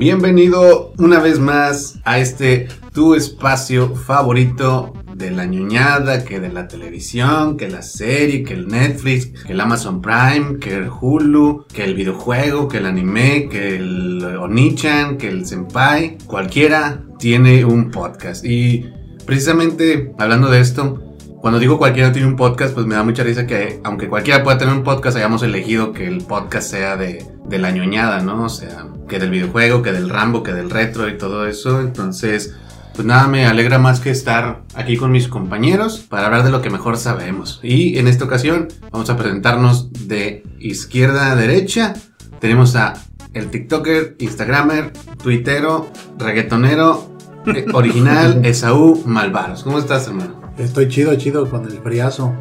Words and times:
Bienvenido 0.00 0.94
una 0.96 1.20
vez 1.20 1.38
más 1.38 2.00
a 2.04 2.18
este 2.20 2.68
tu 2.94 3.14
espacio 3.14 3.94
favorito 3.94 4.94
de 5.14 5.30
la 5.30 5.44
ñoñada, 5.44 6.24
que 6.24 6.40
de 6.40 6.48
la 6.48 6.68
televisión, 6.68 7.58
que 7.58 7.68
la 7.68 7.82
serie, 7.82 8.42
que 8.42 8.54
el 8.54 8.68
Netflix, 8.68 9.26
que 9.26 9.52
el 9.52 9.60
Amazon 9.60 10.00
Prime, 10.00 10.58
que 10.58 10.74
el 10.74 10.88
Hulu, 10.88 11.66
que 11.70 11.84
el 11.84 11.94
videojuego, 11.94 12.66
que 12.66 12.78
el 12.78 12.86
anime, 12.86 13.50
que 13.50 13.76
el 13.76 14.24
Onichan, 14.24 15.18
que 15.18 15.28
el 15.28 15.44
Senpai. 15.44 16.16
Cualquiera 16.26 17.04
tiene 17.18 17.66
un 17.66 17.90
podcast. 17.90 18.42
Y 18.42 18.86
precisamente 19.26 20.14
hablando 20.18 20.50
de 20.50 20.60
esto, 20.60 21.10
cuando 21.42 21.58
digo 21.58 21.76
cualquiera 21.76 22.10
tiene 22.10 22.26
un 22.26 22.36
podcast, 22.36 22.72
pues 22.72 22.86
me 22.86 22.94
da 22.94 23.02
mucha 23.02 23.22
risa 23.22 23.46
que 23.46 23.80
aunque 23.84 24.08
cualquiera 24.08 24.42
pueda 24.42 24.56
tener 24.56 24.72
un 24.72 24.82
podcast, 24.82 25.18
hayamos 25.18 25.42
elegido 25.42 25.92
que 25.92 26.06
el 26.06 26.24
podcast 26.24 26.70
sea 26.70 26.96
de, 26.96 27.22
de 27.50 27.58
la 27.58 27.72
ñoñada, 27.72 28.22
¿no? 28.22 28.44
O 28.44 28.48
sea, 28.48 28.86
que 29.08 29.18
del 29.18 29.30
videojuego, 29.30 29.82
que 29.82 29.92
del 29.92 30.08
Rambo, 30.08 30.42
que 30.42 30.52
del 30.52 30.70
retro 30.70 31.08
y 31.08 31.18
todo 31.18 31.46
eso. 31.46 31.80
Entonces, 31.80 32.54
pues 32.94 33.04
nada, 33.04 33.26
me 33.26 33.44
alegra 33.46 33.78
más 33.78 34.00
que 34.00 34.10
estar 34.10 34.62
aquí 34.74 34.96
con 34.96 35.10
mis 35.10 35.28
compañeros 35.28 35.98
para 35.98 36.26
hablar 36.26 36.44
de 36.44 36.50
lo 36.50 36.62
que 36.62 36.70
mejor 36.70 36.96
sabemos. 36.96 37.60
Y 37.62 37.98
en 37.98 38.06
esta 38.06 38.24
ocasión 38.24 38.68
vamos 38.90 39.10
a 39.10 39.16
presentarnos 39.16 39.92
de 40.06 40.44
izquierda 40.60 41.32
a 41.32 41.36
derecha. 41.36 41.94
Tenemos 42.38 42.76
a 42.76 42.94
el 43.34 43.50
TikToker, 43.50 44.16
Instagramer, 44.18 44.92
Twittero, 45.22 45.90
reggaetonero, 46.18 47.10
eh, 47.46 47.66
original, 47.74 48.44
Esaú 48.44 49.02
Malvaros. 49.04 49.64
¿Cómo 49.64 49.78
estás, 49.78 50.06
hermano? 50.06 50.40
Estoy 50.56 50.88
chido, 50.88 51.14
chido 51.16 51.50
con 51.50 51.64
el 51.64 51.78
friazo. 51.80 52.32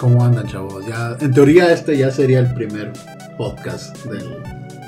¿Cómo 0.00 0.24
andan, 0.24 0.46
chavos? 0.46 0.86
Ya, 0.86 1.16
en 1.20 1.32
teoría 1.32 1.72
este 1.72 1.96
ya 1.96 2.10
sería 2.10 2.40
el 2.40 2.54
primer 2.54 2.92
podcast 3.44 3.96
del, 4.04 4.36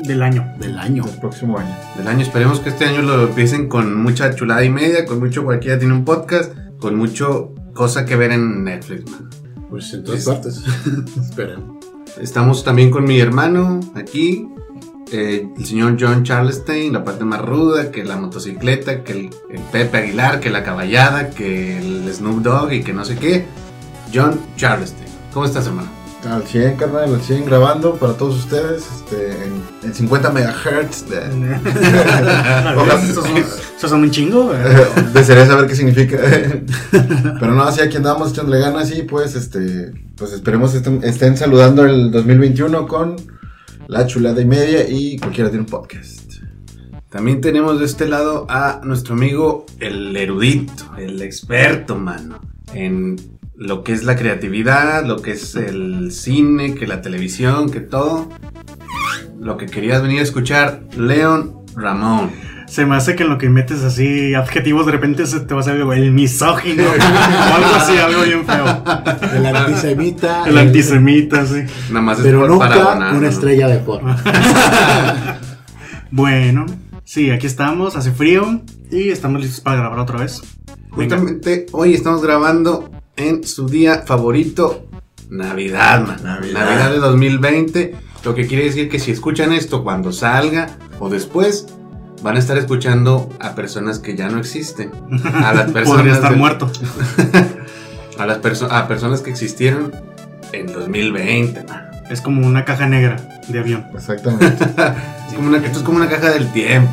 Del 0.07 0.23
año. 0.23 0.47
del 0.59 0.77
año. 0.79 1.05
El 1.11 1.19
próximo 1.21 1.57
año. 1.59 1.75
Del 1.97 2.07
año, 2.07 2.21
esperemos 2.21 2.61
que 2.61 2.69
este 2.69 2.85
año 2.85 3.01
lo 3.01 3.23
empiecen 3.29 3.67
con 3.67 3.95
mucha 4.03 4.35
chulada 4.35 4.63
y 4.63 4.69
media, 4.69 5.07
con 5.07 5.21
mucho 5.21 5.43
cualquiera 5.43 5.79
tiene 5.79 5.95
un 5.95 6.05
podcast, 6.05 6.53
con 6.79 6.95
mucho 6.97 7.55
cosa 7.73 8.05
que 8.05 8.15
ver 8.15 8.31
en 8.33 8.63
Netflix, 8.65 9.11
man. 9.11 9.31
Pues 9.71 9.95
en 9.95 10.05
todas 10.05 10.21
Es- 10.21 10.27
partes. 10.27 10.63
Esperen. 11.19 11.79
Estamos 12.21 12.63
también 12.63 12.91
con 12.91 13.05
mi 13.05 13.19
hermano 13.21 13.81
aquí, 13.95 14.47
eh, 15.11 15.49
el 15.57 15.65
señor 15.65 15.97
John 15.99 16.23
Charlestein, 16.23 16.93
la 16.93 17.03
parte 17.05 17.25
más 17.25 17.41
ruda, 17.41 17.91
que 17.91 18.05
la 18.05 18.17
motocicleta, 18.19 19.03
que 19.03 19.13
el, 19.13 19.31
el 19.51 19.61
Pepe 19.73 19.97
Aguilar, 19.97 20.41
que 20.41 20.51
la 20.51 20.63
caballada, 20.63 21.31
que 21.31 21.79
el 21.79 22.13
Snoop 22.13 22.43
Dogg 22.43 22.71
y 22.75 22.83
que 22.83 22.93
no 22.93 23.07
sé 23.07 23.17
qué. 23.17 23.47
John 24.13 24.39
Charlestein. 24.57 25.09
¿Cómo 25.33 25.47
estás, 25.47 25.67
hermano? 25.69 25.89
Al 26.25 26.45
100, 26.45 26.77
carnal, 26.77 27.15
al 27.15 27.21
100 27.21 27.47
grabando 27.47 27.97
para 27.97 28.13
todos 28.13 28.37
ustedes 28.37 28.85
este, 28.95 29.33
en, 29.45 29.63
en 29.83 29.93
50 29.93 30.31
megahertz. 30.31 31.09
De. 31.09 31.19
Esos 33.77 33.91
son, 33.91 34.03
un 34.03 34.11
chingo. 34.11 34.53
desearía 35.13 35.47
saber 35.47 35.67
qué 35.67 35.75
significa. 35.75 36.19
Pero 37.41 37.55
no, 37.55 37.65
así 37.65 37.81
aquí 37.81 37.97
andamos 37.97 38.31
echándole 38.31 38.61
ganas 38.61 38.93
y 38.97 39.03
pues 39.03 39.35
este 39.35 39.93
pues 40.17 40.33
esperemos 40.33 40.75
estén, 40.75 41.03
estén 41.03 41.37
saludando 41.37 41.85
el 41.85 42.13
2021 42.13 42.87
con 42.87 43.17
la 43.89 44.07
chulada 44.07 44.41
y 44.41 44.45
media 44.45 44.89
y 44.89 45.19
cualquiera 45.19 45.51
tiene 45.51 45.65
un 45.65 45.71
podcast. 45.71 46.35
También 47.09 47.41
tenemos 47.41 47.81
de 47.81 47.87
este 47.87 48.07
lado 48.09 48.47
a 48.49 48.81
nuestro 48.85 49.15
amigo 49.15 49.67
el 49.81 50.17
erudito, 50.17 50.97
el 50.97 51.21
experto, 51.21 51.97
mano, 51.97 52.41
en 52.73 53.17
lo 53.63 53.85
que 53.85 53.93
es 53.93 54.03
la 54.03 54.17
creatividad, 54.17 55.05
lo 55.07 55.23
que 55.23 55.33
es 55.33 55.55
el 55.55 56.11
cine, 56.13 56.75
que 56.75 56.87
la 56.87 57.01
televisión, 57.01 57.71
que 57.71 57.81
todo. 57.81 58.29
Lo 59.39 59.57
que 59.57 59.67
querías 59.67 60.03
venir 60.03 60.21
a 60.21 60.23
escuchar, 60.23 60.83
Leon 60.97 61.63
Ramón. 61.77 62.31
Se 62.67 62.87
me 62.87 62.97
hace 62.97 63.15
que 63.15 63.23
en 63.25 63.29
lo 63.29 63.39
que 63.39 63.49
metes 63.51 63.83
así 63.83 64.35
adjetivos 64.35 64.87
de 64.87 64.93
repente 64.93 65.27
se 65.27 65.41
te 65.41 65.55
va 65.55 65.61
a 65.61 65.63
salir 65.63 65.83
el 65.83 66.11
misógino 66.13 66.85
o 66.85 66.93
algo 67.55 67.75
así, 67.77 67.97
algo 67.99 68.23
bien 68.23 68.47
feo. 68.47 68.83
El 69.35 69.47
antisemita. 69.47 70.45
El 70.47 70.59
antisemita, 70.59 71.47
sí. 71.47 71.65
Nada 71.91 72.01
más 72.01 72.19
es 72.19 72.25
Pero 72.25 72.41
por 72.41 72.51
nunca 72.51 72.95
una 72.95 73.13
¿no? 73.13 73.27
estrella 73.27 73.69
de 73.69 73.79
porno. 73.79 74.17
Bueno, 76.15 76.67
sí, 77.05 77.31
aquí 77.31 77.47
estamos, 77.47 77.97
hace 77.97 78.13
frío 78.13 78.61
y 78.91 79.09
estamos 79.09 79.41
listos 79.41 79.63
para 79.63 79.79
grabar 79.79 79.99
otra 80.01 80.19
vez. 80.19 80.43
Venga. 80.95 81.17
Justamente 81.17 81.65
hoy 81.73 81.95
estamos 81.95 82.23
grabando 82.23 82.91
en 83.29 83.45
su 83.45 83.67
día 83.69 84.03
favorito, 84.07 84.87
Navidad, 85.31 86.07
man. 86.07 86.17
Navidad. 86.23 86.65
Navidad 86.65 86.91
de 86.93 86.99
2020. 86.99 87.95
Lo 88.25 88.35
que 88.35 88.47
quiere 88.47 88.65
decir 88.65 88.89
que 88.89 88.99
si 89.01 89.11
escuchan 89.11 89.53
esto 89.53 89.83
cuando 89.83 90.13
salga 90.13 90.77
o 91.01 91.09
después, 91.09 91.67
van 92.23 92.37
a 92.37 92.39
estar 92.39 92.57
escuchando 92.59 93.29
a 93.41 93.55
personas 93.55 93.99
que 93.99 94.15
ya 94.17 94.29
no 94.29 94.39
existen. 94.39 94.91
A 95.43 95.53
las 95.55 95.71
personas, 95.73 95.97
Podría 95.99 96.13
estar 96.15 96.31
del- 96.31 96.39
muerto. 96.39 96.71
a 98.19 98.27
las 98.27 98.39
perso- 98.41 98.69
a 98.71 98.87
personas 98.89 99.21
que 99.23 99.31
existieron 99.31 99.93
en 100.53 100.67
2020. 100.73 101.65
man. 101.65 101.91
Es 102.11 102.21
como 102.21 102.47
una 102.47 102.65
caja 102.65 102.87
negra 102.87 103.17
de 103.49 103.59
avión. 103.59 103.87
Exactamente. 103.95 104.65
Es 105.33 105.37
como 105.39 105.49
una, 105.49 105.57
esto 105.65 105.79
es 105.79 105.85
como 105.85 105.97
una 105.97 106.11
caja 106.11 106.29
del 106.31 106.53
tiempo. 106.53 106.93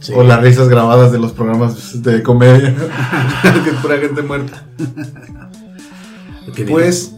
Sí. 0.00 0.12
O 0.14 0.22
las 0.22 0.40
risas 0.40 0.68
grabadas 0.68 1.10
de 1.12 1.18
los 1.18 1.32
programas 1.32 2.02
de 2.02 2.22
comedia. 2.22 2.74
que 3.64 3.70
es 3.70 3.76
pura 3.76 3.98
gente 3.98 4.22
muerta. 4.22 4.64
Que 6.54 6.64
Pues 6.64 7.12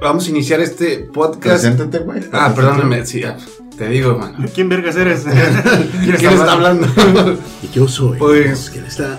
vamos 0.00 0.26
a 0.26 0.30
iniciar 0.30 0.60
este 0.60 0.98
podcast. 1.12 1.62
Preséntate, 1.64 1.98
güey. 1.98 2.22
Ah, 2.32 2.52
perdóname, 2.54 3.04
sí, 3.04 3.22
te 3.76 3.88
digo, 3.88 4.16
man. 4.16 4.34
¿Quién 4.54 4.68
vergas 4.68 4.96
eres? 4.96 5.24
¿Quién 6.18 6.32
está 6.32 6.52
hablando? 6.52 6.86
Y 7.62 7.68
yo 7.74 7.86
soy. 7.88 8.18
Pues- 8.18 8.70
¿Quién 8.70 8.84
está? 8.86 9.18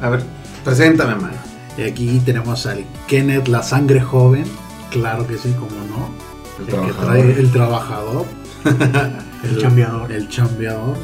A 0.00 0.10
ver, 0.10 0.22
preséntame, 0.64 1.14
mano. 1.16 1.36
Y 1.76 1.82
aquí 1.82 2.20
tenemos 2.24 2.66
al 2.66 2.84
Kenneth, 3.08 3.48
la 3.48 3.62
sangre 3.62 4.00
joven. 4.00 4.44
Claro 4.90 5.26
que 5.26 5.36
sí, 5.38 5.52
como 5.58 5.72
no. 5.88 6.10
El 6.60 6.66
que 6.66 6.70
trabajador. 6.72 7.04
trae 7.04 7.32
el 7.40 7.50
trabajador. 7.50 8.26
El 9.44 9.58
chambeador. 9.60 10.10
El 10.12 10.28
chambeador. 10.28 10.96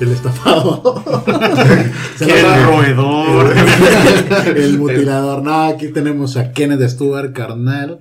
El 0.00 0.12
estafador. 0.12 1.02
Se 2.16 2.24
El 2.24 2.64
roedor. 2.64 3.54
el 4.56 4.78
mutilador. 4.78 5.42
No, 5.42 5.64
aquí 5.64 5.88
tenemos 5.88 6.36
a 6.36 6.52
Kenneth 6.52 6.88
Stewart, 6.90 7.32
carnal, 7.32 8.00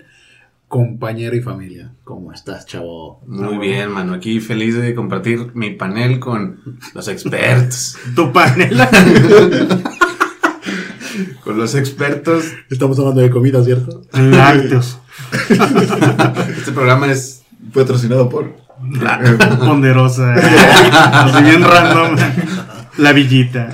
compañero 0.67 1.35
y 1.35 1.41
familia. 1.41 1.93
¿Cómo 2.03 2.33
estás, 2.33 2.65
chavo? 2.65 3.21
Muy 3.27 3.57
bien, 3.59 3.91
mano. 3.91 4.13
Aquí 4.13 4.41
feliz 4.41 4.75
de 4.75 4.93
compartir 4.93 5.51
mi 5.53 5.71
panel 5.71 6.19
con 6.19 6.79
los 6.93 7.07
expertos. 7.07 7.97
Tu 8.15 8.31
panela. 8.31 8.89
Con 11.45 11.57
los 11.57 11.75
expertos. 11.75 12.43
Estamos 12.69 12.99
hablando 12.99 13.21
de 13.21 13.29
comida, 13.29 13.63
¿cierto? 13.63 14.01
Lácteos. 14.11 14.97
Este 16.57 16.71
programa 16.73 17.09
es. 17.09 17.44
Patrocinado 17.73 18.29
por. 18.29 18.53
Ponderosa. 19.59 20.33
Así 20.33 21.43
bien 21.43 21.63
random. 21.63 22.15
La 22.97 23.13
villita. 23.13 23.69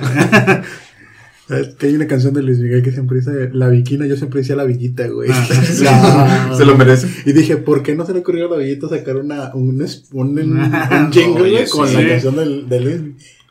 ¿Sabes 1.48 1.68
que 1.74 1.86
hay 1.86 1.94
una 1.96 2.06
canción 2.06 2.32
de 2.34 2.42
Luis 2.42 2.58
Miguel 2.60 2.82
que 2.82 2.92
siempre 2.92 3.18
dice 3.18 3.50
la 3.52 3.68
viquina? 3.68 4.06
Yo 4.06 4.16
siempre 4.16 4.40
decía 4.40 4.56
la 4.56 4.64
villita, 4.64 5.06
güey. 5.08 5.28
Ah, 5.30 5.46
La- 5.82 6.54
Se 6.56 6.64
lo 6.64 6.76
merece. 6.76 7.08
Y 7.26 7.32
dije, 7.32 7.56
¿por 7.56 7.82
qué 7.82 7.94
no 7.94 8.06
se 8.06 8.12
le 8.14 8.20
ocurrió 8.20 8.46
a 8.46 8.50
la 8.52 8.56
villita 8.58 8.88
sacar 8.88 9.16
una, 9.16 9.52
un, 9.54 9.84
un, 10.12 10.38
un 10.38 11.12
jingle 11.12 11.42
Oye, 11.42 11.68
con 11.68 11.88
sí. 11.88 11.96
la 11.96 12.08
canción 12.08 12.36
del, 12.36 12.68
de 12.68 12.80
Luis? 12.80 13.00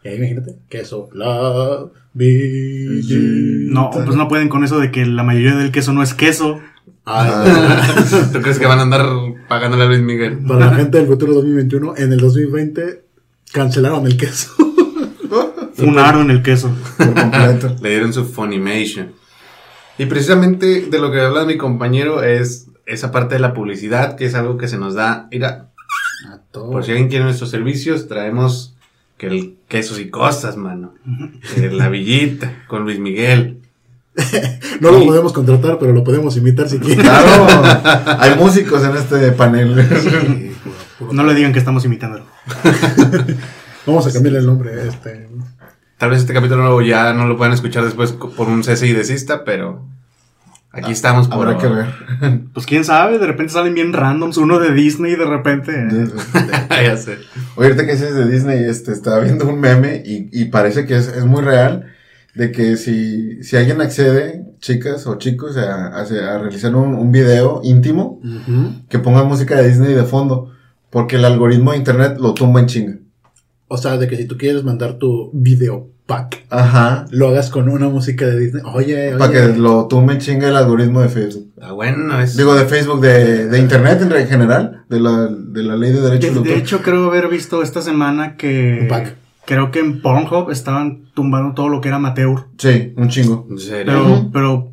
Y 0.04 0.08
ahí 0.08 0.16
imagínate, 0.18 0.56
queso, 0.68 1.10
la 1.14 1.86
villita. 2.14 3.14
No, 3.74 3.92
pues 3.92 4.16
no 4.16 4.28
pueden 4.28 4.50
con 4.50 4.64
eso 4.64 4.80
de 4.80 4.90
que 4.90 5.06
la 5.06 5.24
mayoría 5.24 5.56
del 5.56 5.72
queso 5.72 5.94
no 5.94 6.02
es 6.02 6.14
queso. 6.14 6.60
Ah, 7.06 7.84
¿Tú 8.34 8.42
crees 8.42 8.58
que 8.58 8.66
van 8.68 8.80
a 8.80 8.84
andar 8.84 9.06
pagándole 9.52 9.84
a 9.84 9.88
Luis 9.88 10.00
Miguel? 10.00 10.38
para 10.48 10.68
la 10.68 10.76
gente 10.76 10.98
del 10.98 11.08
futuro 11.08 11.34
2021, 11.34 11.96
en 11.98 12.14
el 12.14 12.20
2020 12.22 13.04
cancelaron 13.52 14.08
el 14.08 14.16
queso. 14.16 14.50
Funaron 15.76 16.32
el 16.32 16.42
queso. 16.42 16.74
Por 16.96 17.14
completo. 17.14 17.76
Le 17.82 17.90
dieron 17.90 18.14
su 18.14 18.24
Funimation. 18.24 19.12
Y 19.98 20.06
precisamente 20.06 20.86
de 20.90 21.00
lo 21.00 21.12
que 21.12 21.20
habla 21.20 21.44
mi 21.44 21.58
compañero 21.58 22.24
es 22.24 22.68
esa 22.86 23.12
parte 23.12 23.36
de 23.36 23.42
la 23.42 23.54
publicidad, 23.54 24.16
que 24.16 24.24
es 24.24 24.36
algo 24.36 24.58
que 24.58 24.70
se 24.70 24.78
nos 24.78 24.94
da. 24.94 25.28
Mira, 25.30 25.70
A 26.30 26.38
todo. 26.54 26.72
por 26.72 26.86
si 26.86 26.92
alguien 26.92 27.10
quiere 27.10 27.26
nuestros 27.26 27.50
servicios, 27.50 28.08
traemos 28.08 28.78
que 29.18 29.28
el 29.28 29.56
quesos 29.68 30.00
y 30.00 30.10
cosas, 30.10 30.56
mano. 30.56 30.94
Que 31.56 31.70
la 31.70 31.90
villita 31.90 32.64
con 32.70 32.84
Luis 32.84 33.00
Miguel. 33.00 33.61
No 34.82 34.92
lo 34.92 35.06
podemos 35.06 35.32
contratar, 35.32 35.78
pero 35.80 35.94
lo 35.94 36.04
podemos 36.04 36.36
imitar 36.38 36.68
si 36.68 36.80
quieren. 36.80 37.06
Claro. 37.06 37.48
Hay 38.20 38.36
músicos 38.36 38.84
en 38.84 38.96
este 38.96 39.32
panel. 39.32 39.88
Sí, 40.02 40.52
No 41.12 41.24
le 41.24 41.34
digan 41.34 41.54
que 41.54 41.60
estamos 41.60 41.86
imitándolo. 41.86 42.26
Vamos 43.86 44.08
a 44.08 44.12
cambiarle 44.12 44.40
el 44.40 44.46
nombre 44.46 44.74
a 44.74 44.84
este. 44.84 45.30
Tal 45.98 46.10
vez 46.10 46.20
este 46.20 46.34
capítulo 46.34 46.82
ya 46.82 47.14
no 47.14 47.28
lo 47.28 47.38
puedan 47.38 47.54
escuchar 47.54 47.84
después 47.84 48.12
por 48.12 48.48
un 48.48 48.64
cese 48.64 48.88
y 48.88 48.94
desista, 48.94 49.44
pero 49.44 49.86
Aquí 50.74 50.92
estamos 50.94 51.28
por 51.28 51.48
Habrá 51.48 51.58
que 51.58 51.68
ver. 51.68 51.88
Pues 52.54 52.66
quién 52.66 52.86
sabe, 52.86 53.20
de 53.20 53.28
repente 53.28 53.52
salen 53.52 53.74
bien 53.74 53.92
randoms, 53.92 54.38
uno 54.38 54.58
de 54.58 54.74
Disney 54.74 55.14
y 55.14 55.16
de 55.18 55.26
repente. 55.26 55.74
ya 56.70 56.96
sé. 56.96 57.18
Oye, 57.56 57.68
ahorita 57.68 57.86
que 57.86 57.92
dices 57.92 58.16
de 58.16 58.30
Disney, 58.30 58.64
este, 58.64 58.94
estaba 58.94 59.20
viendo 59.20 59.48
un 59.48 59.60
meme 59.60 60.02
y, 60.06 60.30
y 60.32 60.46
parece 60.46 60.86
que 60.86 60.96
es, 60.96 61.10
es 61.10 61.26
muy 61.26 61.42
real 61.42 61.92
de 62.36 62.52
que 62.52 62.78
si, 62.78 63.44
si 63.44 63.58
alguien 63.58 63.82
accede, 63.82 64.46
chicas 64.60 65.06
o 65.08 65.18
chicos, 65.18 65.58
a, 65.58 65.88
a, 65.88 66.02
a 66.02 66.38
realizar 66.40 66.76
un, 66.76 66.96
un 66.96 67.12
video 67.12 67.62
íntimo, 67.64 68.22
que 68.90 69.00
pongan 69.00 69.28
música 69.28 69.56
de 69.56 69.68
Disney 69.68 69.94
de 69.94 70.04
fondo, 70.04 70.52
porque 70.90 71.16
el 71.18 71.26
algoritmo 71.26 71.72
de 71.72 71.78
internet 71.78 72.18
lo 72.20 72.34
tumba 72.34 72.60
en 72.60 72.68
chinga. 72.68 72.96
O 73.68 73.78
sea, 73.78 73.98
de 73.98 74.08
que 74.08 74.18
si 74.18 74.26
tú 74.26 74.38
quieres 74.38 74.64
mandar 74.64 74.96
tu 74.98 75.30
video 75.34 75.88
pack, 76.06 76.46
Ajá. 76.50 77.06
lo 77.12 77.30
hagas 77.30 77.50
con 77.50 77.70
una 77.70 77.88
música 77.88 78.26
de 78.28 78.38
Disney. 78.38 78.64
Oye, 78.74 79.10
oye. 79.12 79.18
Para 79.18 79.32
que 79.32 79.58
lo 79.58 79.88
tumbe 79.88 80.14
en 80.14 80.20
chinga 80.20 80.50
el 80.50 80.58
algoritmo 80.58 81.00
de 81.02 81.08
Facebook. 81.08 81.52
Ah, 81.62 81.72
bueno, 81.72 82.20
es. 82.20 82.36
Digo, 82.36 82.54
de 82.54 82.66
Facebook, 82.66 83.00
de, 83.00 83.48
de 83.48 83.60
internet 83.60 84.02
en 84.02 84.28
general, 84.28 84.84
de 84.90 85.00
la, 85.00 85.28
de 85.28 85.64
la 85.64 85.78
ley 85.78 85.92
de 85.92 86.02
derechos 86.02 86.22
De, 86.22 86.30
de 86.32 86.38
autor. 86.40 86.54
de 86.54 86.60
hecho, 86.60 86.82
creo 86.82 87.08
haber 87.08 87.30
visto 87.30 87.62
esta 87.64 87.82
semana 87.82 88.36
que. 88.36 88.80
Un 88.82 88.88
pack. 88.90 89.16
Creo 89.46 89.72
que 89.72 89.80
en 89.80 90.02
Pornhub 90.02 90.52
estaban 90.52 91.06
tumbando 91.14 91.54
todo 91.54 91.68
lo 91.70 91.82
que 91.82 91.88
era 91.90 91.98
amateur. 91.98 92.46
Sí, 92.58 92.94
un 92.96 93.10
chingo. 93.10 93.48
en 93.50 93.58
serio. 93.60 93.86
Pero, 93.86 94.30
pero, 94.32 94.72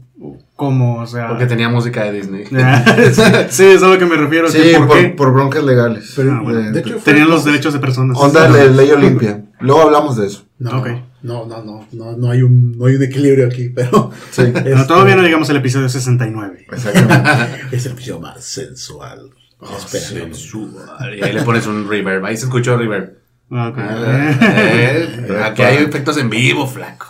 ¿cómo? 0.57 1.01
O 1.01 1.07
sea. 1.07 1.29
Porque 1.29 1.47
tenía 1.47 1.69
música 1.69 2.05
de 2.05 2.13
Disney. 2.13 2.45
sí, 3.13 3.23
sí, 3.49 3.65
es 3.65 3.83
a 3.83 3.89
lo 3.89 3.99
que 3.99 4.07
me 4.07 4.17
refiero. 4.17 4.49
Sí, 4.49 4.59
¿por, 4.77 4.87
por, 4.89 4.97
qué? 4.99 5.09
por 5.09 5.33
broncas 5.33 5.65
legales. 5.65 6.13
Pero, 6.15 6.33
Ah, 6.33 6.41
bueno. 6.43 6.71
de 6.71 6.81
hecho, 6.81 6.95
fue- 6.95 7.13
Tenían 7.13 7.29
los 7.31 7.45
derechos 7.45 7.73
de 7.73 7.81
personas. 7.81 8.17
Onda 8.21 8.51
de 8.51 8.71
ley 8.71 8.91
Olimpia. 8.91 9.45
Luego 9.61 9.83
hablamos 9.83 10.17
de 10.17 10.27
eso. 10.27 10.45
No, 10.61 10.79
Ok. 10.79 10.89
no, 11.23 11.47
no, 11.47 11.63
no, 11.65 11.87
no, 11.93 12.17
no 12.17 12.31
hay 12.31 12.43
un, 12.43 12.77
no 12.79 12.87
hay 12.87 12.95
un 12.97 13.03
equilibrio 13.03 13.47
aquí, 13.47 13.71
pero 13.71 14.11
Sí, 14.31 14.43
este, 14.43 14.85
todavía 14.87 15.17
no 15.17 15.23
llegamos 15.23 15.49
al 15.51 15.57
episodio 15.57 15.89
69. 15.89 16.67
exactamente. 16.71 17.31
es 17.77 17.87
el 17.87 17.93
episodio 17.93 18.21
más 18.21 18.45
sensual. 18.45 19.31
Espera, 19.61 20.05
Sensual. 20.05 21.19
Y 21.19 21.23
ahí 21.25 21.33
le 21.33 21.43
pones 21.43 21.67
un 21.67 21.89
reverb. 21.89 22.25
Ahí 22.25 22.37
se 22.37 22.45
escuchó 22.45 22.77
reverb. 22.77 23.15
Ok. 23.51 23.79
Ah, 23.79 24.37
eh, 24.41 25.43
aquí 25.45 25.63
hay 25.63 25.77
efectos 25.79 26.19
en 26.19 26.29
vivo, 26.31 26.67
flaco. 26.67 27.07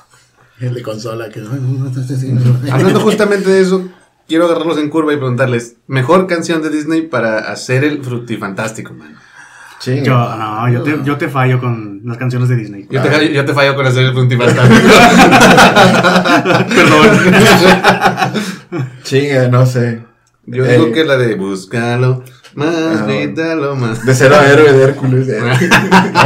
el 0.60 0.74
de 0.74 0.82
consola 0.82 1.28
que 1.30 1.40
Hablando 2.70 3.00
justamente 3.00 3.50
de 3.50 3.60
eso, 3.60 3.88
quiero 4.28 4.44
agarrarlos 4.46 4.78
en 4.78 4.88
curva 4.88 5.12
y 5.12 5.16
preguntarles: 5.16 5.76
¿Mejor 5.88 6.26
canción 6.26 6.62
de 6.62 6.70
Disney 6.70 7.02
para 7.02 7.38
hacer 7.50 7.82
el 7.84 8.02
frutifantástico, 8.04 8.92
man? 8.94 9.16
Sí. 9.80 10.00
Yo, 10.02 10.12
no, 10.36 10.68
yo 10.72 10.82
te, 10.82 10.98
yo 11.04 11.16
te 11.18 11.28
fallo 11.28 11.60
con 11.60 12.00
las 12.04 12.18
canciones 12.18 12.48
de 12.48 12.56
Disney. 12.56 12.86
Yo 12.90 13.00
te, 13.02 13.32
yo 13.32 13.44
te 13.44 13.54
fallo 13.54 13.76
con 13.76 13.86
hacer 13.86 14.04
el 14.06 14.12
frutifantástico. 14.12 14.76
Perdón. 16.68 17.34
Chinga, 19.04 19.48
no 19.48 19.64
sé. 19.66 20.02
Yo 20.46 20.64
Eh, 20.64 20.72
digo 20.78 20.92
que 20.92 21.04
la 21.04 21.16
de 21.16 21.34
búscalo, 21.34 22.24
más, 22.58 23.00
Ah, 23.00 23.04
grítalo 23.06 23.74
más. 23.76 24.04
De 24.04 24.14
cero 24.14 24.34
a 24.38 24.46
héroe 24.48 24.72
de 24.72 24.82
Hércules. 24.84 25.28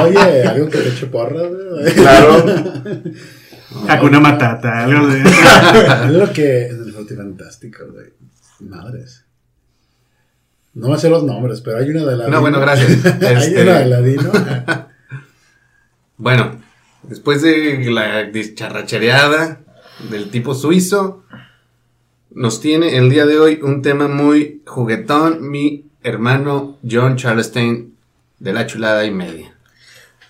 Oye, 0.03 0.43
algo 0.47 0.69
que 0.69 0.79
le 0.79 0.89
eche 0.89 1.07
porra, 1.07 1.43
güey. 1.47 1.95
Claro. 1.95 2.45
Hakuna 3.89 4.21
Matata, 4.21 4.85
algo 4.85 5.07
de. 5.09 5.21
Es 6.07 6.11
lo 6.11 6.33
que 6.33 6.67
es 6.67 6.73
el 6.73 6.93
Fantástico, 7.17 7.85
güey. 7.93 8.07
Madres. 8.61 9.25
No 10.75 10.89
me 10.89 10.99
sé 10.99 11.11
los 11.11 11.25
nombres, 11.25 11.61
pero 11.61 11.77
hay 11.79 11.91
una 11.91 12.05
de 12.05 12.17
la 12.17 12.29
No, 12.29 12.41
bueno, 12.41 12.59
gracias. 12.61 13.05
hay 13.23 13.37
Este- 13.37 13.63
una 13.63 13.79
de 13.81 13.87
Ladino. 13.87 14.33
Bueno, 16.17 16.61
después 17.03 17.43
de 17.43 17.91
la 17.91 18.25
dicharrachereada 18.25 19.61
del 20.11 20.31
tipo 20.31 20.55
suizo, 20.55 21.25
nos 22.31 22.61
tiene 22.61 22.97
el 22.97 23.11
día 23.11 23.27
de 23.27 23.39
hoy 23.39 23.61
un 23.63 23.83
tema 23.83 24.09
muy 24.09 24.63
juguetón, 24.67 25.51
mi 25.51 25.87
hermano 26.03 26.79
John 26.89 27.17
Charleston 27.17 27.93
de 28.39 28.53
la 28.53 28.67
chulada 28.67 29.05
y 29.05 29.11
media. 29.11 29.53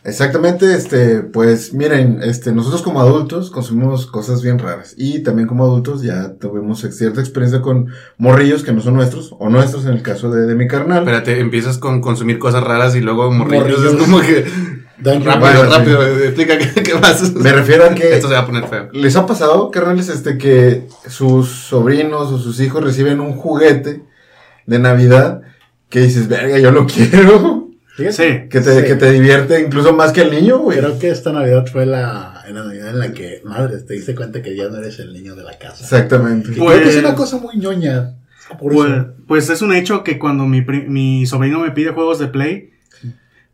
Exactamente, 0.04 0.74
este, 0.74 1.20
pues 1.20 1.74
miren, 1.74 2.20
este, 2.24 2.50
nosotros 2.50 2.82
como 2.82 3.00
adultos 3.00 3.50
consumimos 3.50 4.06
cosas 4.06 4.42
bien 4.42 4.58
raras 4.58 4.94
y 4.96 5.20
también 5.20 5.46
como 5.46 5.62
adultos 5.62 6.02
ya 6.02 6.32
tuvimos 6.40 6.80
cierta 6.80 7.20
experiencia 7.20 7.62
con 7.62 7.86
morrillos 8.18 8.64
que 8.64 8.72
no 8.72 8.80
son 8.80 8.94
nuestros 8.94 9.32
o 9.38 9.48
nuestros 9.48 9.86
en 9.86 9.92
el 9.92 10.02
caso 10.02 10.28
de, 10.30 10.46
de 10.46 10.56
mi 10.56 10.66
carnal. 10.66 11.04
Espérate, 11.04 11.38
empiezas 11.38 11.78
con 11.78 12.00
consumir 12.00 12.40
cosas 12.40 12.64
raras 12.64 12.96
y 12.96 13.00
luego 13.00 13.30
morrillos. 13.30 13.68
Morrillos. 13.68 13.92
Es 13.94 14.00
como 14.00 14.20
que. 14.20 14.44
Rápido, 15.04 15.64
rápido, 15.68 16.00
explica 16.04 16.56
qué, 16.58 16.80
qué 16.80 16.94
más. 16.94 17.34
Me 17.34 17.50
refiero 17.50 17.86
a 17.86 17.92
que 17.92 18.14
Esto 18.14 18.28
se 18.28 18.34
va 18.34 18.40
a 18.40 18.46
poner 18.46 18.68
feo. 18.68 18.88
les 18.92 19.16
ha 19.16 19.26
pasado, 19.26 19.68
carnales, 19.72 20.08
este, 20.08 20.38
que 20.38 20.86
sus 21.08 21.48
sobrinos 21.48 22.30
o 22.30 22.38
sus 22.38 22.60
hijos 22.60 22.84
reciben 22.84 23.18
un 23.18 23.32
juguete 23.32 24.04
de 24.66 24.78
Navidad 24.78 25.42
que 25.92 26.00
dices, 26.00 26.26
verga, 26.26 26.58
yo 26.58 26.72
lo 26.72 26.86
quiero. 26.92 27.68
Sí. 27.96 28.48
Que 28.50 28.60
te, 28.60 28.80
Sí. 28.80 28.86
que 28.86 28.94
te 28.96 29.10
divierte 29.12 29.60
incluso 29.60 29.92
más 29.94 30.12
que 30.12 30.22
el 30.22 30.30
niño, 30.30 30.58
güey. 30.58 30.78
Creo 30.78 30.98
que 30.98 31.10
esta 31.10 31.30
Navidad 31.30 31.66
fue 31.70 31.84
la, 31.84 32.42
la 32.48 32.64
Navidad 32.64 32.88
en 32.88 32.98
la 32.98 33.12
que, 33.12 33.42
madre, 33.44 33.76
te 33.78 33.92
diste 33.94 34.14
cuenta 34.14 34.40
que 34.42 34.56
ya 34.56 34.68
no 34.68 34.78
eres 34.78 34.98
el 34.98 35.12
niño 35.12 35.36
de 35.36 35.42
la 35.44 35.58
casa. 35.58 35.84
Exactamente. 35.84 36.50
Y 36.50 36.54
creo 36.54 36.68
que 36.68 36.74
es 36.76 36.82
Pues- 36.82 36.96
una 36.96 37.14
cosa 37.14 37.36
muy 37.36 37.56
ñoña. 37.58 38.14
Por 38.58 38.72
Pues, 38.72 38.90
eso. 38.90 39.06
pues 39.28 39.50
es 39.50 39.62
un 39.62 39.72
hecho 39.74 40.02
que 40.02 40.18
cuando 40.18 40.46
mi, 40.46 40.62
mi 40.62 41.26
sobrino 41.26 41.60
me 41.60 41.70
pide 41.70 41.90
juegos 41.90 42.18
de 42.18 42.28
Play, 42.28 42.70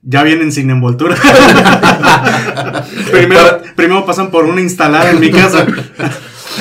ya 0.03 0.23
vienen 0.23 0.53
sin 0.53 0.71
envoltura. 0.71 1.17
primero, 3.11 3.61
primero 3.77 4.07
pasan 4.07 4.31
por 4.31 4.45
una 4.45 4.61
instalada 4.61 5.11
en 5.11 5.21
mi 5.21 5.31
casa. 5.31 5.67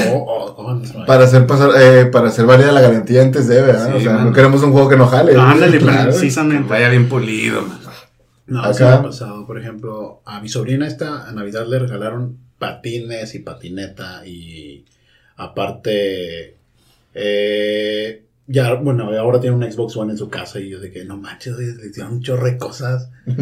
Oh, 0.09 0.25
oh, 0.27 0.55
oh, 0.57 0.73
no, 0.75 1.05
Para 1.05 1.23
hacer 1.25 1.45
pasar, 1.47 1.69
eh, 1.79 2.05
para 2.05 2.27
hacer 2.27 2.45
válida 2.45 2.71
la 2.71 2.81
garantía 2.81 3.21
antes 3.21 3.47
de, 3.47 3.61
¿verdad? 3.61 3.89
Sí, 3.91 3.97
o 3.97 4.01
sea, 4.01 4.13
no 4.19 4.33
queremos 4.33 4.61
un 4.63 4.71
juego 4.71 4.89
que 4.89 4.97
no 4.97 5.07
jale. 5.07 5.33
güey. 5.33 5.45
Ándale, 5.45 5.77
Claro. 5.79 6.11
precisamente. 6.11 6.69
Vaya 6.69 6.89
bien 6.89 7.07
pulido, 7.09 7.61
man. 7.63 7.79
No, 8.47 8.63
Acá. 8.63 8.85
me 8.85 8.93
ha 8.95 9.01
pasado. 9.03 9.45
Por 9.47 9.59
ejemplo, 9.59 10.21
a 10.25 10.39
mi 10.41 10.49
sobrina 10.49 10.87
esta 10.87 11.27
a 11.27 11.31
Navidad 11.31 11.65
le 11.67 11.79
regalaron 11.79 12.37
patines 12.59 13.35
y 13.35 13.39
patineta 13.39 14.25
y 14.25 14.85
aparte, 15.37 16.55
eh, 17.13 18.23
ya, 18.47 18.73
bueno, 18.75 19.09
ahora 19.17 19.39
tiene 19.39 19.55
un 19.55 19.69
Xbox 19.71 19.95
One 19.97 20.13
en 20.13 20.17
su 20.17 20.29
casa 20.29 20.59
y 20.59 20.69
yo 20.69 20.79
de 20.79 20.91
que 20.91 21.03
no 21.05 21.17
manches, 21.17 21.57
le 21.57 21.87
hicieron 21.89 22.13
un 22.13 22.21
chorro 22.21 22.45
de 22.45 22.57
cosas. 22.57 23.09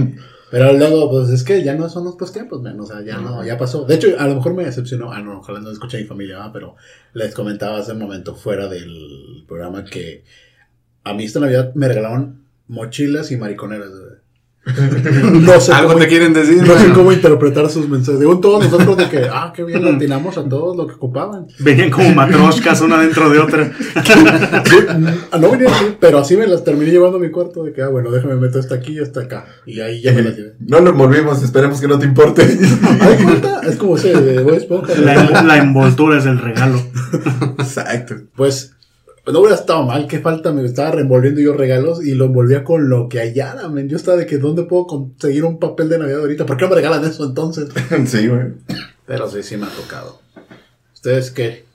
Pero 0.52 0.74
luego, 0.74 1.10
pues 1.10 1.30
es 1.30 1.44
que 1.44 1.64
ya 1.64 1.76
no 1.76 1.90
son 1.90 2.04
nuestros 2.04 2.32
tiempos, 2.32 2.62
man, 2.62 2.80
o 2.80 2.86
sea, 2.86 3.02
ya 3.04 3.18
no, 3.18 3.44
ya 3.44 3.58
pasó. 3.58 3.86
De 3.86 3.96
hecho, 3.96 4.16
a 4.20 4.28
lo 4.28 4.36
mejor 4.36 4.54
me 4.54 4.64
decepcionó, 4.64 5.12
ah, 5.12 5.22
no, 5.22 5.40
ojalá 5.40 5.60
no 5.60 5.72
escuche 5.72 5.98
a 5.98 6.02
mi 6.02 6.06
familia, 6.06 6.38
¿verdad? 6.38 6.52
pero 6.54 6.76
les 7.14 7.34
comentaba 7.34 7.80
hace 7.80 7.94
un 7.94 8.00
momento 8.00 8.36
fuera 8.36 8.68
del 8.68 9.44
programa 9.48 9.84
que 9.84 10.24
a 11.04 11.14
mí 11.14 11.24
esta 11.26 11.40
Navidad 11.40 11.74
me 11.76 11.88
regalaron 11.88 12.46
mochilas 12.68 13.32
y 13.32 13.38
mariconeras. 13.38 13.92
No 14.66 15.60
sé 15.60 15.74
Algo 15.74 15.90
cómo, 15.90 16.00
te 16.02 16.08
quieren 16.08 16.34
decir. 16.34 16.64
no 16.66 16.78
sé 16.78 16.92
cómo 16.92 17.12
interpretar 17.12 17.70
sus 17.70 17.88
mensajes. 17.88 18.20
Según 18.20 18.42
todos 18.42 18.64
nosotros 18.64 18.98
de 18.98 19.10
que, 19.10 19.28
ah, 19.32 19.54
qué 19.56 19.64
bien, 19.64 19.84
le 19.84 19.92
atinamos 19.92 20.38
a 20.38 20.50
todos 20.50 20.76
lo 20.76 20.88
que 20.88 20.94
ocupaban. 20.94 21.46
Venían 21.60 21.92
como 21.92 22.10
matroshkas 22.16 22.82
una 22.82 23.00
dentro 23.00 23.30
de 23.30 23.40
otra. 23.40 23.72
Sí, 24.66 24.76
mm, 24.98 25.40
no 25.42 25.52
venía 25.52 25.70
así, 25.70 25.96
pero 26.00 26.18
así 26.18 26.36
me 26.36 26.48
las 26.48 26.64
terminé 26.64 26.92
llevando 26.92 27.18
a 27.18 27.20
mi 27.20 27.30
cuarto 27.30 27.64
de 27.64 27.74
que, 27.74 27.82
ah, 27.84 27.90
bueno, 27.90 28.10
déjame 28.10 28.36
meter 28.36 28.60
esta 28.60 28.76
aquí 28.76 28.94
y 28.94 29.00
esta 29.00 29.22
acá. 29.22 29.46
Y 29.66 29.80
ahí 29.82 30.02
ya 30.02 30.14
me 30.14 30.24
las 30.24 30.36
llevé. 30.36 30.56
No 30.60 30.80
lo 30.80 30.90
envolvimos, 30.90 31.44
esperemos 31.44 31.80
que 31.80 31.88
no 31.88 32.00
te 32.00 32.06
importe. 32.06 32.42
Ay, 33.02 33.24
cuenta, 33.24 33.62
es 33.62 33.76
como 33.76 33.98
ese 33.98 34.20
de 34.20 34.42
Bob 34.42 34.56
Esponja. 34.56 34.96
La, 34.96 35.44
la 35.44 35.58
envoltura 35.58 36.18
es 36.18 36.26
el 36.26 36.40
regalo. 36.40 36.82
Exacto. 37.60 38.16
Pues 38.36 38.75
no 39.34 39.40
hubiera 39.40 39.56
estado 39.56 39.84
mal, 39.84 40.08
qué 40.08 40.20
falta, 40.20 40.52
me 40.52 40.64
estaba 40.64 40.92
reenvolviendo 40.92 41.42
yo 41.42 41.54
regalos 41.54 42.06
y 42.06 42.14
lo 42.14 42.26
envolvía 42.26 42.64
con 42.64 42.90
lo 42.90 43.10
que 43.10 43.20
hallara, 43.20 43.68
men. 43.70 43.90
Yo 43.90 43.98
estaba 43.98 44.18
de 44.18 44.26
que, 44.26 44.38
¿dónde 44.38 44.64
puedo 44.64 44.86
conseguir 44.86 45.46
un 45.46 45.60
papel 45.60 45.90
de 45.90 45.98
Navidad 45.98 46.20
ahorita? 46.20 46.46
¿Por 46.46 46.58
qué 46.58 46.66
no 46.66 46.70
me 46.70 46.76
regalan 46.76 47.04
eso 47.06 47.26
entonces? 47.26 47.70
Sí, 48.06 48.28
güey. 48.28 48.54
Pero 49.06 49.30
sí, 49.30 49.42
sí 49.44 49.58
me 49.58 49.66
ha 49.66 49.70
tocado. 49.70 50.20
¿Ustedes 50.94 51.32
qué? 51.32 51.66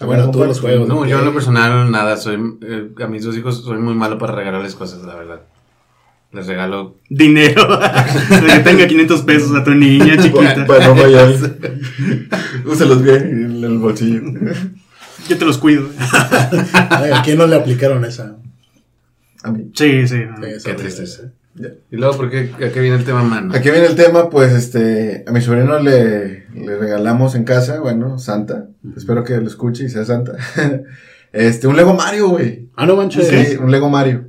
A 0.00 0.06
bueno, 0.06 0.30
todos 0.30 0.46
los 0.46 0.60
juegos. 0.60 0.88
No, 0.88 1.06
yo 1.06 1.18
en 1.18 1.24
lo 1.26 1.34
personal 1.34 1.90
nada, 1.90 2.16
soy 2.16 2.38
eh, 2.62 2.88
a 3.02 3.06
mis 3.06 3.22
dos 3.22 3.36
hijos 3.36 3.62
soy 3.62 3.78
muy 3.78 3.94
malo 3.94 4.18
para 4.18 4.34
regalarles 4.34 4.74
cosas, 4.74 5.02
la 5.02 5.14
verdad. 5.14 5.40
Les 6.32 6.46
regalo 6.46 6.96
Dinero. 7.08 7.78
De 8.30 8.46
que 8.46 8.60
tenga 8.60 8.86
500 8.86 9.22
pesos 9.22 9.56
a 9.56 9.64
tu 9.64 9.72
niña 9.72 10.16
chiquita. 10.16 10.66
Para 10.66 10.88
no 10.88 10.96
fallar. 10.96 11.34
Úselos 12.64 13.02
bien 13.02 13.54
en 13.56 13.64
el 13.64 13.78
bolsillo. 13.78 14.22
Yo 15.30 15.38
te 15.38 15.44
los 15.44 15.58
cuido. 15.58 15.88
¿A 16.00 17.22
quién 17.24 17.38
no 17.38 17.46
le 17.46 17.54
aplicaron 17.54 18.04
esa? 18.04 18.34
A 19.44 19.52
mí. 19.52 19.70
Sí, 19.76 20.08
sí. 20.08 20.24
Qué 20.64 20.74
tristeza. 20.74 21.30
Y 21.88 21.96
luego, 21.96 22.16
¿por 22.16 22.30
qué? 22.30 22.50
¿A 22.56 22.72
qué 22.72 22.80
viene 22.80 22.96
el 22.96 23.04
tema, 23.04 23.22
mano? 23.22 23.54
Aquí 23.54 23.70
viene 23.70 23.86
el 23.86 23.94
tema, 23.94 24.28
pues, 24.28 24.52
este, 24.52 25.22
a 25.28 25.30
mi 25.30 25.40
sobrino 25.40 25.78
le, 25.78 26.46
le 26.52 26.76
regalamos 26.76 27.36
en 27.36 27.44
casa, 27.44 27.78
bueno, 27.78 28.18
Santa. 28.18 28.66
Espero 28.96 29.22
que 29.22 29.36
lo 29.36 29.46
escuche 29.46 29.84
y 29.84 29.88
sea 29.88 30.04
Santa. 30.04 30.32
Este, 31.32 31.68
un 31.68 31.76
Lego 31.76 31.94
Mario, 31.94 32.30
güey. 32.30 32.70
Ah, 32.74 32.86
no 32.86 32.96
manches. 32.96 33.28
Sí, 33.28 33.56
un 33.56 33.70
Lego 33.70 33.88
Mario. 33.88 34.26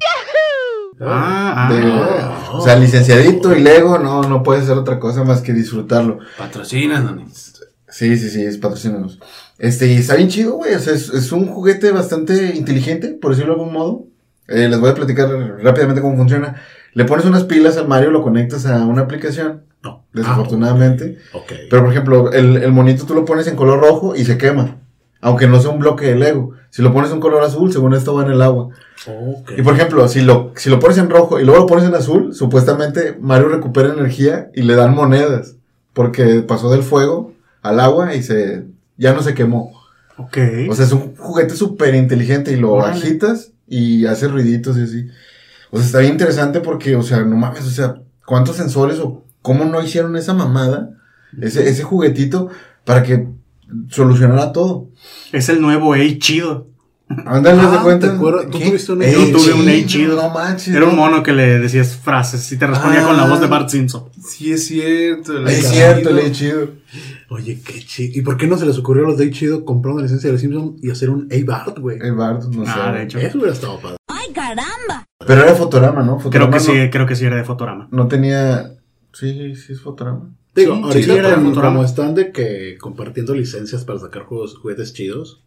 Ah, 1.00 1.68
ah. 1.68 1.74
De- 1.74 1.82
ah. 1.84 2.50
o 2.54 2.62
sea, 2.62 2.76
licenciadito 2.76 3.56
y 3.56 3.60
Lego, 3.60 3.98
no, 3.98 4.22
no 4.22 4.44
puede 4.44 4.64
ser 4.64 4.78
otra 4.78 5.00
cosa 5.00 5.24
más 5.24 5.42
que 5.42 5.52
disfrutarlo. 5.52 6.20
Patrocinan, 6.38 7.08
Donis. 7.08 7.54
Sí, 7.90 8.16
sí, 8.18 8.30
sí, 8.30 8.46
es 8.46 8.58
patrocinados. 8.58 9.20
Este, 9.62 9.86
y 9.94 9.98
está 9.98 10.16
bien 10.16 10.28
chido, 10.28 10.54
güey. 10.56 10.74
O 10.74 10.80
sea, 10.80 10.94
es, 10.96 11.10
es 11.10 11.32
un 11.32 11.46
juguete 11.46 11.92
bastante 11.92 12.56
inteligente, 12.56 13.10
por 13.10 13.32
decirlo 13.32 13.54
de 13.54 13.60
algún 13.62 13.74
modo. 13.74 14.06
Eh, 14.48 14.68
les 14.68 14.80
voy 14.80 14.90
a 14.90 14.96
platicar 14.96 15.30
rápidamente 15.62 16.02
cómo 16.02 16.18
funciona. 16.18 16.56
Le 16.94 17.06
pones 17.06 17.26
unas 17.26 17.44
pilas 17.44 17.78
al 17.78 17.88
Mario, 17.88 18.10
lo 18.10 18.24
conectas 18.24 18.66
a 18.66 18.84
una 18.86 19.04
aplicación, 19.04 19.62
No. 19.84 20.04
desafortunadamente. 20.14 21.20
Ah, 21.32 21.38
ok. 21.38 21.52
Pero, 21.70 21.84
por 21.84 21.92
ejemplo, 21.92 22.32
el, 22.34 22.58
el 22.58 22.72
monito 22.72 23.06
tú 23.06 23.14
lo 23.14 23.24
pones 23.24 23.46
en 23.46 23.56
color 23.56 23.80
rojo 23.80 24.16
y 24.16 24.26
se 24.26 24.38
quema. 24.40 24.78
Aunque 25.22 25.46
no 25.48 25.60
sea 25.62 25.70
un 25.70 25.78
bloque 25.80 26.06
de 26.08 26.16
Lego. 26.16 26.54
Si 26.72 26.82
lo 26.82 26.92
pones 26.92 27.12
en 27.12 27.20
color 27.20 27.44
azul, 27.44 27.72
según 27.72 27.94
esto 27.94 28.16
va 28.16 28.26
en 28.26 28.32
el 28.32 28.42
agua. 28.42 28.70
Ok. 29.06 29.52
Y 29.58 29.62
por 29.62 29.76
ejemplo, 29.76 30.08
si 30.08 30.22
lo, 30.22 30.52
si 30.56 30.72
lo 30.72 30.80
pones 30.80 30.98
en 30.98 31.12
rojo 31.12 31.40
y 31.40 31.46
luego 31.46 31.60
lo 31.62 31.68
pones 31.68 31.86
en 31.86 31.94
azul, 31.94 32.34
supuestamente 32.34 33.16
Mario 33.22 33.50
recupera 33.50 33.94
energía 33.94 34.50
y 34.56 34.64
le 34.64 34.74
dan 34.76 34.96
monedas. 34.96 35.56
Porque 35.94 36.42
pasó 36.42 36.72
del 36.72 36.82
fuego 36.82 37.34
al 37.62 37.80
agua 37.80 38.16
y 38.16 38.24
se, 38.24 38.66
ya 39.02 39.14
no 39.14 39.24
se 39.24 39.34
quemó. 39.34 39.74
Ok. 40.18 40.38
O 40.70 40.76
sea, 40.76 40.86
es 40.86 40.92
un 40.92 41.16
juguete 41.16 41.56
súper 41.56 41.96
inteligente 41.96 42.52
y 42.52 42.56
lo 42.58 42.74
Órale. 42.74 43.00
agitas 43.00 43.52
y 43.68 44.06
hace 44.06 44.28
ruiditos 44.28 44.78
y 44.78 44.84
así. 44.84 45.08
O 45.72 45.78
sea, 45.78 45.86
está 45.88 46.00
bien 46.00 46.12
interesante 46.12 46.60
porque, 46.60 46.96
o 46.96 47.02
sea, 47.02 47.22
no 47.22 47.36
mames, 47.36 47.66
o 47.66 47.72
sea, 47.72 47.96
¿cuántos 48.28 48.58
sensores 48.58 49.00
o 49.00 49.26
cómo 49.42 49.66
no 49.66 49.82
hicieron 49.82 50.16
esa 50.18 50.36
mamada? 50.36 50.92
Ese, 51.42 51.68
ese 51.68 51.82
juguetito 51.82 52.50
para 52.86 53.02
que 53.02 53.28
solucionara 53.90 54.52
todo. 54.52 54.90
es 55.32 55.50
el 55.50 55.62
nuevo 55.62 55.96
Ey 55.96 56.20
chido. 56.20 56.68
Ándale, 57.26 57.62
de 57.62 57.68
Ah, 57.78 57.80
cuenta. 57.84 58.10
¿te 58.10 58.16
acuerdas? 58.16 58.46
¿Tú 58.50 58.60
tuviste 58.60 58.92
un 58.94 59.02
Yo 59.02 59.32
tuve 59.38 59.54
un 59.54 59.64
sí, 59.66 59.70
Ey 59.70 59.86
chido. 59.86 60.16
No 60.22 60.30
manches. 60.30 60.74
Era 60.76 60.86
un 60.86 60.96
no. 60.96 61.02
mono 61.02 61.24
que 61.24 61.32
le 61.34 61.60
decías 61.60 61.96
frases 61.96 62.52
y 62.52 62.58
te 62.58 62.68
respondía 62.68 63.02
Ah. 63.04 63.08
con 63.08 63.18
la 63.18 63.26
voz 63.28 63.40
de 63.42 63.48
Bart 63.48 63.70
Simpson. 63.70 64.06
Sí, 64.24 64.52
es 64.52 64.68
cierto. 64.68 65.38
el 65.38 65.48
Es 65.48 65.60
chido. 65.60 65.72
cierto, 65.72 66.12
le 66.12 66.28
he 66.28 66.32
chido. 66.32 66.68
Oye, 67.30 67.62
qué 67.66 67.80
chido. 67.80 68.12
¿Y 68.20 68.22
por 68.22 68.38
qué 68.38 68.48
no 68.48 68.58
se 68.58 68.66
les 68.66 68.78
ocurrió 68.78 69.06
a 69.06 69.10
los 69.10 69.18
de 69.18 69.32
Chido 69.32 69.64
comprar 69.64 69.94
una 69.94 70.04
licencia 70.04 70.28
de 70.28 70.34
los 70.34 70.42
Simpsons 70.42 70.84
y 70.84 70.92
hacer 70.92 71.10
un 71.10 71.28
A-Bart, 71.32 71.80
güey? 71.80 71.98
El 72.02 72.16
Bart, 72.16 72.44
no 72.44 72.66
sé. 72.66 72.72
Ah, 72.76 72.92
de 72.92 73.04
hecho. 73.04 73.20
Eso 73.20 73.38
hubiera 73.38 73.54
estado 73.54 73.80
padre. 73.80 73.96
¡Ay, 74.08 74.34
caramba! 74.34 75.06
Pero 75.26 75.44
era 75.44 75.56
Fotorama, 75.56 76.02
¿no? 76.04 76.18
Creo 76.18 76.20
Fotorama 76.20 76.58
que 76.58 76.58
no, 76.58 76.74
sí, 76.84 76.90
creo 76.92 77.06
que 77.06 77.16
sí 77.16 77.26
era 77.26 77.38
de 77.38 77.44
Fotorama. 77.46 77.88
No 77.92 78.08
tenía. 78.08 78.74
Sí, 79.14 79.56
sí, 79.56 79.74
es 79.74 79.82
Fotorama. 79.82 80.30
Digo, 80.54 80.76
Sí, 80.76 80.82
ahorita 80.84 81.14
sí, 81.14 81.20
era 81.20 81.30
de 81.30 81.36
como, 81.36 81.50
Futurama. 81.50 81.74
como 81.76 81.86
están 81.86 82.14
de 82.16 82.32
que 82.34 82.78
compartiendo 82.80 83.34
licencias 83.34 83.86
para 83.86 84.00
sacar 84.00 84.24
juegos, 84.24 84.58
juguetes 84.58 84.92
chidos, 84.94 85.42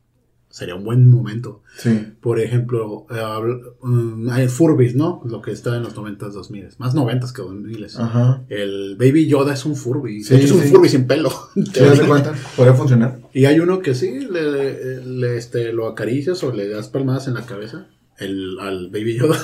sería 0.55 0.77
un 0.77 0.85
buen 0.85 1.09
momento. 1.09 1.63
Sí. 1.79 2.13
Por 2.21 2.39
ejemplo, 2.39 3.07
eh, 3.11 3.15
habl- 3.15 3.75
mm, 3.83 4.31
hay 4.31 4.47
Furbies, 4.47 4.95
¿no? 4.95 5.21
Lo 5.25 5.43
que 5.43 5.51
está 5.51 5.77
en 5.77 5.83
los 5.83 5.97
90s, 5.97 6.31
2000 6.33 6.69
Más 6.79 6.95
90s 6.95 7.33
que 7.33 7.43
2000 7.43 7.87
Ajá. 7.99 8.45
El 8.49 8.95
Baby 8.97 9.27
Yoda 9.27 9.55
es 9.55 9.65
un 9.65 9.75
Furby. 9.75 10.23
Sí, 10.23 10.37
es 10.37 10.53
un. 10.53 10.61
Furby 10.63 10.89
sin 10.89 11.09
pelo. 11.09 11.33
¿Te 11.73 11.81
das 11.85 12.01
cuenta? 12.03 12.33
Podría 12.57 12.75
funcionar. 12.75 13.19
Y 13.33 13.47
hay 13.47 13.59
uno 13.59 13.81
que 13.81 13.95
sí, 13.97 14.21
le, 14.31 15.01
le- 15.05 15.37
este, 15.37 15.73
lo 15.73 15.89
acaricias 15.89 16.45
o 16.45 16.53
le 16.53 16.69
das 16.69 16.87
palmadas 16.87 17.27
en 17.27 17.35
la 17.35 17.43
cabeza 17.47 17.89
el, 18.19 18.57
al 18.61 18.91
Baby 18.91 19.17
Yoda. 19.19 19.39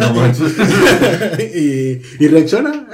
No 0.00 0.14
manches. 0.14 0.56
y, 1.54 2.24
y 2.24 2.28
reacciona. 2.28 2.88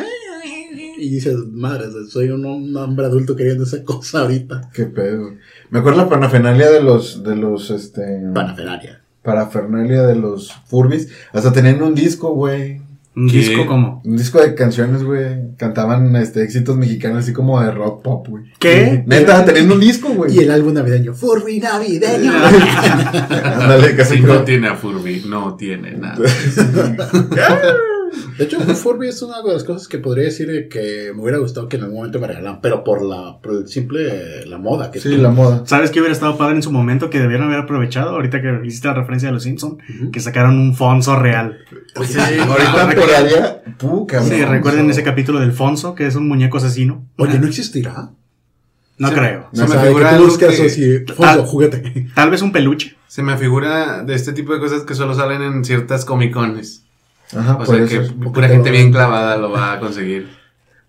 Y 1.01 1.09
dices, 1.09 1.37
madre, 1.51 1.87
soy 2.09 2.29
un, 2.29 2.45
un 2.45 2.77
hombre 2.77 3.07
adulto 3.07 3.35
queriendo 3.35 3.65
esa 3.65 3.83
cosa 3.85 4.21
ahorita. 4.21 4.71
Qué 4.75 4.85
pedo. 4.85 5.31
Me 5.71 5.79
acuerdo 5.79 5.99
la 6.03 6.09
parafernalia 6.09 6.71
de 6.71 6.83
los, 6.83 7.23
de 7.25 7.37
los, 7.37 7.71
este. 7.71 8.03
Panafernalia. 8.35 9.01
Parafernalia 9.23 10.03
de 10.03 10.17
los 10.17 10.53
Furbis. 10.67 11.09
Hasta 11.33 11.53
tenían 11.53 11.83
un 11.83 11.95
disco, 11.95 12.35
güey. 12.35 12.81
Un 13.17 13.29
¿Qué? 13.29 13.39
disco 13.39 13.67
como. 13.67 14.01
Un 14.05 14.17
disco 14.17 14.41
de 14.41 14.55
canciones, 14.55 15.03
güey. 15.03 15.57
Cantaban, 15.57 16.15
este, 16.17 16.43
éxitos 16.43 16.77
mexicanos 16.77 17.25
así 17.25 17.33
como 17.33 17.61
de 17.61 17.71
rock 17.71 18.03
pop, 18.03 18.29
güey. 18.29 18.45
¿Qué? 18.59 19.03
Neta, 19.07 19.45
tenían 19.45 19.71
un 19.73 19.81
disco, 19.81 20.09
güey. 20.11 20.35
Y 20.37 20.39
el 20.39 20.51
álbum 20.51 20.75
navideño, 20.75 21.13
Furby 21.15 21.59
navideño. 21.61 22.33
Ándale, 23.45 23.97
casi 23.97 24.21
No 24.21 24.25
creo. 24.27 24.45
tiene 24.45 24.69
a 24.69 24.77
Furby, 24.77 25.25
no 25.27 25.57
tiene 25.57 25.93
nada. 25.97 26.17
De 28.39 28.45
hecho, 28.45 28.59
un 28.59 28.75
Furby 28.77 29.09
es 29.09 29.23
una 29.23 29.43
de 29.43 29.53
las 29.53 29.65
cosas 29.65 29.87
que 29.89 29.99
podría 29.99 30.25
decir 30.25 30.69
que 30.69 31.13
me 31.15 31.23
hubiera 31.23 31.39
gustado 31.39 31.69
que 31.69 31.77
en 31.77 31.83
algún 31.83 31.99
momento 31.99 32.19
me 32.21 32.27
regalaran, 32.27 32.61
pero 32.61 32.83
por 32.85 33.03
la 33.03 33.39
por 33.41 33.53
el 33.53 33.69
simple 33.69 34.47
la 34.47 34.59
moda 34.59 34.91
que 34.91 35.01
Sí, 35.01 35.17
la 35.17 35.31
moda. 35.31 35.63
¿Sabes 35.67 35.91
qué 35.91 36.01
hubiera 36.01 36.13
estado 36.13 36.37
padre 36.39 36.57
en 36.57 36.63
su 36.63 36.73
momento 36.73 37.11
que 37.11 37.19
debieron 37.21 37.47
haber 37.49 37.61
aprovechado? 37.61 38.11
Ahorita 38.11 38.41
que 38.43 38.61
hiciste 38.65 38.89
la 38.89 38.95
referencia 38.95 39.29
de 39.29 39.35
los 39.35 39.43
Simpsons, 39.43 39.75
Ujú. 39.99 40.11
que 40.11 40.21
sacaron 40.21 40.59
un 40.59 40.75
Fonso 40.75 41.17
real. 41.17 41.59
Sí, 42.05 42.19
ahorita 42.19 42.89
pegaría. 42.89 43.63
Cabrón. 43.79 44.29
Sí, 44.29 44.45
recuerden 44.45 44.91
ese 44.91 45.03
capítulo 45.03 45.41
del 45.41 45.53
Fonso, 45.53 45.95
que 45.95 46.07
es 46.07 46.15
un 46.17 46.29
muñeco 46.29 46.59
asesino. 46.59 47.05
Oye, 47.17 47.39
¿no 47.39 47.47
existirá? 47.47 48.11
No 48.99 49.11
creo. 49.13 49.49
Se 49.53 49.63
me 49.67 49.79
figura 49.79 50.11
que 50.11 50.17
tú 50.17 50.17
algo 50.17 50.25
buscas 50.27 50.57
que- 50.57 50.67
así, 50.67 50.99
Fonso, 51.15 51.45
juguete. 51.47 52.09
Tal 52.15 52.31
vez 52.31 52.43
un 52.43 52.53
peluche. 52.53 52.97
Se 53.09 53.23
me 53.23 53.37
figura 53.39 54.03
de 54.05 54.15
este 54.15 54.33
tipo 54.33 54.53
de 54.53 54.61
cosas 54.61 54.83
que 54.83 54.95
solo 54.95 55.15
salen 55.15 55.41
en 55.43 55.65
ciertas 55.65 56.05
Comic 56.05 56.33
Cones. 56.33 56.85
Ajá, 57.37 57.55
O 57.55 57.59
por 57.59 57.67
sea 57.67 57.85
eso. 57.85 58.03
que 58.19 58.31
pura 58.31 58.49
gente 58.49 58.71
bien 58.71 58.91
clavada 58.93 59.37
lo 59.37 59.51
va 59.51 59.73
a 59.75 59.81
conseguir. 59.81 60.29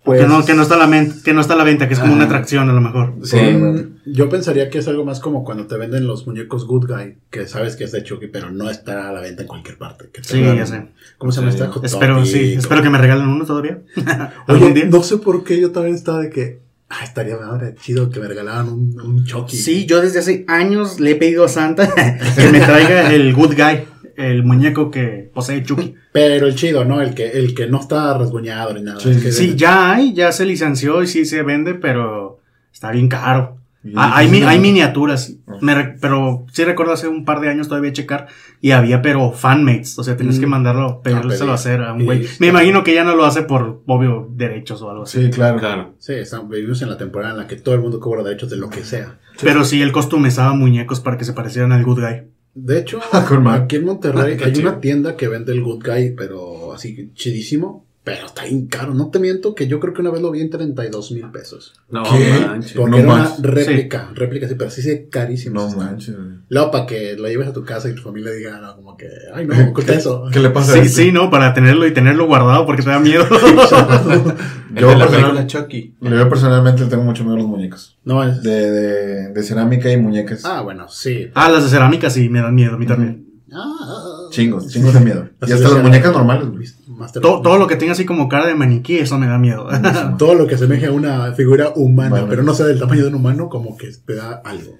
Pues, 0.04 0.20
que, 0.20 0.26
no, 0.26 0.44
que, 0.44 0.52
no 0.54 0.62
está 0.62 0.74
a 0.74 0.78
la 0.78 0.88
men- 0.88 1.22
que 1.22 1.32
no 1.32 1.40
está 1.40 1.54
a 1.54 1.56
la 1.56 1.62
venta, 1.62 1.86
que 1.86 1.94
es 1.94 2.00
como 2.00 2.14
Ajá. 2.14 2.16
una 2.16 2.24
atracción 2.24 2.68
a 2.68 2.72
lo 2.72 2.80
mejor. 2.80 3.14
Sí. 3.22 3.36
mm, 3.36 3.98
yo 4.12 4.28
pensaría 4.28 4.68
que 4.68 4.78
es 4.78 4.88
algo 4.88 5.04
más 5.04 5.20
como 5.20 5.44
cuando 5.44 5.68
te 5.68 5.76
venden 5.76 6.08
los 6.08 6.26
muñecos 6.26 6.66
Good 6.66 6.88
Guy, 6.88 7.18
que 7.30 7.46
sabes 7.46 7.76
que 7.76 7.84
es 7.84 7.92
de 7.92 8.02
Chucky, 8.02 8.26
pero 8.26 8.50
no 8.50 8.68
está 8.68 9.08
a 9.10 9.12
la 9.12 9.20
venta 9.20 9.42
en 9.42 9.48
cualquier 9.48 9.78
parte. 9.78 10.10
Que 10.12 10.24
Sí, 10.24 10.42
dan- 10.42 10.56
ya 10.56 10.66
sé. 10.66 10.88
¿Cómo 11.18 11.30
se 11.30 11.38
llama 11.40 11.52
Sí. 11.52 11.58
esta? 11.62 11.86
Espero, 11.86 12.16
Topic, 12.16 12.32
sí, 12.32 12.56
o- 12.56 12.58
espero 12.58 12.82
que 12.82 12.90
me 12.90 12.98
regalen 12.98 13.28
uno 13.28 13.44
todavía. 13.46 13.78
Oye, 14.48 14.72
día. 14.72 14.86
no 14.86 15.04
sé 15.04 15.18
por 15.18 15.44
qué 15.44 15.60
yo 15.60 15.70
también 15.70 15.94
estaba 15.94 16.18
de 16.18 16.30
que. 16.30 16.58
Ah, 16.88 17.04
estaría 17.04 17.36
madre, 17.36 17.76
chido 17.80 18.10
que 18.10 18.18
me 18.18 18.26
regalaran 18.26 18.70
un, 18.70 19.00
un 19.00 19.24
Chucky. 19.24 19.56
Sí, 19.56 19.86
yo 19.86 20.00
desde 20.02 20.18
hace 20.18 20.44
años 20.48 20.98
le 20.98 21.12
he 21.12 21.14
pedido 21.14 21.44
a 21.44 21.48
Santa 21.48 21.88
que 22.36 22.48
me 22.50 22.58
traiga 22.58 23.14
el 23.14 23.32
Good 23.34 23.54
Guy, 23.54 23.84
el 24.16 24.44
muñeco 24.44 24.90
que 24.90 25.30
posee 25.32 25.62
Chucky. 25.62 25.94
Pero 26.12 26.46
el 26.46 26.54
chido, 26.54 26.84
¿no? 26.84 27.00
El 27.00 27.14
que, 27.14 27.28
el 27.30 27.54
que 27.54 27.66
no 27.66 27.80
está 27.80 28.16
rasguñado 28.18 28.74
ni 28.74 28.82
nada. 28.82 29.00
Sí, 29.00 29.10
el 29.10 29.22
que- 29.22 29.32
Sí, 29.32 29.54
ya 29.56 29.92
hay, 29.92 30.12
ya 30.14 30.32
se 30.32 30.44
licenció 30.44 31.02
y 31.02 31.06
sí 31.06 31.24
se 31.24 31.42
vende, 31.42 31.74
pero 31.74 32.38
está 32.72 32.90
bien 32.90 33.08
caro. 33.08 33.58
Ah, 33.96 34.12
hay, 34.18 34.28
mi- 34.28 34.42
hay 34.44 34.60
miniaturas, 34.60 35.34
me 35.60 35.74
re- 35.74 35.96
pero 36.00 36.46
sí 36.52 36.62
recuerdo 36.62 36.92
hace 36.92 37.08
un 37.08 37.24
par 37.24 37.40
de 37.40 37.48
años 37.48 37.66
todavía 37.66 37.92
checar 37.92 38.28
y 38.60 38.70
había 38.70 39.02
pero 39.02 39.32
fanmates, 39.32 39.98
o 39.98 40.04
sea, 40.04 40.16
tienes 40.16 40.38
Mm. 40.38 40.40
que 40.40 40.46
mandarlo, 40.46 41.02
pedírselo 41.02 41.50
a 41.50 41.56
hacer 41.56 41.82
a 41.82 41.92
un 41.92 42.04
güey. 42.04 42.24
Me 42.38 42.46
imagino 42.46 42.84
que 42.84 42.94
ya 42.94 43.02
no 43.02 43.16
lo 43.16 43.24
hace 43.24 43.42
por 43.42 43.82
obvio 43.88 44.28
derechos 44.36 44.82
o 44.82 44.90
algo 44.90 45.02
así. 45.02 45.24
Sí, 45.24 45.30
claro. 45.30 45.58
Claro. 45.58 45.94
Sí, 45.98 46.12
está- 46.12 46.40
vivimos 46.42 46.80
en 46.82 46.90
la 46.90 46.96
temporada 46.96 47.32
en 47.32 47.38
la 47.40 47.46
que 47.48 47.56
todo 47.56 47.74
el 47.74 47.80
mundo 47.80 47.98
cobra 47.98 48.22
derechos 48.22 48.50
de 48.50 48.56
lo 48.56 48.70
que 48.70 48.84
sea. 48.84 49.18
Pero 49.42 49.64
sí, 49.64 49.82
él 49.82 49.90
customizaba 49.90 50.52
muñecos 50.54 51.00
para 51.00 51.18
que 51.18 51.24
se 51.24 51.32
parecieran 51.32 51.72
al 51.72 51.82
Good 51.82 52.00
Guy. 52.02 52.22
De 52.54 52.78
hecho, 52.78 53.00
aquí 53.12 53.76
en 53.76 53.84
Monterrey 53.84 54.38
hay 54.44 54.58
una 54.58 54.80
tienda 54.80 55.16
que 55.16 55.28
vende 55.28 55.52
el 55.52 55.62
Good 55.62 55.84
Guy, 55.84 56.14
pero 56.16 56.72
así 56.72 57.10
chidísimo. 57.14 57.86
Pero 58.04 58.26
está 58.26 58.42
bien 58.44 58.66
caro. 58.66 58.94
No 58.94 59.10
te 59.10 59.20
miento 59.20 59.54
que 59.54 59.68
yo 59.68 59.78
creo 59.78 59.94
que 59.94 60.00
una 60.00 60.10
vez 60.10 60.20
lo 60.20 60.32
vi 60.32 60.40
en 60.40 60.50
32 60.50 61.12
mil 61.12 61.30
pesos. 61.30 61.72
No 61.88 62.02
¿Qué? 62.02 62.44
manches. 62.48 62.72
Porque 62.72 62.90
No 62.90 62.96
era 62.98 63.06
manches. 63.06 63.38
una 63.38 63.48
réplica, 63.50 64.10
réplica, 64.12 64.48
sí, 64.48 64.54
pero 64.58 64.70
sí 64.70 64.90
es 64.90 65.02
carísimo. 65.08 65.60
No 65.60 65.68
está. 65.68 65.78
manches. 65.84 66.16
Luego 66.48 66.70
para 66.72 66.86
que 66.86 67.14
lo 67.16 67.28
lleves 67.28 67.46
a 67.46 67.52
tu 67.52 67.64
casa 67.64 67.88
y 67.88 67.94
tu 67.94 68.02
familia 68.02 68.32
diga, 68.32 68.58
no, 68.60 68.74
como 68.74 68.96
que, 68.96 69.06
ay, 69.32 69.46
no, 69.46 69.54
oculta 69.70 69.94
eso. 69.94 70.24
¿Qué 70.32 70.40
le 70.40 70.50
pasa 70.50 70.72
a 70.72 70.74
Sí, 70.74 70.80
este? 70.80 71.02
sí, 71.04 71.12
¿no? 71.12 71.30
Para 71.30 71.54
tenerlo 71.54 71.86
y 71.86 71.94
tenerlo 71.94 72.26
guardado 72.26 72.66
porque 72.66 72.82
te 72.82 72.90
da 72.90 72.98
miedo. 72.98 73.24
Yo 74.74 74.88
de 74.90 74.96
la 74.96 75.06
personal- 75.06 75.46
Chucky. 75.46 75.94
Yo 76.00 76.28
personalmente 76.28 76.82
le 76.82 76.88
tengo 76.88 77.04
mucho 77.04 77.22
miedo 77.22 77.36
a 77.36 77.38
los 77.38 77.46
muñecos. 77.48 77.98
No, 78.04 78.24
es... 78.24 78.42
De, 78.42 78.70
de, 78.70 79.28
de 79.32 79.42
cerámica 79.42 79.90
y 79.92 79.96
muñecas. 79.96 80.44
Ah, 80.44 80.60
bueno, 80.62 80.88
sí. 80.88 81.30
ah, 81.34 81.48
las 81.50 81.64
de 81.64 81.70
cerámica 81.70 82.10
sí, 82.10 82.28
me 82.28 82.40
dan 82.40 82.54
miedo, 82.54 82.74
a 82.74 82.78
mí 82.78 82.86
también. 82.86 83.26
Ah, 83.52 84.28
Chingos, 84.30 84.68
chingos 84.68 84.94
de 84.94 85.00
miedo. 85.00 85.28
Y 85.46 85.52
hasta 85.52 85.68
las 85.68 85.72
la- 85.76 85.82
muñecas 85.82 86.12
normales, 86.12 86.48
güey. 86.48 86.66
Master- 87.02 87.22
To- 87.22 87.42
todo 87.42 87.58
lo 87.58 87.66
que 87.66 87.76
tenga 87.76 87.92
así 87.92 88.04
como 88.06 88.28
cara 88.28 88.46
de 88.46 88.54
maniquí, 88.54 88.98
eso 88.98 89.18
me 89.18 89.26
da 89.26 89.38
miedo. 89.38 89.68
todo 90.18 90.34
lo 90.34 90.46
que 90.46 90.54
asemeje 90.54 90.86
a 90.86 90.92
una 90.92 91.32
figura 91.32 91.70
humana, 91.76 92.10
Bueno. 92.10 92.26
pero 92.28 92.42
no 92.42 92.54
sea 92.54 92.66
del 92.66 92.78
tamaño 92.78 93.02
de 93.02 93.08
un 93.08 93.14
humano, 93.16 93.48
como 93.48 93.76
que 93.76 93.90
te 94.06 94.14
da 94.14 94.40
algo. 94.44 94.76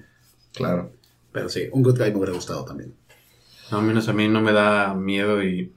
Claro. 0.53 0.91
Pero 1.31 1.49
sí, 1.49 1.63
un 1.71 1.83
Good 1.83 1.97
Guy 1.99 2.11
me 2.11 2.17
hubiera 2.17 2.33
gustado 2.33 2.63
también. 2.65 2.93
No, 3.71 3.81
menos 3.81 4.07
a 4.07 4.13
mí 4.13 4.27
no 4.27 4.41
me 4.41 4.51
da 4.53 4.93
miedo 4.93 5.43
y. 5.43 5.71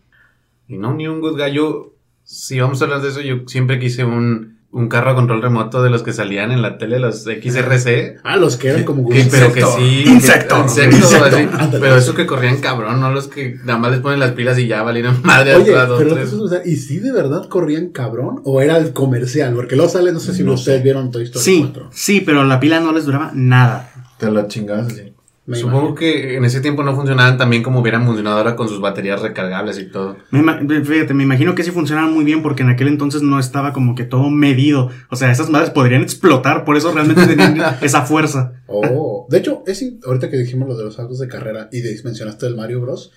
Y 0.69 0.77
no, 0.77 0.93
ni 0.95 1.07
un 1.07 1.21
good 1.21 1.39
guy. 1.41 1.53
Yo, 1.55 1.93
si 2.25 2.59
vamos 2.61 2.81
a 2.83 2.85
hablar 2.87 3.01
de 3.01 3.09
eso, 3.09 3.21
yo 3.21 3.37
siempre 3.47 3.79
quise 3.79 4.05
un, 4.05 4.56
un 4.77 4.89
carro 4.89 5.11
a 5.11 5.15
control 5.15 5.43
remoto 5.43 5.83
de 5.83 5.91
los 5.91 6.03
que 6.03 6.13
salían 6.13 6.53
en 6.53 6.63
la 6.63 6.79
tele, 6.79 6.99
los 7.01 7.25
XRC. 7.25 8.19
Ah, 8.23 8.37
los 8.37 8.57
que 8.57 8.69
eran 8.69 8.85
como 8.85 9.09
Que, 9.09 9.27
pero 9.31 9.53
que 9.53 9.63
sí. 9.63 10.05
Insecto. 10.07 10.55
que- 10.57 10.63
Insecto, 10.63 10.97
Insecto. 10.97 11.27
así. 11.27 11.43
Ándale. 11.53 11.79
Pero 11.81 11.97
eso 11.97 12.15
que 12.15 12.27
corrían 12.27 12.59
cabrón, 12.61 13.01
no 13.01 13.11
los 13.11 13.29
que 13.29 13.57
nada 13.65 13.79
más 13.79 13.91
les 13.93 14.01
ponen 14.01 14.21
las 14.21 14.33
pilas 14.33 14.59
y 14.59 14.67
ya 14.67 14.83
valieron 14.83 15.21
madre 15.25 15.53
a 15.55 15.57
Oye, 15.57 15.73
todas 15.73 15.89
dos, 15.89 15.99
pero 15.99 16.15
tres. 16.15 16.25
entonces, 16.33 16.41
o 16.41 16.49
sea, 16.63 16.63
¿y 16.71 16.77
si 16.77 16.99
de 16.99 17.13
verdad 17.13 17.49
corrían 17.49 17.89
cabrón? 17.89 18.41
¿O 18.45 18.61
era 18.61 18.77
el 18.77 18.93
comercial? 18.93 19.55
Porque 19.55 19.77
luego 19.77 19.91
sale, 19.91 20.13
no 20.13 20.21
sé 20.21 20.35
si 20.35 20.45
No 20.45 20.53
ustedes 20.55 20.79
sé. 20.79 20.85
vieron 20.85 21.11
Toy 21.11 21.25
Story 21.25 21.45
Sí, 21.45 21.59
4. 21.61 21.89
sí, 21.93 22.21
pero 22.21 22.45
la 22.45 22.61
pila 22.61 22.81
no 22.81 22.93
les 22.93 23.05
duraba 23.07 23.31
nada. 23.35 23.91
Te 24.19 24.31
la 24.31 24.47
chingas 24.47 24.87
así. 24.87 25.06
Me 25.47 25.57
Supongo 25.57 25.79
imagino. 25.79 25.95
que 25.95 26.37
en 26.37 26.45
ese 26.45 26.61
tiempo 26.61 26.83
no 26.83 26.95
funcionaban 26.97 27.39
tan 27.39 27.49
bien 27.51 27.63
como 27.63 27.81
hubieran 27.81 28.05
funcionado 28.05 28.39
ahora 28.39 28.57
con 28.57 28.69
sus 28.69 28.81
baterías 28.81 29.23
recargables 29.23 29.79
y 29.79 29.85
todo. 29.85 30.17
Me 30.31 30.85
fíjate, 30.85 31.15
me 31.15 31.23
imagino 31.23 31.55
que 31.55 31.63
sí 31.63 31.71
funcionaban 31.71 32.13
muy 32.13 32.25
bien 32.25 32.43
porque 32.43 32.65
en 32.65 32.71
aquel 32.71 32.89
entonces 32.89 33.23
no 33.23 33.39
estaba 33.39 33.73
como 33.73 33.95
que 33.95 34.03
todo 34.05 34.29
medido. 34.29 34.91
O 35.09 35.15
sea, 35.17 35.31
esas 35.31 35.49
madres 35.49 35.71
podrían 35.71 36.03
explotar, 36.03 36.65
por 36.65 36.77
eso 36.77 36.93
realmente 36.93 37.27
tenían 37.27 37.57
esa 37.81 38.03
fuerza. 38.03 38.55
Oh, 38.67 39.27
de 39.31 39.39
hecho, 39.39 39.63
es, 39.67 39.85
ahorita 40.05 40.31
que 40.31 40.37
dijimos 40.37 40.69
lo 40.69 40.77
de 40.77 40.85
los 40.85 40.99
autos 40.99 41.21
de 41.21 41.29
carrera 41.29 41.69
y 41.71 41.81
de- 41.81 42.01
mencionaste 42.05 42.47
el 42.47 42.57
Mario 42.57 42.81
Bros. 42.81 43.13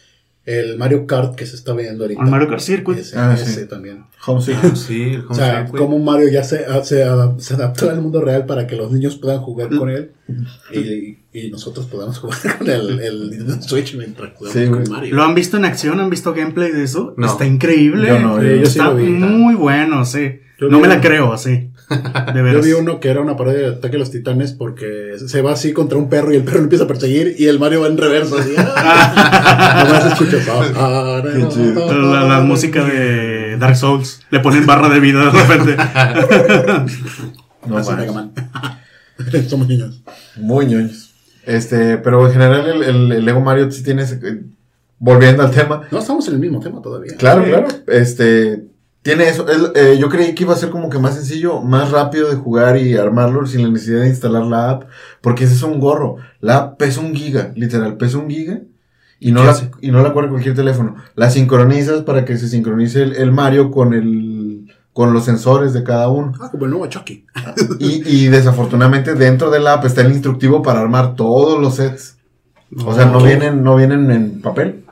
El 0.45 0.77
Mario 0.79 1.05
Kart 1.05 1.35
que 1.35 1.45
se 1.45 1.55
está 1.55 1.73
viendo 1.73 2.03
ahorita. 2.05 2.23
El 2.23 2.29
Mario 2.29 2.47
Kart 2.47 2.61
Circuit. 2.61 2.97
Ese, 2.97 3.17
Ah, 3.19 3.33
ese 3.35 3.61
sí. 3.61 3.67
también. 3.67 4.05
Home. 4.25 4.43
Ah, 4.63 4.75
sí, 4.75 5.01
el 5.13 5.21
O 5.21 5.25
home 5.25 5.35
sea, 5.35 5.61
circuit. 5.63 5.79
como 5.81 5.99
Mario 5.99 6.29
ya 6.29 6.43
se, 6.43 6.57
se, 6.83 7.05
adap- 7.05 7.39
se 7.39 7.53
adaptó 7.53 7.89
al 7.89 8.01
mundo 8.01 8.21
real 8.21 8.45
para 8.45 8.65
que 8.65 8.75
los 8.75 8.91
niños 8.91 9.15
puedan 9.17 9.41
jugar 9.41 9.69
con 9.75 9.89
él 9.89 10.11
y, 10.73 11.17
y 11.33 11.51
nosotros 11.51 11.85
podamos 11.85 12.17
jugar 12.19 12.39
con 12.57 12.69
el, 12.69 12.99
el 12.99 13.29
Nintendo 13.29 13.61
Switch 13.61 13.95
mientras 13.95 14.33
jugamos 14.35 14.59
Sí, 14.59 14.67
con 14.69 14.89
Mario. 14.89 15.15
¿Lo 15.15 15.23
han 15.23 15.35
visto 15.35 15.57
en 15.57 15.65
acción? 15.65 15.99
¿Han 15.99 16.09
visto 16.09 16.33
gameplay 16.33 16.71
de 16.71 16.83
eso? 16.83 17.13
No. 17.17 17.27
Está 17.27 17.45
increíble. 17.45 18.07
Yo 18.07 18.19
no, 18.19 18.41
yo- 18.41 18.49
yo 18.55 18.65
sí 18.65 18.79
Está 18.79 18.85
lo 18.85 18.95
vi. 18.95 19.03
muy 19.09 19.55
bueno, 19.55 20.03
sí. 20.05 20.39
Yo 20.59 20.67
no 20.69 20.79
me 20.79 20.87
la 20.87 20.99
creo, 20.99 21.31
así. 21.31 21.69
De 22.33 22.53
Yo 22.53 22.61
vi 22.61 22.71
uno 22.73 22.99
que 22.99 23.09
era 23.09 23.19
una 23.21 23.35
parodia 23.35 23.59
de 23.59 23.67
Ataque 23.75 23.95
a 23.95 23.99
los 23.99 24.11
Titanes 24.11 24.53
porque 24.53 25.13
se 25.25 25.41
va 25.41 25.53
así 25.53 25.73
contra 25.73 25.97
un 25.97 26.07
perro 26.09 26.31
y 26.31 26.35
el 26.37 26.43
perro 26.43 26.57
lo 26.59 26.63
empieza 26.65 26.83
a 26.83 26.87
perseguir 26.87 27.35
y 27.37 27.47
el 27.47 27.57
Mario 27.59 27.81
va 27.81 27.87
en 27.87 27.97
reverso. 27.97 28.37
Así, 28.37 28.53
¡ah! 28.57 30.07
Escuchas, 30.11 30.47
ah, 30.77 31.21
Qué 31.23 31.47
chido. 31.49 32.13
La, 32.13 32.23
la 32.27 32.39
música 32.41 32.83
de 32.85 33.57
Dark 33.57 33.75
Souls. 33.75 34.21
Le 34.29 34.39
ponen 34.39 34.65
barra 34.65 34.89
de 34.89 34.99
vida 34.99 35.25
de 35.25 35.31
repente. 35.31 35.75
No 37.67 37.77
Así, 37.77 37.89
manches. 37.91 37.97
Mega 38.07 38.11
Man. 38.13 38.31
Somos 39.49 39.67
niños. 39.67 40.01
Muy 40.37 40.65
ñoños. 40.65 41.13
Este, 41.45 41.97
pero 41.97 42.25
en 42.27 42.33
general 42.33 42.67
el, 42.67 42.83
el- 42.83 43.11
el 43.11 43.25
Lego 43.25 43.41
Mario 43.41 43.69
sí 43.71 43.83
tiene 43.83 44.03
ese- 44.03 44.19
eh, 44.23 44.43
volviendo 44.97 45.43
al 45.43 45.51
tema. 45.51 45.81
No, 45.91 45.99
estamos 45.99 46.27
en 46.29 46.35
el 46.35 46.39
mismo 46.39 46.59
tema 46.61 46.81
todavía. 46.81 47.15
Claro, 47.17 47.43
claro. 47.43 47.67
Este, 47.87 48.63
tiene 49.01 49.27
eso. 49.29 49.47
es- 49.47 49.71
eh, 49.75 49.97
yo 49.99 50.09
creí 50.09 50.35
que 50.35 50.43
iba 50.43 50.53
a 50.53 50.57
ser 50.57 50.69
como 50.69 50.89
que 50.89 50.99
más 50.99 51.15
sencillo, 51.15 51.61
más 51.61 51.91
rápido 51.91 52.29
de 52.29 52.35
jugar 52.35 52.77
y 52.77 52.95
armarlo 52.97 53.45
sin 53.45 53.63
la 53.63 53.69
necesidad 53.69 54.01
de 54.01 54.09
instalar 54.09 54.43
la 54.43 54.69
app, 54.71 54.83
porque 55.21 55.45
ese 55.45 55.53
es 55.53 55.63
un 55.63 55.79
gorro. 55.79 56.17
La 56.41 56.57
app 56.57 56.77
pesa 56.77 56.99
un 57.01 57.13
giga, 57.15 57.51
literal, 57.55 57.97
pesa 57.97 58.17
un 58.17 58.29
giga. 58.29 58.59
Y 59.21 59.31
no, 59.31 59.41
¿Qué 59.41 59.45
la, 59.47 59.51
hace? 59.51 59.71
y 59.81 59.91
no 59.91 60.01
la 60.01 60.13
corre 60.13 60.29
cualquier 60.29 60.55
teléfono. 60.55 60.95
La 61.15 61.29
sincronizas 61.29 62.03
para 62.03 62.23
que 62.25 62.37
se 62.37 62.47
sincronice 62.47 63.03
el, 63.03 63.15
el 63.15 63.31
Mario 63.31 63.71
con 63.71 63.93
el 63.93 64.73
con 64.93 65.13
los 65.13 65.23
sensores 65.23 65.71
de 65.71 65.83
cada 65.83 66.09
uno. 66.09 66.33
Ah, 66.41 66.49
como 66.51 66.65
el 66.65 66.71
nuevo 66.71 66.85
Chucky. 66.87 67.25
Y, 67.79 68.03
y 68.05 68.27
desafortunadamente 68.27 69.13
dentro 69.13 69.49
de 69.49 69.59
la 69.59 69.73
app 69.75 69.85
está 69.85 70.01
el 70.01 70.11
instructivo 70.11 70.61
para 70.61 70.81
armar 70.81 71.15
todos 71.15 71.59
los 71.61 71.75
sets. 71.75 72.17
O 72.85 72.93
sea, 72.93 73.05
no 73.05 73.21
vienen, 73.23 73.63
no 73.63 73.75
vienen 73.75 74.11
en 74.11 74.41
papel. 74.41 74.83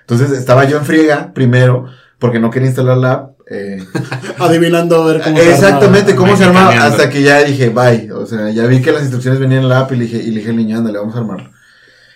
Entonces 0.00 0.30
estaba 0.32 0.64
yo 0.64 0.78
en 0.78 0.84
friega 0.84 1.32
primero, 1.34 1.86
porque 2.18 2.38
no 2.40 2.50
quería 2.50 2.68
instalar 2.68 2.96
la 2.98 3.12
app. 3.12 3.37
Eh, 3.50 3.78
Adivinando 4.38 5.02
a 5.02 5.06
ver 5.12 5.22
cómo 5.22 5.36
se 5.38 5.50
exactamente 5.50 6.12
armaba. 6.12 6.26
cómo 6.28 6.36
se 6.36 6.44
armaba, 6.44 6.84
hasta 6.86 7.08
que 7.10 7.22
ya 7.22 7.42
dije, 7.44 7.70
bye. 7.70 8.12
O 8.12 8.26
sea, 8.26 8.50
ya 8.50 8.66
vi 8.66 8.80
que 8.82 8.92
las 8.92 9.02
instrucciones 9.02 9.40
venían 9.40 9.62
en 9.62 9.68
la 9.68 9.80
app 9.80 9.92
y 9.92 9.96
le 9.96 10.04
dije, 10.04 10.18
y 10.18 10.30
le 10.30 10.38
dije 10.38 10.50
al 10.50 10.56
niño, 10.56 10.78
ándale, 10.78 10.98
vamos 10.98 11.14
a 11.14 11.18
armarlo. 11.18 11.50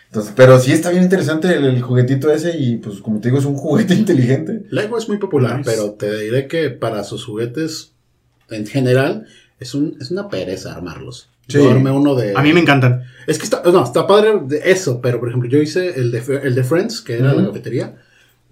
Entonces, 0.07 0.33
pero 0.37 0.61
sí 0.61 0.73
está 0.73 0.91
bien 0.91 1.05
interesante 1.05 1.55
el, 1.55 1.65
el 1.65 1.81
juguetito 1.81 2.31
ese 2.31 2.55
y 2.59 2.77
pues 2.77 3.01
como 3.01 3.19
te 3.21 3.29
digo, 3.29 3.39
es 3.39 3.47
un 3.47 3.55
juguete 3.57 3.95
inteligente. 4.03 4.63
Lego 4.71 4.99
es 4.99 5.09
muy 5.09 5.17
popular, 5.17 5.59
Nice. 5.59 5.71
pero 5.71 5.93
te 5.93 6.19
diré 6.21 6.47
que 6.49 6.69
para 6.69 7.03
sus 7.05 7.25
juguetes, 7.25 7.93
en 8.51 8.67
general, 8.67 9.27
es, 9.59 9.75
un, 9.75 9.97
es 10.01 10.11
una 10.11 10.29
pereza 10.29 10.73
armarlos. 10.75 11.31
Sí. 11.49 11.59
Yo 11.59 11.71
armé 11.71 11.91
uno 11.91 12.15
de... 12.15 12.37
A 12.37 12.43
mí 12.43 12.53
me 12.53 12.61
encantan. 12.61 13.05
Es 13.27 13.39
que 13.39 13.45
está, 13.45 13.63
no, 13.65 13.83
está 13.85 14.07
padre 14.07 14.39
de 14.47 14.61
eso, 14.71 15.01
pero 15.01 15.19
por 15.19 15.29
ejemplo, 15.29 15.49
yo 15.49 15.59
hice 15.59 15.99
el 15.99 16.11
de, 16.11 16.23
el 16.43 16.55
de 16.55 16.63
Friends, 16.63 17.01
que 17.01 17.15
era 17.17 17.33
la 17.33 17.39
Ujú. 17.43 17.47
cafetería. 17.49 17.97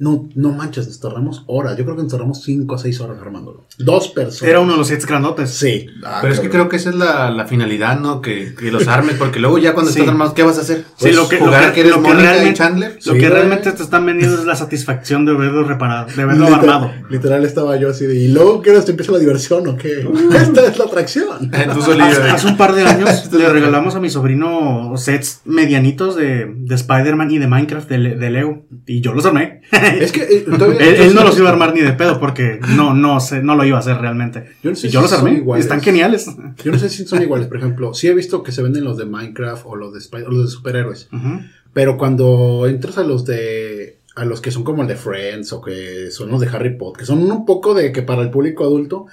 No, 0.00 0.28
no 0.34 0.50
manches, 0.52 0.86
nos 0.88 0.98
tardamos 0.98 1.44
horas. 1.46 1.76
Yo 1.76 1.84
creo 1.84 1.94
que 1.94 2.02
nos 2.02 2.10
tardamos 2.10 2.42
5 2.42 2.74
o 2.74 2.78
6 2.78 3.00
horas 3.02 3.18
armándolo. 3.20 3.66
Dos 3.78 4.08
personas. 4.08 4.50
Era 4.50 4.60
uno 4.60 4.72
de 4.72 4.78
los 4.78 4.88
sets 4.88 5.04
grandotes. 5.06 5.50
Sí. 5.50 5.86
Ah, 6.02 6.18
Pero 6.22 6.32
es 6.32 6.40
que 6.40 6.48
creo 6.48 6.68
que 6.70 6.76
esa 6.76 6.88
es 6.88 6.96
la, 6.96 7.30
la 7.30 7.46
finalidad, 7.46 8.00
¿no? 8.00 8.22
Que, 8.22 8.54
que 8.54 8.72
los 8.72 8.88
armes, 8.88 9.16
porque 9.18 9.40
luego 9.40 9.58
ya 9.58 9.74
cuando 9.74 9.92
Sí. 9.92 9.98
estás 9.98 10.10
armado, 10.12 10.32
¿qué 10.34 10.42
vas 10.42 10.56
a 10.56 10.62
hacer? 10.62 10.78
Sí, 10.78 10.84
Pues, 11.00 11.16
lo 11.16 11.28
que- 11.28 11.38
lo 11.38 11.44
jugar 11.46 11.66
que- 11.68 11.72
que 11.74 11.80
eres 11.82 11.92
lo 11.92 12.02
que 12.02 12.08
y 12.08 12.12
realmente- 12.14 12.54
Chandler. 12.54 12.98
Lo 13.04 13.12
Sí, 13.12 13.18
que 13.20 13.28
realmente 13.28 13.72
te 13.72 13.82
están 13.82 14.06
vendiendo 14.06 14.38
es 14.38 14.44
la 14.46 14.56
satisfacción 14.56 15.26
de 15.26 15.34
verlo 15.34 15.64
reparado, 15.64 16.06
de 16.06 16.24
verlo 16.24 16.46
Literal- 16.46 16.60
armado. 16.60 16.92
Literal 17.10 17.44
estaba 17.44 17.76
yo 17.76 17.90
así 17.90 18.06
de, 18.06 18.14
¿y 18.16 18.28
luego 18.28 18.62
qué 18.62 18.70
hora 18.70 18.82
te 18.82 18.92
empieza 18.92 19.12
la 19.12 19.18
diversión 19.18 19.68
o 19.68 19.76
qué? 19.76 20.08
Esta 20.34 20.66
es 20.66 20.78
la 20.78 20.84
atracción. 20.86 21.50
Hace, 21.54 22.22
hace 22.30 22.46
un 22.46 22.56
par 22.56 22.74
de 22.74 22.84
años 22.84 23.30
le 23.32 23.48
regalamos 23.50 23.94
a 23.96 24.00
mi 24.00 24.08
sobrino 24.08 24.94
sets 24.96 25.42
medianitos 25.44 26.16
de, 26.16 26.52
de 26.56 26.74
Spider-Man 26.74 27.30
y 27.32 27.38
de 27.38 27.46
Minecraft 27.46 27.88
de, 27.88 27.98
de 28.16 28.30
Lego. 28.30 28.64
Y 28.86 29.02
yo 29.02 29.12
los 29.12 29.26
armé. 29.26 29.60
Es 30.00 30.12
que 30.12 30.22
eh, 30.22 30.44
todavía- 30.46 30.78
él, 30.80 30.94
él 30.96 31.14
no 31.14 31.24
los 31.24 31.36
iba 31.38 31.48
a 31.48 31.52
armar 31.52 31.74
ni 31.74 31.80
de 31.80 31.92
pedo 31.92 32.18
porque 32.20 32.60
no, 32.76 32.94
no, 32.94 33.20
sé, 33.20 33.42
no 33.42 33.54
lo 33.56 33.64
iba 33.64 33.76
a 33.76 33.80
hacer 33.80 33.96
realmente. 33.98 34.44
Yo 34.62 34.70
no 34.70 34.76
sé 34.76 34.88
y 34.88 34.90
yo 34.90 35.00
si 35.00 35.04
los 35.04 35.12
armé. 35.12 35.32
iguales. 35.34 35.64
Están 35.66 35.80
geniales. 35.80 36.26
Yo 36.64 36.72
no 36.72 36.78
sé 36.78 36.88
si 36.88 37.04
son 37.06 37.22
iguales, 37.22 37.46
por 37.48 37.56
ejemplo, 37.58 37.94
sí 37.94 38.08
he 38.08 38.14
visto 38.14 38.42
que 38.42 38.52
se 38.52 38.62
venden 38.62 38.84
los 38.84 38.96
de 38.96 39.04
Minecraft 39.06 39.64
o 39.66 39.76
los 39.76 39.92
de 39.92 39.98
Spider 39.98 40.26
o 40.28 40.30
los 40.32 40.44
de 40.46 40.50
superhéroes, 40.50 41.08
pero 41.72 41.96
cuando 41.96 42.66
entras 42.68 42.98
a 42.98 43.04
los 43.04 43.24
de 43.24 43.98
a 44.16 44.24
los 44.24 44.40
que 44.40 44.50
son 44.50 44.64
como 44.64 44.82
el 44.82 44.88
de 44.88 44.96
Friends 44.96 45.52
o 45.52 45.60
que 45.62 46.10
son 46.10 46.30
los 46.30 46.40
de 46.40 46.48
Harry 46.48 46.76
Potter, 46.76 47.00
que 47.00 47.06
son 47.06 47.18
un 47.30 47.46
poco 47.46 47.74
de 47.74 47.92
que 47.92 48.02
para 48.02 48.22
el 48.22 48.30
público 48.30 48.64
adulto 48.64 49.06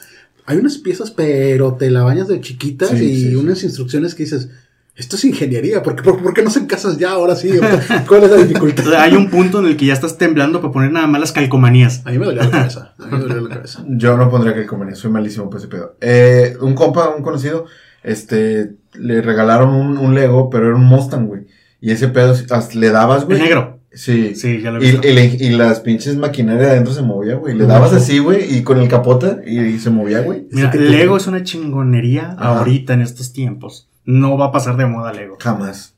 hay 0.45 0.57
unas 0.57 0.77
piezas 0.79 1.11
pero 1.11 1.75
te 1.75 1.91
la 1.91 2.03
bañas 2.03 2.27
de 2.27 2.41
chiquitas 2.41 2.89
Sí, 2.89 2.95
y 3.05 3.15
sí, 3.21 3.27
sí. 3.29 3.35
unas 3.35 3.63
instrucciones 3.63 4.15
que 4.15 4.23
dices, 4.23 4.49
esto 4.97 5.15
es 5.15 5.23
ingeniería, 5.25 5.81
¿por 5.83 5.95
qué, 5.95 6.01
por, 6.03 6.21
por 6.21 6.33
qué 6.33 6.41
no 6.43 6.49
se 6.49 6.65
casas 6.67 6.97
ya 6.97 7.11
ahora 7.11 7.35
sí? 7.35 7.51
¿Cuál 8.07 8.23
es 8.23 8.31
la 8.31 8.37
O 8.37 8.43
dificultad? 8.43 8.83
sea, 8.83 9.03
hay 9.03 9.13
un 9.15 9.29
punto 9.29 9.59
en 9.59 9.67
el 9.67 9.77
que 9.77 9.85
ya 9.85 9.93
estás 9.93 10.17
temblando 10.17 10.59
para 10.59 10.73
poner 10.73 10.91
nada 10.91 11.07
más 11.07 11.21
las 11.21 11.31
calcomanías. 11.31 12.01
A 12.05 12.11
mí 12.11 12.17
me 12.19 12.25
dolía 12.25 12.43
la 12.43 12.49
cabeza, 12.51 12.93
a 12.99 13.05
mí 13.05 13.11
me 13.11 13.19
dolía 13.19 13.41
la 13.41 13.55
cabeza. 13.55 13.83
Yo 13.89 14.17
no 14.17 14.29
pondría 14.29 14.65
comer, 14.67 14.95
soy 14.95 15.11
malísimo 15.11 15.49
por 15.49 15.59
ese 15.59 15.67
pedo. 15.67 15.95
Eh, 16.01 16.55
un 16.61 16.73
compa, 16.73 17.09
un 17.15 17.21
conocido, 17.23 17.65
este, 18.03 18.71
le 18.95 19.21
regalaron 19.21 19.69
un, 19.69 19.97
un 19.97 20.15
Lego, 20.15 20.49
pero 20.49 20.67
era 20.67 20.75
un 20.75 20.85
Mustang, 20.85 21.27
güey. 21.27 21.41
Y 21.79 21.91
ese 21.91 22.07
pedo, 22.07 22.33
hasta 22.49 22.75
le 22.79 22.89
dabas, 22.89 23.21
El 23.21 23.27
güey. 23.27 23.39
negro. 23.41 23.79
Sí. 23.93 24.35
Sí, 24.35 24.61
ya 24.61 24.71
lo 24.71 24.79
he 24.79 24.85
Y, 24.85 24.91
visto. 24.91 25.07
y, 25.07 25.13
le- 25.13 25.25
y 25.25 25.49
las 25.51 25.79
pinches 25.79 26.17
maquinarias 26.17 26.69
adentro 26.71 26.93
se 26.93 27.01
movía, 27.01 27.35
güey. 27.35 27.55
Le 27.55 27.65
dabas 27.65 27.93
así, 27.93 28.19
güey, 28.19 28.57
y 28.57 28.61
con 28.63 28.79
el 28.79 28.87
capota 28.87 29.39
y, 29.45 29.59
y 29.59 29.79
se 29.79 29.89
movía, 29.89 30.21
güey. 30.21 30.47
Mira, 30.51 30.69
que 30.71 30.77
Lego 30.79 31.17
es 31.17 31.25
una 31.27 31.43
chingonería 31.43 32.35
Ajá. 32.37 32.59
ahorita 32.59 32.93
en 32.93 33.01
estos 33.01 33.33
tiempos. 33.33 33.89
No 34.07 34.35
va 34.37 34.47
a 34.47 34.51
pasar 34.51 34.75
de 34.77 34.87
moda 34.87 35.13
Lego. 35.13 35.37
Jamás. 35.39 35.93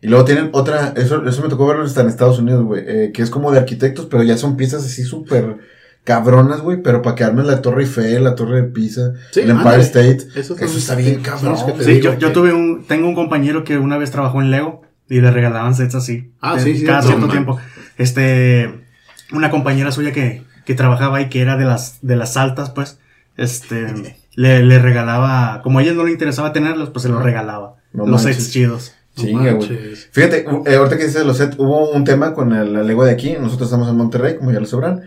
Y 0.00 0.06
luego 0.06 0.24
tienen 0.24 0.48
otra, 0.52 0.94
eso, 0.96 1.26
eso 1.26 1.42
me 1.42 1.48
tocó 1.48 1.66
verlo 1.66 1.84
hasta 1.84 2.00
en 2.00 2.06
Estados 2.08 2.38
Unidos, 2.38 2.64
güey, 2.64 2.84
eh, 2.86 3.10
que 3.12 3.20
es 3.20 3.28
como 3.30 3.50
de 3.52 3.58
arquitectos, 3.58 4.06
pero 4.06 4.22
ya 4.22 4.38
son 4.38 4.56
piezas 4.56 4.84
así 4.86 5.02
súper 5.02 5.58
cabronas, 6.04 6.60
güey, 6.60 6.80
pero 6.82 7.02
para 7.02 7.14
que 7.16 7.24
armes 7.24 7.44
la 7.46 7.60
Torre 7.60 7.82
Eiffel, 7.82 8.24
la 8.24 8.34
Torre 8.34 8.62
de 8.62 8.68
Pisa, 8.68 9.12
Sí, 9.32 9.40
el 9.40 9.50
Empire 9.50 9.74
ándale. 9.74 9.82
State. 9.82 10.18
Eso 10.40 10.54
está 10.56 10.94
bien 10.94 11.20
cabrón. 11.20 11.56
te 11.76 11.84
Sí, 11.84 11.90
digo 11.94 12.14
yo, 12.14 12.32
tuve 12.32 12.52
un, 12.54 12.84
tengo 12.86 13.08
un 13.08 13.14
compañero 13.14 13.64
que 13.64 13.76
una 13.76 13.98
vez 13.98 14.10
trabajó 14.12 14.40
en 14.40 14.50
Lego 14.52 14.82
y 15.10 15.20
le 15.20 15.30
regalaban 15.32 15.74
sets 15.74 15.96
así. 15.96 16.30
Ah, 16.40 16.54
de- 16.54 16.62
sí, 16.62 16.78
sí, 16.78 16.84
Cada 16.86 17.02
cierto 17.02 17.28
tiempo. 17.28 17.58
Este, 17.98 18.84
una 19.32 19.50
compañera 19.50 19.90
suya 19.90 20.12
que, 20.12 20.44
que 20.64 20.74
trabajaba 20.74 21.20
y 21.20 21.28
que 21.28 21.40
era 21.42 21.56
de 21.56 21.64
las, 21.64 21.98
de 22.02 22.14
las 22.16 22.36
altas, 22.36 22.70
pues, 22.70 23.00
este, 23.36 24.16
le, 24.38 24.62
le 24.62 24.78
regalaba, 24.78 25.60
como 25.62 25.78
a 25.78 25.82
ella 25.82 25.94
no 25.94 26.04
le 26.04 26.12
interesaba 26.12 26.52
tenerlos, 26.52 26.90
pues 26.90 27.02
se 27.02 27.08
los 27.08 27.20
regalaba. 27.22 27.74
No 27.92 28.06
los 28.06 28.22
manches. 28.22 28.36
sets 28.44 28.52
chidos. 28.52 28.92
Chinga, 29.16 29.52
güey. 29.54 29.68
Fíjate, 30.12 30.46
eh, 30.66 30.76
ahorita 30.76 30.96
que 30.96 31.06
dices 31.06 31.26
los 31.26 31.38
set, 31.38 31.56
hubo 31.58 31.90
un 31.90 32.04
tema 32.04 32.34
con 32.34 32.52
el, 32.52 32.72
la 32.72 32.84
Lego 32.84 33.04
de 33.04 33.10
aquí. 33.10 33.34
Nosotros 33.40 33.68
estamos 33.68 33.88
en 33.88 33.96
Monterrey, 33.96 34.36
como 34.36 34.52
ya 34.52 34.60
lo 34.60 34.66
sabrán. 34.66 35.02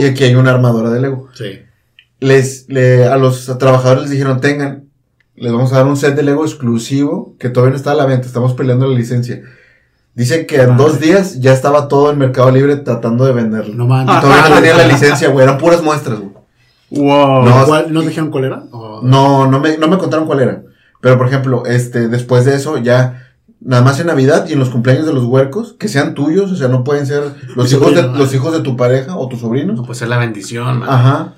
Y 0.00 0.04
aquí 0.04 0.24
hay 0.24 0.34
una 0.34 0.50
armadora 0.50 0.90
de 0.90 1.00
Lego. 1.00 1.28
Sí. 1.34 1.60
Les, 2.18 2.64
le- 2.68 3.06
a 3.06 3.16
los 3.18 3.56
trabajadores 3.58 4.02
les 4.02 4.10
dijeron, 4.10 4.40
tengan, 4.40 4.86
les 5.36 5.52
vamos 5.52 5.72
a 5.72 5.76
dar 5.76 5.86
un 5.86 5.96
set 5.96 6.16
de 6.16 6.24
Lego 6.24 6.44
exclusivo 6.44 7.36
que 7.38 7.50
todavía 7.50 7.70
no 7.70 7.76
está 7.76 7.92
a 7.92 7.94
la 7.94 8.06
venta. 8.06 8.26
Estamos 8.26 8.54
peleando 8.54 8.88
la 8.88 8.96
licencia. 8.98 9.42
Dice 10.14 10.44
que 10.46 10.56
en 10.60 10.70
Madre. 10.70 10.82
dos 10.84 10.98
días 11.00 11.40
ya 11.40 11.52
estaba 11.52 11.86
todo 11.86 12.10
en 12.10 12.18
Mercado 12.18 12.50
Libre 12.50 12.74
tratando 12.76 13.24
de 13.26 13.32
venderlo. 13.32 13.74
No 13.76 13.86
manches. 13.86 14.16
Y 14.16 14.20
todavía 14.22 14.48
no 14.48 14.54
tenía 14.56 14.76
la 14.76 14.86
licencia, 14.92 15.28
güey. 15.28 15.44
Eran 15.44 15.58
puras 15.58 15.82
muestras, 15.84 16.18
güey. 16.18 16.31
Wow. 16.96 17.44
No, 17.44 17.64
¿Cuál- 17.66 17.92
¿Nos 17.92 18.06
dijeron 18.06 18.30
cuál 18.30 18.44
era? 18.44 18.64
O- 18.72 19.00
No, 19.02 19.46
no 19.50 19.60
me, 19.60 19.78
no 19.78 19.88
me 19.88 19.98
contaron 19.98 20.26
cuál 20.26 20.40
era. 20.40 20.62
Pero, 21.00 21.18
por 21.18 21.26
ejemplo, 21.26 21.64
este, 21.66 22.08
después 22.08 22.44
de 22.44 22.54
eso, 22.54 22.78
ya, 22.78 23.28
nada 23.60 23.82
más 23.82 23.98
en 23.98 24.06
Navidad 24.06 24.46
y 24.48 24.52
en 24.52 24.58
los 24.58 24.68
cumpleaños 24.70 25.06
de 25.06 25.12
los 25.12 25.24
huercos, 25.24 25.74
que 25.78 25.88
sean 25.88 26.14
tuyos, 26.14 26.52
o 26.52 26.56
sea, 26.56 26.68
no 26.68 26.84
pueden 26.84 27.06
ser 27.06 27.24
los 27.56 27.72
hijos 27.72 27.94
de, 27.94 28.02
los 28.02 28.32
hijos 28.34 28.52
de 28.52 28.60
tu 28.60 28.76
pareja 28.76 29.16
o 29.16 29.28
tus 29.28 29.40
sobrinos. 29.40 29.76
No, 29.76 29.82
pues 29.84 30.02
es 30.02 30.08
la 30.08 30.18
bendición, 30.18 30.78
man. 30.80 30.88
Ajá. 30.88 31.34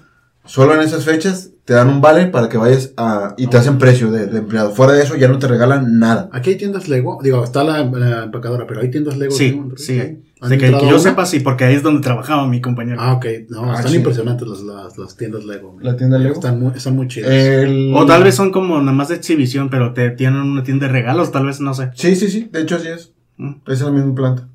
Solo 0.46 0.74
en 0.74 0.80
esas 0.82 1.04
fechas 1.04 1.50
te 1.64 1.72
dan 1.72 1.88
un 1.88 2.02
vale 2.02 2.26
para 2.26 2.50
que 2.50 2.58
vayas 2.58 2.92
a, 2.98 3.32
y 3.38 3.46
te 3.46 3.56
hacen 3.56 3.78
precio 3.78 4.10
de, 4.10 4.26
de 4.26 4.38
empleado. 4.40 4.72
Fuera 4.72 4.92
de 4.92 5.02
eso 5.02 5.16
ya 5.16 5.28
no 5.28 5.38
te 5.38 5.48
regalan 5.48 5.98
nada. 5.98 6.28
Aquí 6.32 6.50
hay 6.50 6.56
tiendas 6.58 6.86
Lego. 6.88 7.18
Digo, 7.22 7.42
está 7.42 7.64
la, 7.64 7.82
la 7.84 8.24
empacadora, 8.24 8.66
pero 8.66 8.80
hay 8.82 8.90
tiendas 8.90 9.16
Lego. 9.16 9.32
Sí, 9.32 9.46
aquí 9.48 10.00
en 10.00 10.23
¿Han 10.40 10.50
De 10.50 10.58
que, 10.58 10.70
yo 10.70 10.78
una? 10.88 10.98
sepa, 10.98 11.24
sí, 11.26 11.40
porque 11.40 11.64
ahí 11.64 11.74
es 11.74 11.82
donde 11.82 12.02
trabajaba 12.02 12.46
mi 12.46 12.60
compañero. 12.60 12.98
Ah, 13.00 13.14
ok. 13.14 13.26
No, 13.48 13.70
Ah, 13.72 13.76
están 13.76 13.92
sí. 13.92 13.96
impresionantes 13.98 14.46
las, 14.48 14.60
las, 14.60 14.98
las 14.98 15.16
tiendas 15.16 15.44
Lego. 15.44 15.76
La 15.80 15.96
tienda 15.96 16.18
Lego. 16.18 16.34
Están 16.34 16.58
muy, 16.60 16.72
están 16.76 16.96
muy 16.96 17.08
chidas. 17.08 17.30
El- 17.30 17.92
O 17.94 18.04
tal 18.04 18.22
vez 18.24 18.34
son 18.34 18.50
como 18.50 18.78
nada 18.80 18.92
más 18.92 19.08
de 19.08 19.14
exhibición, 19.14 19.70
pero 19.70 19.94
te 19.94 20.10
tienen 20.10 20.40
una 20.40 20.62
tienda 20.62 20.86
de 20.86 20.92
regalos, 20.92 21.32
tal 21.32 21.46
vez, 21.46 21.60
no 21.60 21.72
sé. 21.72 21.90
Sí, 21.94 22.14
sí, 22.16 22.28
sí. 22.28 22.48
De 22.52 22.62
hecho, 22.62 22.76
así 22.76 22.88
es. 22.88 23.12
Mm. 23.36 23.52
Es 23.66 23.80
en 23.80 23.86
la 23.86 23.92
misma 23.92 24.14
planta. 24.14 24.48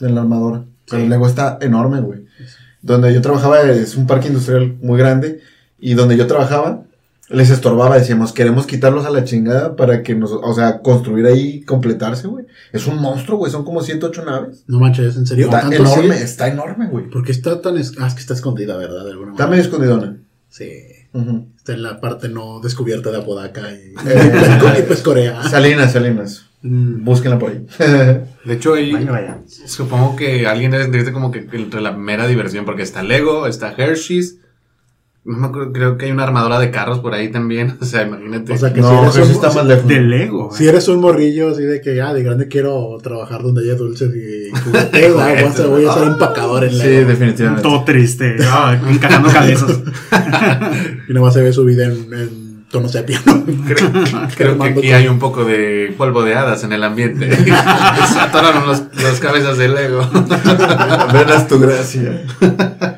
En 0.00 0.14
la 0.14 0.22
armadora. 0.22 0.64
Pero 0.88 0.98
Sí. 0.98 1.04
el 1.04 1.10
Lego 1.10 1.26
está 1.26 1.58
enorme, 1.60 2.00
güey. 2.00 2.24
Donde 2.82 3.12
yo 3.12 3.20
trabajaba 3.20 3.60
es 3.62 3.96
un 3.96 4.06
parque 4.06 4.28
industrial 4.28 4.76
muy 4.82 4.98
grande. 4.98 5.40
Y 5.78 5.94
donde 5.94 6.16
yo 6.16 6.26
trabajaba, 6.26 6.84
les 7.28 7.50
estorbaba. 7.50 7.98
Decíamos, 7.98 8.32
queremos 8.32 8.66
quitarlos 8.66 9.04
a 9.06 9.10
la 9.10 9.24
chingada 9.24 9.76
para 9.76 10.02
que 10.02 10.14
nos. 10.14 10.32
O 10.32 10.54
sea, 10.54 10.80
construir 10.80 11.26
ahí, 11.26 11.62
completarse, 11.62 12.26
güey. 12.28 12.46
Es 12.72 12.86
un 12.86 13.00
monstruo, 13.00 13.38
güey. 13.38 13.50
Son 13.52 13.64
como 13.64 13.80
108 13.82 14.24
naves. 14.24 14.64
No 14.66 14.78
manches, 14.80 15.16
¿en 15.16 15.26
serio? 15.26 15.46
Está 15.46 15.60
¿Tanto 15.62 15.76
enorme, 15.76 16.14
así? 16.14 16.24
está 16.24 16.48
enorme, 16.48 16.86
güey. 16.88 17.08
Porque 17.10 17.32
está 17.32 17.60
tan... 17.60 17.76
es- 17.78 17.94
Ah, 17.98 18.06
es 18.06 18.14
que 18.14 18.20
está 18.20 18.34
escondida, 18.34 18.76
¿verdad? 18.76 19.04
De 19.04 19.10
alguna 19.10 19.32
Está 19.32 19.46
medio 19.46 19.62
escondidona. 19.62 20.16
Sí. 20.48 20.70
Está 21.56 21.72
en 21.72 21.82
la 21.82 21.98
parte 21.98 22.28
no 22.28 22.60
descubierta 22.60 23.10
de 23.10 23.16
Apodaca 23.16 23.62
y, 23.72 23.94
Eh, 24.06 24.32
y 24.78 24.82
pues 24.82 25.00
Corea. 25.02 25.42
Salinas, 25.48 25.92
Salinas. 25.94 26.44
Mm. 26.60 27.04
Búsquenla 27.04 27.38
por 27.38 27.50
ahí. 27.52 27.66
De 28.44 28.54
hecho, 28.54 28.74
ahí 28.74 28.92
Vaya, 28.92 29.10
vaya. 29.10 29.38
supongo 29.66 30.14
que 30.16 30.46
alguien 30.46 30.70
debe 30.72 30.82
sentirse 30.84 31.12
como 31.12 31.30
que 31.30 31.48
entre 31.52 31.80
la 31.80 31.92
mera 31.92 32.26
diversión, 32.26 32.64
porque 32.66 32.82
está 32.82 33.02
Lego, 33.02 33.46
está 33.46 33.72
Hershey's. 33.76 34.38
No 35.26 35.36
me 35.38 35.46
acuerdo, 35.48 35.72
creo 35.72 35.98
que 35.98 36.06
hay 36.06 36.12
una 36.12 36.22
armadora 36.22 36.60
de 36.60 36.70
carros 36.70 37.00
por 37.00 37.12
ahí 37.12 37.30
también. 37.32 37.76
O 37.80 37.84
sea, 37.84 38.02
imagínate. 38.06 38.52
O 38.52 38.56
sea, 38.56 38.72
que 38.72 38.80
no, 38.80 39.10
si 39.10 39.18
eres 39.18 39.30
un- 39.30 39.34
está 39.34 39.50
más 39.52 39.66
lejos. 39.66 39.86
De 39.88 40.00
Lego. 40.00 40.50
Si 40.52 40.68
eres 40.68 40.86
un 40.88 41.00
morrillo 41.00 41.50
así 41.50 41.62
de 41.62 41.80
que 41.80 41.96
ya 41.96 42.14
de 42.14 42.22
grande 42.22 42.46
quiero 42.48 42.96
trabajar 43.02 43.42
donde 43.42 43.62
haya 43.62 43.74
dulces 43.74 44.10
y 44.14 44.50
jugueteos, 44.56 45.16
ah, 45.20 45.32
voy, 45.34 45.42
a 45.42 45.52
ser, 45.52 45.66
voy 45.66 45.84
a 45.84 45.92
ser 45.92 46.02
empacador 46.04 46.64
en 46.64 46.70
Sí, 46.70 46.78
Lego. 46.78 47.08
definitivamente. 47.08 47.62
Todo 47.62 47.84
triste. 47.84 48.36
ah, 48.44 48.78
encajando 48.88 49.28
cabezas. 49.30 49.80
Y 51.08 51.12
nomás 51.12 51.34
se 51.34 51.42
ve 51.42 51.52
su 51.52 51.64
vida 51.64 51.86
en, 51.86 51.92
en 52.12 52.45
tono 52.76 52.88
sepia. 52.88 53.20
¿no? 53.24 53.44
Creo, 53.66 53.90
creo 54.36 54.58
que 54.58 54.68
aquí 54.68 54.92
hay 54.92 55.08
un 55.08 55.18
poco 55.18 55.44
de 55.44 55.94
polvo 55.96 56.22
de 56.22 56.34
hadas 56.34 56.62
en 56.62 56.72
el 56.72 56.84
ambiente. 56.84 57.34
Se 57.46 58.20
atoraron 58.20 58.66
los, 58.66 58.82
las 59.02 59.18
cabezas 59.18 59.56
de 59.56 59.68
Lego. 59.68 60.06
Verás 61.12 61.48
tu 61.48 61.58
gracia. 61.58 62.22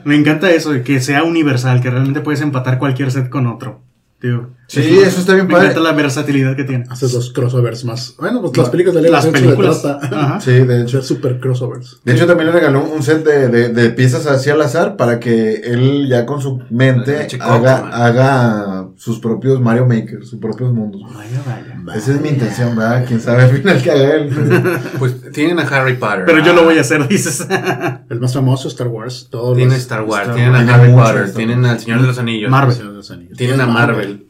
Me 0.04 0.16
encanta 0.16 0.50
eso, 0.50 0.72
de 0.72 0.82
que 0.82 1.00
sea 1.00 1.22
universal, 1.22 1.80
que 1.80 1.90
realmente 1.90 2.20
puedes 2.20 2.40
empatar 2.40 2.78
cualquier 2.78 3.12
set 3.12 3.28
con 3.28 3.46
otro. 3.46 3.82
Tío. 4.20 4.50
Sí, 4.68 4.98
eso 4.98 5.20
está 5.20 5.33
bien 5.33 5.46
Me 5.46 5.54
padre. 5.54 5.81
la 5.81 5.92
versatilidad 5.92 6.54
que 6.54 6.62
tiene. 6.64 6.85
Haces 6.90 7.14
los 7.14 7.33
crossovers 7.33 7.87
más. 7.87 8.14
Bueno, 8.18 8.42
pues 8.42 8.54
las 8.59 8.68
películas 8.68 8.96
de 8.96 9.00
Lego 9.02 9.14
Las 9.14 9.24
de 9.24 9.31
hecho, 9.31 9.40
películas. 9.40 9.81
trata. 9.81 10.07
Ajá. 10.14 10.40
Sí, 10.42 10.50
de 10.52 10.83
hecho. 10.83 10.98
Hacer 10.98 11.04
super 11.04 11.40
crossovers. 11.40 12.00
De 12.04 12.12
hecho, 12.14 12.26
también 12.26 12.48
le 12.48 12.52
regaló 12.52 12.85
un 12.85 13.02
set 13.02 13.24
de, 13.24 13.48
de- 13.48 13.68
de 13.70 13.90
piezas 13.90 14.26
así 14.26 14.50
al 14.50 14.61
azar 14.61 14.96
para 14.96 15.18
que 15.20 15.54
él 15.64 16.07
ya 16.07 16.26
con 16.26 16.42
su 16.42 16.61
mente 16.68 17.26
haga, 17.40 17.81
man. 17.83 17.90
haga 17.94 18.88
sus 18.96 19.18
propios 19.20 19.59
Mario 19.61 19.87
Maker, 19.87 20.26
sus 20.26 20.38
propios 20.38 20.70
mundos. 20.72 21.00
Vaya, 21.14 21.42
vaya. 21.46 21.96
Esa 21.98 22.12
es 22.12 22.20
mi 22.20 22.28
intención, 22.28 22.76
¿verdad? 22.76 23.07
Quién 23.09 23.22
sabe 23.22 23.42
al 23.44 23.50
final 23.50 23.83
que 23.83 23.90
haga 23.90 24.14
él. 24.16 24.31
pero- 24.35 24.78
Pues 24.98 25.33
tienen 25.33 25.59
a 25.61 25.62
Harry 25.62 25.94
Potter. 25.96 26.24
Pero 26.26 26.44
yo 26.44 26.52
lo 26.52 26.64
voy 26.64 26.76
a 26.76 26.83
hacer, 26.83 27.09
dices. 27.09 27.46
El 28.11 28.20
más 28.20 28.35
famoso, 28.35 28.68
Star 28.68 28.88
Wars. 28.88 29.28
Todos 29.31 29.57
Tienen 29.57 29.72
los- 29.72 29.81
Star 29.83 30.02
Wars, 30.02 30.22
Star 30.28 30.35
tienen 30.35 30.52
Wars. 30.52 30.68
a 30.68 30.74
Harry 30.74 30.92
Potter, 30.92 31.33
tienen 31.33 31.64
al 31.64 31.81
Señor 31.81 32.02
de 32.02 32.07
los 32.07 32.18
Anillos. 32.18 32.50
Marvel. 32.50 32.74
Señor 32.74 32.90
de 32.90 32.96
los 32.98 33.11
Anillos. 33.11 33.38
Tienen 33.38 33.61
a 33.62 33.66
Marvel. 33.66 34.26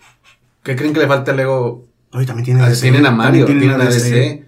¿Qué 0.69 0.77
creen 0.77 0.93
que 0.93 1.01
le 1.01 1.07
falta 1.07 1.33
a 1.33 1.35
Lego? 1.35 1.87
Hoy 2.13 2.27
también 2.27 2.45
tienen 2.45 2.63
Ah, 2.63 2.69
DC. 2.69 2.83
tienen 2.83 3.07
a 3.07 3.11
Mario, 3.11 3.47
También 3.47 3.59
tienen 3.71 3.81
a 3.81 3.85
DC, 3.91 4.45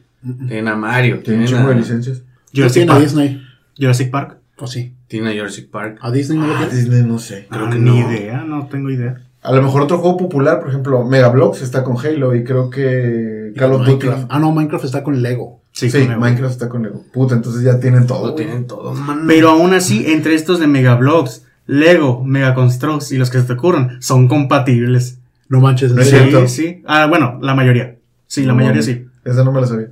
tienen 0.49 0.69
a 0.69 0.77
Mario, 0.77 1.21
Tiene 1.21 1.25
tienen 1.25 1.47
chingo 1.47 1.69
de 1.71 1.77
licencias. 1.77 2.19
¿No 2.19 2.25
Jurassic 2.55 2.75
tiene 2.75 2.91
a 2.91 2.95
Park. 2.95 3.05
Disney? 3.07 3.43
Jurassic 3.79 4.11
Park. 4.11 4.37
¿O 4.59 4.67
sí? 4.67 4.95
tienen 5.09 5.31
a 5.31 5.33
Jurassic 5.35 5.71
Park. 5.71 5.97
¿A 6.03 6.11
Disney 6.11 6.37
no 6.39 6.47
lo 6.47 6.55
Ah, 6.57 6.67
tiene? 6.69 6.75
Disney, 6.77 7.03
no 7.05 7.19
sé. 7.19 7.47
Creo 7.51 7.65
Ah, 7.67 7.71
que 7.71 7.79
ni 7.79 7.99
no. 8.01 8.11
idea, 8.13 8.45
no 8.45 8.67
tengo 8.67 8.91
idea. 8.91 9.17
A 9.43 9.53
lo 9.53 9.63
mejor 9.63 9.81
otro 9.81 9.97
juego 9.97 10.19
popular, 10.19 10.61
por 10.61 10.69
ejemplo, 10.69 11.03
Megablocks 11.07 11.63
está 11.63 11.83
con 11.83 11.97
Halo 11.97 12.35
y 12.35 12.45
creo 12.45 12.69
que 12.69 13.55
Call 13.57 13.73
of 13.73 13.87
Duty. 13.87 14.09
Ah, 14.29 14.39
no, 14.39 14.53
Minecraft 14.53 14.85
está 14.85 15.03
con 15.03 15.23
Lego. 15.23 15.63
Sí, 15.73 15.89
Sí, 15.89 16.05
con- 16.07 16.21
Minecraft 16.21 16.53
está 16.53 16.69
con 16.69 16.83
Lego. 16.83 17.03
Puta, 17.15 17.35
entonces 17.35 17.63
ya 17.63 17.81
tienen 17.81 18.07
todo. 18.07 18.27
Lo 18.27 18.35
tienen 18.35 18.67
todo, 18.67 18.93
man. 18.93 19.23
Pero 19.27 19.49
aún 19.49 19.73
así, 19.73 20.05
entre 20.07 20.35
estos 20.35 20.61
de 20.61 20.67
Megablocks, 20.67 21.47
Lego, 21.65 22.23
Megaconstructs 22.25 23.11
y 23.13 23.17
los 23.17 23.31
que 23.31 23.39
se 23.41 23.45
te 23.45 23.55
ocurran, 23.55 24.03
son 24.03 24.29
compatibles. 24.29 25.20
No 25.51 25.61
manches, 25.61 25.93
No 25.93 26.01
es 26.01 26.09
sí, 26.09 26.17
cierto. 26.17 26.49
sí. 26.49 26.83
Ah, 26.87 27.07
bueno, 27.07 27.39
la 27.43 27.55
mayoría. 27.55 27.99
Sí, 28.27 28.43
la 28.47 28.53
No, 28.53 28.57
mayoría 28.61 28.81
sí. 28.83 29.05
Esa 29.25 29.45
no 29.45 29.53
me 29.53 29.61
la 29.61 29.67
sabía. 29.67 29.89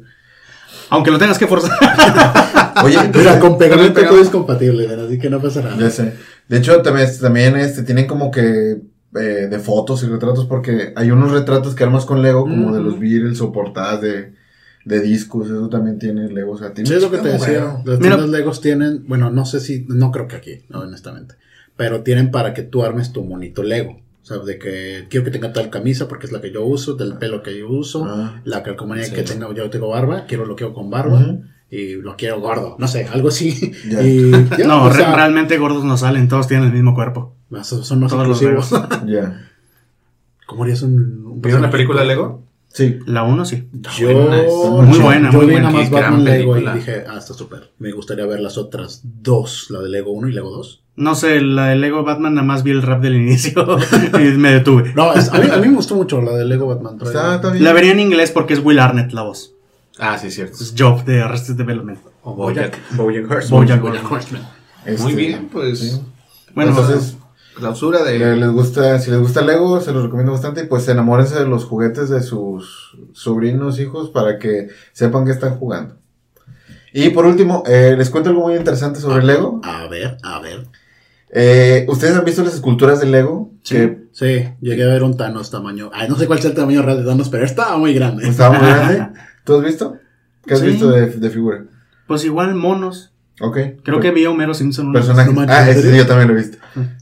Aunque 0.89 1.11
lo 1.11 1.19
tengas 1.19 1.37
que 1.39 1.47
forzar. 1.47 1.77
Oye, 2.85 2.97
Mira, 3.15 3.39
con 3.41 3.59
pegamento 3.59 3.95
pegado. 3.95 4.15
todo 4.15 4.23
es 4.25 4.31
compatible, 4.31 4.87
¿verdad? 4.87 5.07
así 5.07 5.19
que 5.19 5.29
no 5.29 5.41
pasa 5.43 5.61
nada. 5.61 5.77
Ya 5.77 5.91
sé. 5.91 6.15
De 6.49 6.57
hecho, 6.59 6.81
también, 6.81 7.09
también 7.21 7.57
este, 7.57 7.83
tienen 7.83 8.07
como 8.07 8.31
que 8.31 8.81
eh, 9.17 9.19
de 9.51 9.59
fotos 9.59 10.03
y 10.03 10.07
retratos, 10.07 10.47
porque 10.47 10.93
hay 10.97 11.11
unos 11.11 11.33
retratos 11.33 11.75
que 11.75 11.85
armas 11.85 12.07
con 12.07 12.23
Lego, 12.23 12.43
como 12.43 12.73
de 12.75 12.81
los 12.81 12.99
Beatles 12.99 13.41
o 13.43 13.53
portadas 13.53 14.01
de, 14.01 14.33
de 14.85 15.01
discos, 15.01 15.49
eso 15.49 15.69
también 15.69 15.99
tiene 15.99 16.29
Lego. 16.31 16.53
O 16.53 16.59
sea, 16.59 16.73
tiene 16.73 16.89
Sí, 16.89 16.95
es 16.95 17.03
lo 17.03 17.11
que 17.11 17.19
te 17.19 17.29
decía. 17.31 17.83
Las 17.85 17.99
Mira. 17.99 18.17
tiendas 18.17 18.29
Legos 18.31 18.61
tienen, 18.61 19.05
bueno, 19.09 19.31
no 19.31 19.45
sé 19.45 19.61
si, 19.61 19.85
no 19.89 20.11
creo 20.13 20.29
que 20.29 20.37
aquí, 20.37 20.65
no, 20.69 20.81
honestamente. 20.81 21.35
Pero 21.77 22.03
tienen 22.03 22.31
para 22.31 22.55
que 22.55 22.63
tú 22.63 22.83
armes 22.85 23.13
tu 23.13 23.25
monito 23.25 23.63
Lego. 23.63 24.01
O 24.31 24.35
sea, 24.35 24.45
de 24.45 24.59
que 24.59 25.07
quiero 25.09 25.25
que 25.25 25.31
tenga 25.31 25.55
tal 25.55 25.71
camisa 25.71 26.07
porque 26.07 26.27
es 26.27 26.33
la 26.33 26.43
que 26.43 26.53
yo 26.53 26.63
uso, 26.67 26.93
del 26.95 27.17
pelo 27.17 27.43
que 27.43 27.57
yo 27.59 27.69
uso, 27.71 28.05
Ah. 28.07 28.43
la 28.45 28.63
calcomanía 28.63 29.05
Sí. 29.05 29.15
que 29.15 29.23
tenga, 29.23 29.51
yo 29.55 29.71
tengo 29.71 29.89
barba, 29.89 30.27
quiero 30.27 30.45
lo 30.45 30.55
quiero 30.55 30.75
con 30.75 30.91
barba 30.91 31.39
y 31.71 31.95
lo 31.95 32.15
quiero 32.17 32.39
gordo, 32.41 32.77
no 32.79 32.87
sé, 32.89 33.07
algo 33.07 33.29
así. 33.29 33.73
Y 33.91 34.65
no, 34.67 34.85
o 34.85 34.89
re- 34.91 34.97
sea, 34.97 35.15
realmente 35.17 35.57
gordos 35.57 35.85
no 35.85 35.97
salen, 35.97 36.29
todos 36.29 36.47
tienen 36.47 36.67
el 36.67 36.75
mismo 36.75 36.95
cuerpo. 36.95 37.37
más- 37.49 37.69
son 37.69 38.01
más 38.01 38.11
todos 38.13 38.29
los. 38.29 38.71
¿Cómo 40.47 40.65
harías 40.65 40.83
un, 40.83 41.25
un 41.27 41.41
¿Vieron 41.43 41.63
la 41.63 41.71
película 41.71 42.05
Lego? 42.05 42.43
Sí. 42.69 42.99
La 43.07 43.23
1 43.25 43.45
sí. 43.47 43.69
Yo, 43.99 44.13
buena, 44.13 44.43
yo- 44.47 44.83
muy 44.83 44.99
buena, 44.99 45.31
yo 45.33 45.39
muy 45.39 45.47
vi 45.47 45.53
buena. 45.53 45.71
nada 45.71 45.83
más 45.83 45.91
Batman 45.91 46.25
Lego 46.25 46.53
película. 46.53 46.75
y 46.77 46.79
dije, 46.81 47.05
ah, 47.09 47.17
está 47.19 47.33
súper. 47.35 47.71
Me 47.79 47.93
gustaría 47.93 48.27
ver 48.27 48.41
las 48.41 48.59
otras 48.59 49.01
dos, 49.05 49.71
la 49.71 49.81
de 49.81 49.89
Lego 49.89 50.13
1 50.13 50.29
y 50.29 50.33
Lego 50.33 50.51
2. 50.51 50.83
No 50.99 51.15
sé, 51.15 51.41
la 51.41 51.67
de 51.69 51.77
Lego 51.77 52.03
Batman 52.03 52.35
nada 52.35 52.47
más 52.47 52.65
vi 52.65 52.73
el 52.73 52.83
rap 52.83 53.01
del 53.01 53.15
inicio 53.23 53.79
y 54.21 54.37
me 54.37 54.53
detuve. 54.53 54.93
No, 54.95 55.15
es- 55.15 55.33
a, 55.33 55.39
mí, 55.39 55.49
a 55.51 55.57
mí 55.59 55.69
me 55.69 55.77
gustó 55.77 55.95
mucho 55.95 56.21
la 56.21 56.33
de 56.33 56.45
Lego 56.45 56.67
Batman. 56.67 56.99
Está, 57.01 57.37
está 57.37 57.51
bien. 57.53 57.63
La 57.65 57.73
vería 57.73 57.93
en 57.93 58.01
inglés 58.01 58.31
porque 58.33 58.55
es 58.55 58.61
Will 58.65 58.79
Arnett 58.81 59.13
la 59.13 59.23
voz. 59.23 59.55
Ah, 60.01 60.19
sí, 60.19 60.31
cierto. 60.31 60.57
Es 60.61 60.75
Job 60.77 61.05
de 61.05 61.23
Arrested 61.23 61.55
Development. 61.55 61.99
O 62.23 62.35
Bojack, 62.35 62.79
Bojack 62.97 63.31
Horseman. 63.31 63.61
Bojack 63.63 63.81
Bojack 63.81 64.13
Horseman. 64.13 64.43
Este, 64.85 65.03
Muy 65.03 65.15
bien, 65.15 65.49
pues. 65.53 65.79
sí. 65.79 66.01
Bueno, 66.55 66.71
Entonces, 66.71 67.17
Clausura 67.57 68.01
eh, 68.11 68.19
de. 68.19 68.37
les 68.37 68.51
gusta, 68.51 68.99
si 68.99 69.11
les 69.11 69.21
gusta 69.21 69.43
Lego, 69.43 69.81
se 69.81 69.93
los 69.93 70.03
recomiendo 70.05 70.33
bastante. 70.33 70.63
Y 70.63 70.67
pues 70.67 70.89
enamórense 70.89 71.37
de 71.39 71.47
los 71.47 71.65
juguetes 71.65 72.09
de 72.11 72.23
sus 72.23 72.97
sobrinos, 73.13 73.79
hijos, 73.81 74.11
para 74.11 74.39
que 74.39 74.69
sepan 74.93 75.25
que 75.25 75.33
están 75.33 75.57
jugando. 75.59 75.97
Y 76.93 77.11
por 77.11 77.27
último, 77.27 77.63
eh, 77.67 77.95
les 77.99 78.09
cuento 78.11 78.31
algo 78.31 78.43
muy 78.43 78.55
interesante 78.57 78.99
sobre 79.01 79.25
Lego. 79.25 79.61
A 79.63 79.87
ver, 79.89 80.17
a 80.23 80.41
ver. 80.41 80.67
Eh, 81.31 81.85
¿Ustedes 81.89 82.17
han 82.17 82.25
visto 82.25 82.43
las 82.43 82.55
esculturas 82.55 83.01
de 83.01 83.07
Lego? 83.07 83.51
Sí. 83.63 83.75
Que 83.75 84.09
Sí, 84.13 84.45
llegué 84.61 84.83
a 84.83 84.89
ver 84.89 85.03
un 85.05 85.17
Thanos 85.17 85.51
tamaño. 85.51 85.91
Ay, 85.93 86.09
no 86.09 86.17
sé 86.17 86.27
cuál 86.27 86.41
sea 86.41 86.51
el 86.51 86.57
tamaño 86.57 86.83
real 86.83 86.99
de 86.99 87.05
Thanos, 87.05 87.29
pero 87.29 87.45
estaba 87.45 87.77
muy 87.79 87.95
grande. 87.95 88.27
estaba 88.29 88.59
muy 88.59 88.67
grande. 88.69 89.09
¿Tú 89.45 89.57
has 89.57 89.65
visto? 89.65 89.97
¿Qué 90.47 90.55
has 90.55 90.61
Sí. 90.61 90.67
visto 90.67 90.91
de, 90.91 91.07
de 91.07 91.31
figura? 91.31 91.65
pues 92.07 92.25
igual 92.25 92.55
monos. 92.55 93.13
Ok. 93.41 93.59
Creo 93.85 94.01
que 94.01 94.11
vi 94.11 94.25
a 94.25 94.31
Homero 94.31 94.55
Simpson 94.55 94.87
una 94.89 94.99
vez. 95.01 95.07
Personaje. 95.07 95.29
No 95.31 95.37
manches, 95.37 95.57
ah, 95.57 95.71
¿en 95.71 95.79
ese 95.79 95.97
yo 95.97 96.07
también 96.07 96.29
lo 96.29 96.35
he 96.35 96.39
visto. 96.39 96.57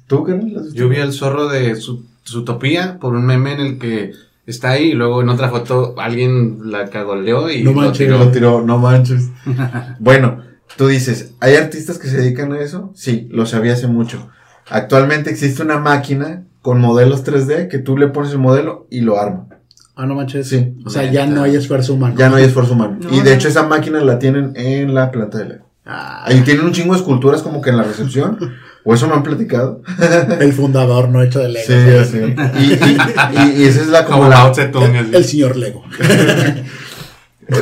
¿Tú, 0.08 0.24
carnal? 0.24 0.52
¿Lo 0.52 0.58
has 0.58 0.64
visto? 0.66 0.78
Yo 0.80 0.88
vi 0.88 0.96
al 0.96 1.12
zorro 1.12 1.48
de 1.48 1.76
su, 1.76 2.04
Zootopia 2.26 2.98
por 2.98 3.14
un 3.14 3.24
meme 3.24 3.52
en 3.52 3.60
el 3.60 3.78
que 3.78 4.12
está 4.46 4.70
ahí 4.72 4.90
y 4.90 4.94
luego 4.94 5.22
en 5.22 5.28
otra 5.28 5.48
foto 5.48 5.94
alguien 5.98 6.70
la 6.72 6.90
cagoleó 6.90 7.48
y 7.50 7.62
No 7.62 7.70
lo 7.70 7.76
manches. 7.76 7.98
tiró. 8.06 8.18
Lo 8.18 8.30
tiró, 8.32 8.62
no 8.62 8.78
manches. 8.78 9.28
bueno, 10.00 10.42
tú 10.76 10.86
dices, 10.88 11.32
¿hay 11.40 11.54
artistas 11.56 11.98
que 11.98 12.08
se 12.08 12.18
dedican 12.18 12.52
a 12.52 12.60
eso? 12.60 12.92
Sí, 12.94 13.28
lo 13.30 13.46
sabía 13.46 13.72
hace 13.74 13.86
mucho. 13.86 14.28
Actualmente 14.68 15.30
existe 15.30 15.62
una 15.62 15.78
máquina 15.78 16.44
con 16.62 16.80
modelos 16.80 17.24
3D 17.24 17.68
que 17.68 17.78
tú 17.78 17.96
le 17.96 18.08
pones 18.08 18.32
el 18.32 18.38
modelo 18.38 18.86
y 18.90 19.00
lo 19.02 19.20
arma. 19.20 19.46
Ah, 19.94 20.04
no 20.06 20.14
manches. 20.14 20.48
Sí. 20.48 20.74
O 20.84 20.90
sea, 20.90 21.10
ya 21.10 21.26
no 21.26 21.42
hay 21.42 21.56
esfuerzo 21.56 21.94
humano. 21.94 22.14
Ya 22.18 22.28
no 22.28 22.36
hay 22.36 22.44
esfuerzo 22.44 22.74
humano. 22.74 22.98
No, 23.00 23.08
y 23.14 23.20
de 23.20 23.30
no. 23.30 23.36
hecho 23.36 23.48
esa 23.48 23.62
máquina 23.62 24.00
la 24.02 24.18
tienen 24.18 24.52
en 24.56 24.92
la 24.94 25.10
planta 25.10 25.38
de 25.38 25.44
Lego. 25.46 25.66
Ah, 25.86 26.24
Ahí 26.26 26.40
tienen 26.40 26.64
un 26.66 26.72
chingo 26.72 26.92
de 26.94 26.98
esculturas 26.98 27.42
como 27.42 27.62
que 27.62 27.70
en 27.70 27.76
la 27.76 27.84
recepción. 27.84 28.36
o 28.84 28.92
eso 28.94 29.06
me 29.06 29.14
han 29.14 29.22
platicado. 29.22 29.82
el 30.40 30.52
fundador 30.52 31.08
no 31.08 31.22
hecho 31.22 31.38
de 31.38 31.48
Lego. 31.48 31.66
Sí, 32.04 32.10
sé. 32.10 32.36
Y, 32.58 32.72
y- 32.72 33.58
y- 33.58 33.62
y 33.62 33.64
esa 33.64 33.80
es 33.80 33.88
la 33.88 34.04
como 34.04 34.18
Como 34.18 34.28
la, 34.30 34.52
El, 34.98 35.14
el 35.14 35.24
señor 35.24 35.56
Lego. 35.56 35.82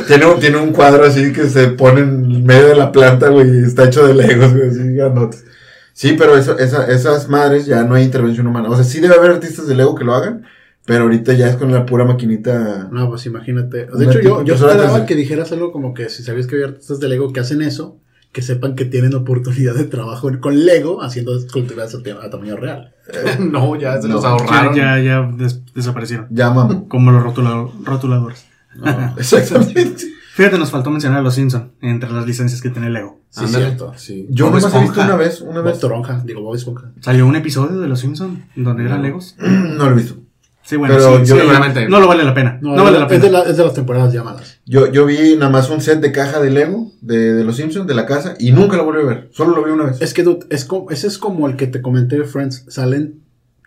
Tiene, 0.07 0.25
un- 0.25 0.39
tiene 0.39 0.57
un 0.57 0.71
cuadro 0.71 1.05
así 1.05 1.31
que 1.31 1.47
se 1.49 1.67
pone 1.67 2.01
en 2.01 2.43
medio 2.45 2.67
de 2.69 2.75
la 2.75 2.91
planta, 2.91 3.29
güey, 3.29 3.47
y 3.61 3.63
está 3.63 3.85
hecho 3.85 4.05
de 4.07 4.13
legos, 4.15 4.53
güey, 4.53 4.69
así 4.69 4.79
grandotes. 4.93 5.45
Sí, 5.93 6.15
pero 6.17 6.35
eso, 6.37 6.57
esa- 6.57 6.87
esas 6.87 7.29
madres 7.29 7.65
ya 7.65 7.83
no 7.83 7.95
hay 7.95 8.03
intervención 8.03 8.47
humana. 8.47 8.69
O 8.69 8.75
sea, 8.75 8.83
sí 8.83 8.99
debe 8.99 9.15
haber 9.15 9.31
artistas 9.31 9.67
de 9.67 9.75
Lego 9.75 9.95
que 9.95 10.03
lo 10.03 10.13
hagan, 10.13 10.43
pero 10.85 11.03
ahorita 11.03 11.33
ya 11.33 11.47
es 11.47 11.55
con 11.55 11.71
la 11.71 11.85
pura 11.85 12.03
maquinita. 12.03 12.89
No, 12.91 13.09
pues 13.09 13.25
imagínate. 13.27 13.85
De 13.85 14.05
hecho, 14.05 14.19
yo, 14.21 14.43
yo 14.43 14.55
esperaba 14.55 14.99
3D. 14.99 15.05
que 15.05 15.15
dijeras 15.15 15.51
algo 15.51 15.71
como 15.71 15.93
que 15.93 16.09
si 16.09 16.23
sabías 16.23 16.47
que 16.47 16.55
había 16.55 16.67
artistas 16.67 16.99
de 16.99 17.07
Lego 17.07 17.31
que 17.31 17.39
hacen 17.39 17.61
eso, 17.61 17.97
que 18.33 18.41
sepan 18.41 18.75
que 18.75 18.83
tienen 18.83 19.13
oportunidad 19.13 19.75
de 19.75 19.85
trabajo 19.85 20.29
con 20.41 20.65
Lego 20.65 21.01
haciendo 21.01 21.37
esculturas 21.37 21.95
a, 21.95 22.29
tamaño 22.29 22.57
real. 22.57 22.93
no, 23.39 23.75
ya 23.77 24.01
se 24.01 24.07
No. 24.09 24.15
los 24.15 24.23
Ya, 24.23 24.29
ahorraron. 24.29 24.75
ya, 24.75 24.99
ya 24.99 25.21
des- 25.37 25.61
desaparecieron. 25.73 26.27
Ya, 26.29 26.49
mamá. 26.49 26.83
Como 26.89 27.11
los 27.11 27.23
rotula- 27.23 27.69
rotuladores. 27.85 28.45
No. 28.75 29.15
Exactamente. 29.17 30.05
Fíjate, 30.33 30.57
nos 30.57 30.69
faltó 30.69 30.89
mencionar 30.91 31.19
a 31.19 31.21
los 31.21 31.35
Simpson 31.35 31.71
entre 31.81 32.11
las 32.11 32.25
licencias 32.25 32.61
que 32.61 32.69
tiene 32.69 32.89
Lego. 32.89 33.21
Sí, 33.29 33.47
cierto. 33.47 33.93
Sí. 33.95 34.27
Yo 34.29 34.45
Bob 34.51 34.55
nomás 34.55 34.75
he 34.75 34.79
visto 34.81 35.01
una 35.01 35.15
vez, 35.15 35.41
una 35.41 35.61
Bob 35.61 35.65
vez. 35.71 35.79
Toronja, 35.79 36.21
digo 36.25 36.41
Bob 36.41 36.55
Esponja. 36.55 36.91
Salió 36.99 37.25
un 37.25 37.35
episodio 37.37 37.79
de 37.79 37.87
los 37.87 37.99
Simpson 38.01 38.43
donde 38.55 38.83
eran 38.85 39.01
Legos. 39.01 39.35
No 39.39 39.85
lo 39.85 39.91
he 39.91 39.95
visto. 39.95 40.17
Sí, 40.63 40.77
bueno, 40.77 40.95
Pero 40.95 41.11
sí, 41.19 41.25
yo 41.29 41.35
sí, 41.35 41.41
seguramente- 41.41 41.87
no 41.87 41.99
lo 41.99 42.07
vale 42.07 42.23
la 42.23 42.33
pena. 42.33 42.57
No, 42.59 42.75
No, 42.75 42.83
vale 42.83 42.95
es, 42.97 42.99
la 43.01 43.05
es 43.05 43.09
pena. 43.11 43.23
de 43.25 43.31
la- 43.31 43.41
es 43.43 43.55
de 43.57 43.63
las 43.63 43.73
temporadas 43.75 44.11
llamadas. 44.13 44.59
Yo, 44.65 44.91
yo 44.91 45.05
vi 45.05 45.35
nada 45.37 45.51
más 45.51 45.69
un 45.69 45.79
set 45.79 45.99
de 46.01 46.11
caja 46.11 46.39
de 46.41 46.49
Lego 46.49 46.91
de, 47.01 47.33
de 47.35 47.43
los 47.43 47.55
Simpsons, 47.57 47.85
de 47.87 47.93
la 47.93 48.05
casa, 48.07 48.33
y 48.39 48.51
nunca 48.51 48.75
lo 48.75 48.83
volví 48.83 49.01
a 49.01 49.05
ver. 49.05 49.29
Solo 49.31 49.55
lo 49.55 49.63
vi 49.63 49.69
una 49.71 49.83
vez. 49.85 50.01
Es 50.01 50.13
que, 50.15 50.23
dude, 50.23 50.39
es 50.49 50.65
como, 50.65 50.89
ese 50.89 51.05
es 51.07 51.17
como 51.19 51.47
el 51.47 51.55
que 51.55 51.67
te 51.67 51.81
comenté 51.83 52.17
de 52.17 52.25
Friends. 52.25 52.65
Salen 52.67 53.21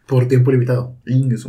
por 0.09 0.27
tiempo 0.27 0.51
limitado. 0.51 0.95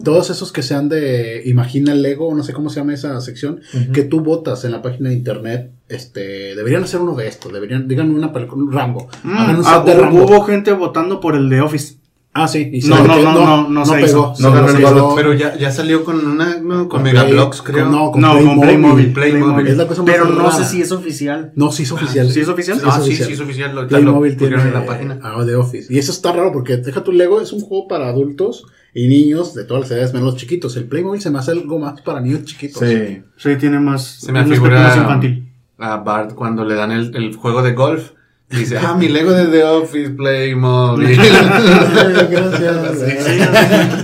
Todos 0.03 0.29
esos 0.29 0.51
que 0.51 0.61
sean 0.61 0.89
de 0.89 1.41
Imagina 1.45 1.93
el 1.93 2.01
Lego, 2.01 2.35
no 2.35 2.43
sé 2.43 2.51
cómo 2.51 2.69
se 2.69 2.81
llama 2.81 2.93
esa 2.93 3.19
sección, 3.21 3.61
que 3.93 4.03
tú 4.03 4.19
votas 4.19 4.65
en 4.65 4.73
la 4.73 4.81
página 4.81 5.09
de 5.09 5.15
internet, 5.15 5.71
este, 5.87 6.55
deberían 6.55 6.83
hacer 6.83 6.99
uno 6.99 7.15
de 7.15 7.29
estos, 7.29 7.53
deberían, 7.53 7.87
díganme 7.87 8.13
una 8.13 8.33
película, 8.33 8.61
un 8.61 8.71
Rambo. 8.71 9.07
Mm, 9.23 9.33
ah, 9.65 9.83
Rambo. 9.87 10.25
hubo 10.25 10.41
gente 10.41 10.73
votando 10.73 11.21
por 11.21 11.37
el 11.37 11.47
de 11.47 11.61
Office. 11.61 11.95
Ah, 12.31 12.47
sí. 12.47 12.69
y 12.71 12.79
No, 12.87 13.03
no, 13.03 13.17
no, 13.23 13.33
no, 13.33 13.69
no 13.69 13.85
se 13.85 13.93
pegó. 13.95 14.05
hizo. 14.05 14.33
No 14.39 14.51
ganó 14.53 14.67
lo 14.67 15.09
el 15.09 15.15
Pero 15.15 15.33
ya, 15.33 15.57
ya 15.57 15.71
salió 15.71 16.03
con 16.05 16.25
una, 16.25 16.57
no, 16.59 16.87
con, 16.87 17.01
Play- 17.01 17.13
Megablox, 17.13 17.61
creo. 17.63 17.85
con- 17.85 17.91
no, 17.91 18.11
con 18.11 18.21
No, 18.21 18.33
con 18.33 18.59
Playmobil. 18.59 19.11
Playmobil. 19.11 19.13
Playmobil. 19.13 19.67
Es 19.67 19.77
la 19.77 19.87
cosa 19.87 20.03
más 20.03 20.11
Pero 20.11 20.25
no 20.25 20.35
rara. 20.43 20.51
sé 20.51 20.65
si 20.65 20.81
es 20.81 20.91
oficial. 20.91 21.51
No, 21.55 21.71
sí 21.71 21.83
es 21.83 21.91
oficial. 21.91 22.29
¿Sí 22.31 22.39
es 22.41 22.47
oficial? 22.47 22.79
Ah, 22.85 23.01
sí, 23.03 23.15
sí, 23.15 23.33
es 23.33 23.39
oficial. 23.39 23.73
Lo, 23.75 23.87
Playmobil 23.87 24.37
tiene 24.37 24.61
en 24.61 24.73
la 24.73 24.85
página. 24.85 25.19
ah, 25.23 25.43
de 25.43 25.55
Office. 25.55 25.91
Y 25.93 25.97
eso 25.97 26.11
está 26.11 26.31
raro 26.31 26.51
porque 26.51 26.77
deja 26.77 27.03
tu 27.03 27.11
Lego, 27.11 27.41
es 27.41 27.51
un 27.51 27.61
juego 27.61 27.87
para 27.87 28.07
adultos 28.09 28.65
y 28.93 29.07
niños 29.07 29.55
de 29.55 29.63
todas 29.63 29.81
las 29.83 29.91
edades 29.91 30.13
menos 30.13 30.33
los 30.33 30.35
chiquitos. 30.37 30.77
El 30.77 30.85
Playmobil 30.85 31.21
se 31.21 31.31
me 31.31 31.39
hace 31.39 31.51
algo 31.51 31.79
más 31.79 31.99
para 32.01 32.21
niños 32.21 32.43
chiquitos. 32.45 32.87
Sí. 32.87 33.23
Sí, 33.37 33.55
tiene 33.55 33.79
más. 33.79 34.03
Se 34.05 34.31
me 34.31 34.39
afigura 34.39 34.81
más 34.83 34.97
infantil. 34.97 35.51
a 35.79 35.97
Bart 35.97 36.33
cuando 36.35 36.63
le 36.63 36.75
dan 36.75 36.91
el, 36.91 37.15
el 37.15 37.35
juego 37.35 37.63
de 37.63 37.73
golf. 37.73 38.11
Dice, 38.49 38.77
ah, 38.81 38.95
mi 38.95 39.07
Lego 39.09 39.31
de 39.31 39.45
The 39.47 39.63
Office 39.63 40.09
Playmobil. 40.11 41.17
Gracias. 42.29 43.01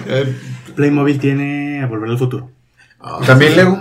Eh, 0.07 0.35
Playmobil 0.75 1.19
tiene 1.19 1.81
a 1.81 1.87
volver 1.87 2.09
al 2.09 2.17
futuro. 2.17 2.51
Ah, 2.99 3.21
¿También 3.25 3.55
Lego? 3.55 3.77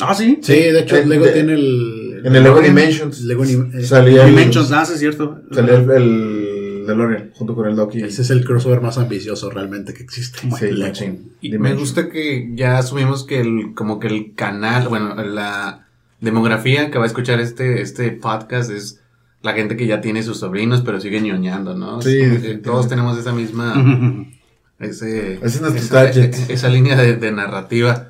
Ah, 0.00 0.14
sí. 0.14 0.38
Sí, 0.42 0.52
de 0.54 0.80
hecho, 0.80 0.96
En- 0.96 1.08
Lego 1.08 1.24
de- 1.26 1.32
tiene 1.32 1.54
el. 1.54 2.22
En 2.24 2.36
el 2.36 2.42
Lego 2.44 2.60
Dimensions 2.60 3.22
Lego 3.22 3.42
eh, 3.44 3.82
salía 3.84 4.22
el, 4.24 4.30
Dimensions, 4.30 4.70
ah, 4.70 4.84
sí, 4.84 4.92
es 4.94 5.00
cierto. 5.00 5.42
salía 5.50 5.74
el, 5.74 5.90
el 5.90 6.84
DeLorean 6.86 7.32
junto 7.34 7.54
con 7.56 7.68
el 7.68 7.74
Doki. 7.74 8.00
Ese 8.00 8.22
es 8.22 8.30
el 8.30 8.44
crossover 8.44 8.80
más 8.80 8.96
ambicioso 8.96 9.50
realmente 9.50 9.92
que 9.92 10.04
existe. 10.04 10.38
Sí, 10.56 10.66
Lego. 10.70 10.86
machín. 10.86 11.32
Y 11.40 11.48
me 11.50 11.56
Dimensions. 11.56 11.80
gusta 11.80 12.08
que 12.10 12.50
ya 12.54 12.78
asumimos 12.78 13.24
que 13.24 13.40
el, 13.40 13.74
como 13.74 13.98
que 13.98 14.06
el 14.06 14.34
canal, 14.36 14.86
bueno, 14.88 15.16
la 15.24 15.88
demografía 16.20 16.92
que 16.92 16.98
va 16.98 17.04
a 17.04 17.08
escuchar 17.08 17.40
este, 17.40 17.82
este 17.82 18.12
podcast 18.12 18.70
es 18.70 19.00
la 19.42 19.52
gente 19.52 19.76
que 19.76 19.86
ya 19.86 20.00
tiene 20.00 20.22
sus 20.22 20.38
sobrinos, 20.38 20.82
pero 20.82 21.00
sigue 21.00 21.20
ñoñando, 21.20 21.74
¿no? 21.74 22.00
Sí, 22.02 22.20
todos 22.62 22.88
tenemos 22.88 23.18
esa 23.18 23.32
misma, 23.32 23.74
ese, 24.78 25.34
Ese 25.34 25.46
es 25.46 25.60
nuestro 25.60 25.82
esa, 25.82 25.94
target. 26.12 26.34
esa 26.50 26.68
línea 26.68 26.96
de, 26.96 27.16
de 27.16 27.32
narrativa. 27.32 28.08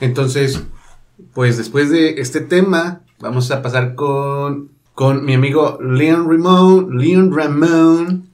Entonces, 0.00 0.62
pues 1.32 1.56
después 1.56 1.90
de 1.90 2.20
este 2.20 2.40
tema, 2.40 3.00
vamos 3.18 3.50
a 3.50 3.62
pasar 3.62 3.94
con, 3.94 4.70
con 4.94 5.24
mi 5.24 5.34
amigo 5.34 5.78
Leon 5.82 6.30
Ramón, 6.30 6.98
Leon 6.98 7.34
Ramón, 7.34 8.26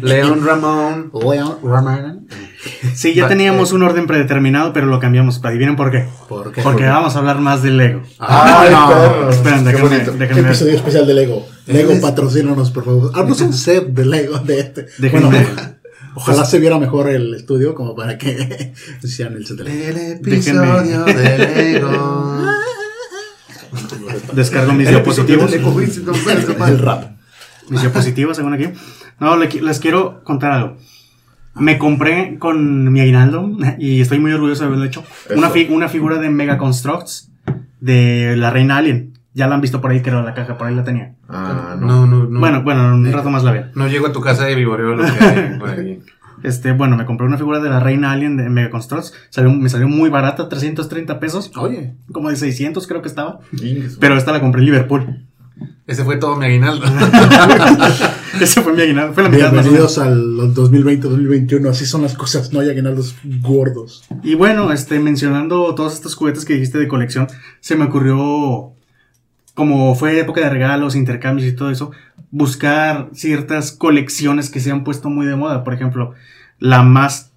Leon 0.00 0.44
Ramón. 0.44 1.10
Leon 1.22 1.58
Roman. 1.62 2.26
Sí, 2.94 3.14
ya 3.14 3.28
teníamos 3.28 3.72
un 3.72 3.82
orden 3.82 4.06
predeterminado, 4.06 4.72
pero 4.72 4.86
lo 4.86 4.98
cambiamos. 5.00 5.40
Adivinen 5.44 5.76
por 5.76 5.90
qué. 5.90 6.06
¿Por 6.28 6.52
qué? 6.52 6.62
Porque 6.62 6.84
vamos 6.84 7.14
a 7.16 7.18
hablar 7.20 7.40
más 7.40 7.62
del 7.62 7.76
Lego. 7.76 8.02
¡Ay, 8.18 8.70
no. 8.72 8.88
perro! 8.88 9.30
Esperen, 9.30 9.64
déjenme, 9.64 9.98
déjenme 9.98 10.26
ver. 10.42 10.46
Episodio 10.46 10.74
especial 10.76 11.06
de 11.06 11.14
Lego. 11.14 11.46
Lego, 11.66 11.92
Es- 11.92 12.00
patrocínanos, 12.00 12.70
por 12.70 12.84
favor. 12.84 13.12
Haznos 13.14 13.40
un 13.40 13.52
set 13.52 13.86
de 13.88 14.04
Lego 14.06 14.38
de 14.38 14.60
este. 14.60 14.86
Déjenme 14.98 15.26
Bueno, 15.28 15.48
ojalá 16.14 16.44
se 16.44 16.58
viera 16.58 16.78
mejor 16.78 17.08
el 17.10 17.34
estudio 17.34 17.74
como 17.74 17.94
para 17.94 18.16
que 18.18 18.72
hicieran 19.02 19.34
el 19.36 19.46
set 19.46 19.56
de 19.58 19.64
Lego. 19.64 19.84
El 19.88 20.12
episodio 20.12 21.04
de 21.04 21.38
Lego. 21.38 22.46
Descargo 24.32 24.72
mis 24.72 24.86
El 24.88 24.94
diapositivos. 24.94 25.50
de 25.50 25.58
Lego. 25.58 26.66
El 26.66 26.78
rap. 26.78 27.10
Mis 27.68 27.80
diapositivas, 27.80 28.36
según 28.36 28.54
aquí. 28.54 28.68
No, 29.18 29.36
les 29.36 29.80
quiero 29.80 30.22
contar 30.24 30.52
algo. 30.52 30.76
Me 31.58 31.78
compré 31.78 32.38
con 32.38 32.92
mi 32.92 33.00
aguinaldo 33.00 33.50
y 33.78 34.00
estoy 34.00 34.18
muy 34.18 34.32
orgulloso 34.32 34.62
de 34.62 34.66
haberlo 34.68 34.84
hecho. 34.84 35.04
Una, 35.34 35.50
fi- 35.50 35.68
una 35.70 35.88
figura 35.88 36.18
de 36.18 36.30
Mega 36.30 36.58
Constructs 36.58 37.30
de 37.80 38.34
la 38.36 38.50
Reina 38.50 38.76
Alien. 38.76 39.12
Ya 39.34 39.46
la 39.48 39.54
han 39.54 39.60
visto 39.60 39.82
por 39.82 39.90
ahí, 39.90 40.00
creo, 40.00 40.22
la 40.22 40.32
caja, 40.32 40.56
por 40.56 40.66
ahí 40.66 40.74
la 40.74 40.82
tenía. 40.84 41.14
Ah, 41.28 41.76
no. 41.78 41.86
No, 41.86 42.06
no, 42.06 42.24
no. 42.26 42.40
Bueno, 42.40 42.62
bueno, 42.62 42.94
un 42.94 43.12
rato 43.12 43.28
más 43.28 43.44
la 43.44 43.52
ven. 43.52 43.66
No 43.74 43.86
llego 43.86 44.06
a 44.06 44.12
tu 44.12 44.20
casa 44.22 44.44
de 44.46 44.54
vivoreo 44.54 44.94
lo 44.94 45.04
que 45.04 45.10
hay 45.24 45.58
por 45.58 45.68
ahí. 45.70 46.00
Este, 46.42 46.72
bueno, 46.72 46.98
me 46.98 47.06
compré 47.06 47.26
una 47.26 47.38
figura 47.38 47.60
de 47.60 47.70
la 47.70 47.80
Reina 47.80 48.12
Alien 48.12 48.36
de 48.36 48.48
Mega 48.50 48.68
Constructs. 48.70 49.14
Salió, 49.30 49.50
me 49.50 49.70
salió 49.70 49.88
muy 49.88 50.10
barata, 50.10 50.48
330 50.50 51.18
pesos. 51.18 51.50
Oye. 51.56 51.94
Como 52.12 52.28
de 52.28 52.36
600 52.36 52.86
creo 52.86 53.00
que 53.00 53.08
estaba. 53.08 53.40
Pero 53.98 54.16
esta 54.16 54.32
la 54.32 54.40
compré 54.40 54.60
en 54.60 54.66
Liverpool. 54.66 55.24
Ese 55.86 56.04
fue 56.04 56.16
todo 56.16 56.34
mi 56.34 56.46
aguinaldo. 56.46 56.84
Ese 58.40 58.60
fue 58.60 58.72
mi 58.72 58.82
aguinaldo. 58.82 59.14
Fue 59.14 59.22
la 59.22 59.28
mitad 59.28 59.52
Bienvenidos 59.52 59.98
al 59.98 60.36
2020-2021. 60.52 61.70
Así 61.70 61.86
son 61.86 62.02
las 62.02 62.14
cosas. 62.14 62.52
No 62.52 62.58
hay 62.58 62.70
aguinaldos 62.70 63.14
gordos. 63.22 64.04
Y 64.24 64.34
bueno, 64.34 64.72
este, 64.72 64.98
mencionando 64.98 65.76
todos 65.76 65.94
estos 65.94 66.16
juguetes 66.16 66.44
que 66.44 66.54
dijiste 66.54 66.78
de 66.78 66.88
colección, 66.88 67.28
se 67.60 67.76
me 67.76 67.84
ocurrió, 67.84 68.72
como 69.54 69.94
fue 69.94 70.18
época 70.18 70.40
de 70.40 70.50
regalos, 70.50 70.96
intercambios 70.96 71.48
y 71.48 71.54
todo 71.54 71.70
eso, 71.70 71.92
buscar 72.32 73.08
ciertas 73.12 73.70
colecciones 73.70 74.50
que 74.50 74.58
se 74.58 74.72
han 74.72 74.82
puesto 74.82 75.08
muy 75.08 75.24
de 75.24 75.36
moda. 75.36 75.62
Por 75.62 75.72
ejemplo, 75.72 76.14
la 76.58 76.82
más 76.82 77.30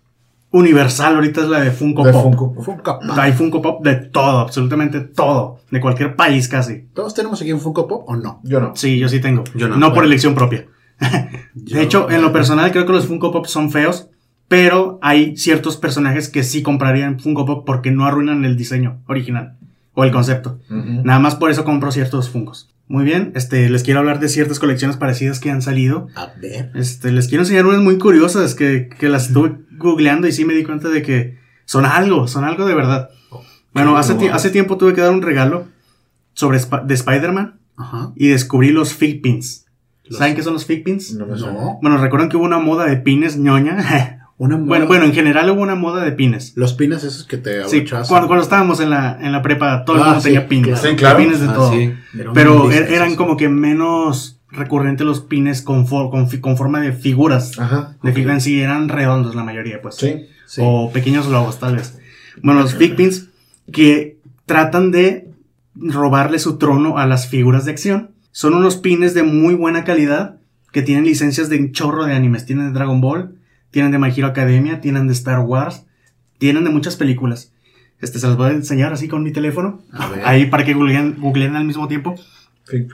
universal 0.52 1.16
ahorita 1.16 1.42
es 1.42 1.48
la 1.48 1.60
de 1.62 1.72
Funko 1.72 2.04
De 2.04 2.12
Pop. 2.12 2.24
Funko. 2.24 2.56
Funko 2.62 3.00
Pop. 3.00 3.04
Hay 3.18 3.34
Funko 3.34 3.62
Pop 3.62 3.84
de 3.84 3.96
todo, 3.96 4.40
absolutamente 4.40 5.02
todo, 5.02 5.60
de 5.70 5.80
cualquier 5.80 6.16
país 6.16 6.48
casi. 6.48 6.88
¿Todos 6.94 7.14
tenemos 7.14 7.42
aquí 7.42 7.52
un 7.52 7.60
Funko 7.60 7.88
Pop 7.88 8.04
o 8.08 8.16
no? 8.16 8.40
Yo 8.44 8.60
no. 8.60 8.76
Sí, 8.76 8.98
yo 8.98 9.08
sí 9.10 9.20
tengo. 9.20 9.44
Yo 9.56 9.68
no. 9.68 9.80
por 9.80 9.90
Bueno. 9.90 10.04
elección 10.08 10.36
propia. 10.36 10.66
De 11.54 11.82
hecho, 11.82 12.10
en 12.10 12.22
lo 12.22 12.34
personal 12.34 12.72
creo 12.72 12.86
que 12.86 12.94
los 12.94 13.08
Funko 13.08 13.32
Pop 13.32 13.46
son 13.46 13.72
feos, 13.72 14.10
pero 14.48 15.00
hay 15.02 15.38
ciertos 15.38 15.78
personajes 15.78 16.30
que 16.30 16.44
sí 16.44 16.64
comprarían 16.64 17.20
Funko 17.20 17.46
Pop 17.46 17.64
porque 17.66 17.92
no 17.92 18.06
arruinan 18.06 18.44
el 18.46 18.58
diseño 18.58 19.02
original 19.08 19.56
o 19.94 20.04
el 20.04 20.12
concepto. 20.12 20.60
Nada 20.70 21.20
más 21.20 21.36
por 21.36 21.52
eso 21.52 21.64
compro 21.64 21.92
ciertos 21.92 22.30
Funkos. 22.30 22.74
Muy 22.90 23.06
bien, 23.06 23.32
este, 23.36 23.70
les 23.70 23.84
quiero 23.84 24.00
hablar 24.00 24.20
de 24.20 24.28
ciertas 24.30 24.60
colecciones 24.60 24.98
parecidas 24.98 25.40
que 25.40 25.52
han 25.52 25.62
salido. 25.62 26.08
A 26.16 26.32
ver. 26.42 26.72
Este, 26.76 27.12
les 27.12 27.28
quiero 27.28 27.44
enseñar 27.44 27.66
unas 27.68 27.82
muy 27.82 27.98
curiosas 28.00 28.56
que, 28.56 28.90
que 29.00 29.08
las 29.10 29.28
estuve 29.28 29.60
googleando 29.78 30.28
y 30.28 30.32
sí 30.32 30.44
me 30.44 30.56
di 30.56 30.64
cuenta 30.64 30.90
de 30.90 31.04
que 31.04 31.38
son 31.66 31.86
algo, 31.86 32.28
son 32.28 32.44
algo 32.46 32.66
de 32.66 32.74
verdad. 32.74 33.10
Bueno, 33.74 33.96
hace, 33.96 34.16
ti- 34.16 34.28
hace 34.28 34.50
tiempo 34.50 34.78
tuve 34.78 34.94
que 34.94 35.02
dar 35.02 35.12
un 35.14 35.22
regalo 35.22 35.68
sobre 36.34 36.58
Sp- 36.58 36.84
de 36.86 36.94
Spider-Man 36.96 37.60
y 38.16 38.30
descubrí 38.30 38.72
los 38.72 38.94
fig 38.96 39.22
pins. 39.22 39.68
Los- 40.06 40.18
¿Saben 40.18 40.36
qué 40.36 40.42
son 40.42 40.54
los 40.54 40.66
fig 40.66 40.84
pins? 40.84 41.14
No. 41.14 41.28
No. 41.28 41.78
Bueno, 41.84 41.98
recuerdan 42.00 42.30
que 42.30 42.38
hubo 42.38 42.46
una 42.46 42.58
moda 42.58 42.86
de 42.88 42.98
pines 42.98 43.38
ñoña. 43.38 43.78
Una 44.40 44.56
moda- 44.58 44.68
bueno, 44.68 44.88
bueno, 44.88 45.06
en 45.06 45.14
general 45.14 45.50
hubo 45.52 45.62
una 45.62 45.76
moda 45.76 46.04
de 46.04 46.14
pines. 46.14 46.54
Los 46.56 46.74
pines 46.74 47.04
esos 47.04 47.26
que 47.26 47.38
te 47.38 47.66
Sí, 47.68 47.84
cuando, 48.08 48.28
cuando 48.28 48.42
estábamos 48.42 48.80
en 48.80 48.90
la, 48.90 49.18
en 49.22 49.32
la 49.34 49.42
prepa, 49.42 49.84
todo 49.86 49.98
el 49.98 50.02
Ah, 50.02 50.06
mundo 50.06 50.22
sí, 50.22 50.30
tenía 50.30 50.48
pines. 50.48 50.80
claro. 50.80 50.90
Sí, 50.90 50.96
claro. 50.96 51.18
Pines 51.18 51.40
de 51.42 51.48
Ah, 51.48 51.54
todo. 51.54 51.72
sí. 51.74 51.94
Pero 52.34 52.72
er- 52.72 52.90
eran 52.90 53.16
como 53.18 53.36
que 53.38 53.50
menos 53.50 54.40
recurrentes 54.50 55.06
los 55.06 55.20
pines 55.20 55.62
con, 55.62 55.86
for- 55.88 56.10
con, 56.10 56.28
con 56.40 56.56
forma 56.58 56.80
de 56.80 56.94
figuras. 56.94 57.60
Ajá. 57.60 57.98
De 58.02 58.14
figura 58.14 58.34
en 58.34 58.42
sí, 58.42 58.60
eran 58.62 58.88
redondos 58.90 59.36
la 59.36 59.44
mayoría, 59.44 59.82
pues. 59.82 59.96
Sí. 59.98 60.26
Sí. 60.48 60.62
O 60.64 60.90
pequeños 60.92 61.28
logos, 61.28 61.60
tal 61.60 61.76
vez. 61.76 62.00
Bueno, 62.42 62.62
los 62.62 62.74
fig 62.76 62.96
pins 62.96 63.28
que 63.74 64.18
tratan 64.46 64.90
de 64.92 65.28
robarle 65.76 66.40
su 66.40 66.58
trono 66.58 66.98
a 66.98 67.06
las 67.06 67.28
figuras 67.28 67.66
de 67.66 67.72
acción. 67.72 68.12
Son 68.32 68.54
unos 68.54 68.78
pines 68.78 69.14
de 69.14 69.24
muy 69.24 69.54
buena 69.54 69.84
calidad 69.84 70.38
que 70.72 70.82
tienen 70.82 71.04
licencias 71.06 71.50
de 71.50 71.58
un 71.60 71.72
chorro 71.74 72.06
de 72.06 72.14
animes. 72.14 72.46
Tienen 72.46 72.68
de 72.68 72.74
Dragon 72.74 73.02
Ball, 73.02 73.36
tienen 73.72 73.92
de 73.92 74.00
My 74.00 74.10
Hero 74.16 74.28
Academia, 74.28 74.82
tienen 74.82 75.08
de 75.08 75.14
Star 75.14 75.40
Wars, 75.40 75.86
tienen 76.38 76.64
de 76.64 76.70
muchas 76.70 76.96
películas. 76.96 77.52
Este 78.02 78.20
se 78.20 78.28
los 78.28 78.38
voy 78.38 78.52
a 78.52 78.54
enseñar 78.54 78.94
así 78.94 79.08
con 79.08 79.24
mi 79.24 79.32
teléfono. 79.32 79.82
A 79.92 80.08
ver. 80.08 80.22
Ahí 80.26 80.46
para 80.46 80.64
que 80.64 80.74
googleen, 80.74 81.18
googleen 81.20 81.56
al 81.56 81.66
mismo 81.66 81.88
tiempo. 81.88 82.16
Sí. 82.70 82.88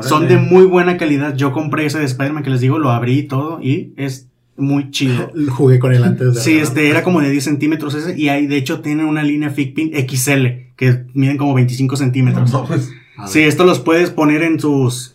Son 0.00 0.28
de 0.28 0.38
muy 0.38 0.64
buena 0.64 0.96
calidad. 0.96 1.36
Yo 1.36 1.52
compré 1.52 1.86
ese 1.86 1.98
de 1.98 2.04
Spider-Man 2.04 2.42
que 2.42 2.50
les 2.50 2.60
digo, 2.60 2.78
lo 2.78 2.90
abrí 2.90 3.18
y 3.18 3.22
todo 3.24 3.60
y 3.62 3.92
es 3.96 4.28
muy 4.56 4.90
chido. 4.90 5.30
Jugué 5.50 5.78
con 5.78 5.92
él 5.92 6.04
antes 6.04 6.34
de. 6.34 6.40
Sí, 6.40 6.58
este 6.58 6.88
era 6.88 7.02
como 7.02 7.20
de 7.20 7.30
10 7.30 7.44
centímetros 7.44 7.94
ese 7.94 8.18
y 8.18 8.28
ahí 8.28 8.46
de 8.46 8.56
hecho 8.56 8.80
tienen 8.80 9.06
una 9.06 9.22
línea 9.22 9.50
Figpin 9.50 9.92
XL 10.08 10.46
que 10.76 11.04
miden 11.12 11.36
como 11.36 11.54
25 11.54 11.96
centímetros. 11.96 12.52
No, 12.52 12.64
pues, 12.64 12.90
Sí, 13.26 13.40
esto 13.40 13.64
los 13.64 13.78
puedes 13.78 14.10
poner 14.10 14.42
en 14.42 14.58
tus, 14.58 15.11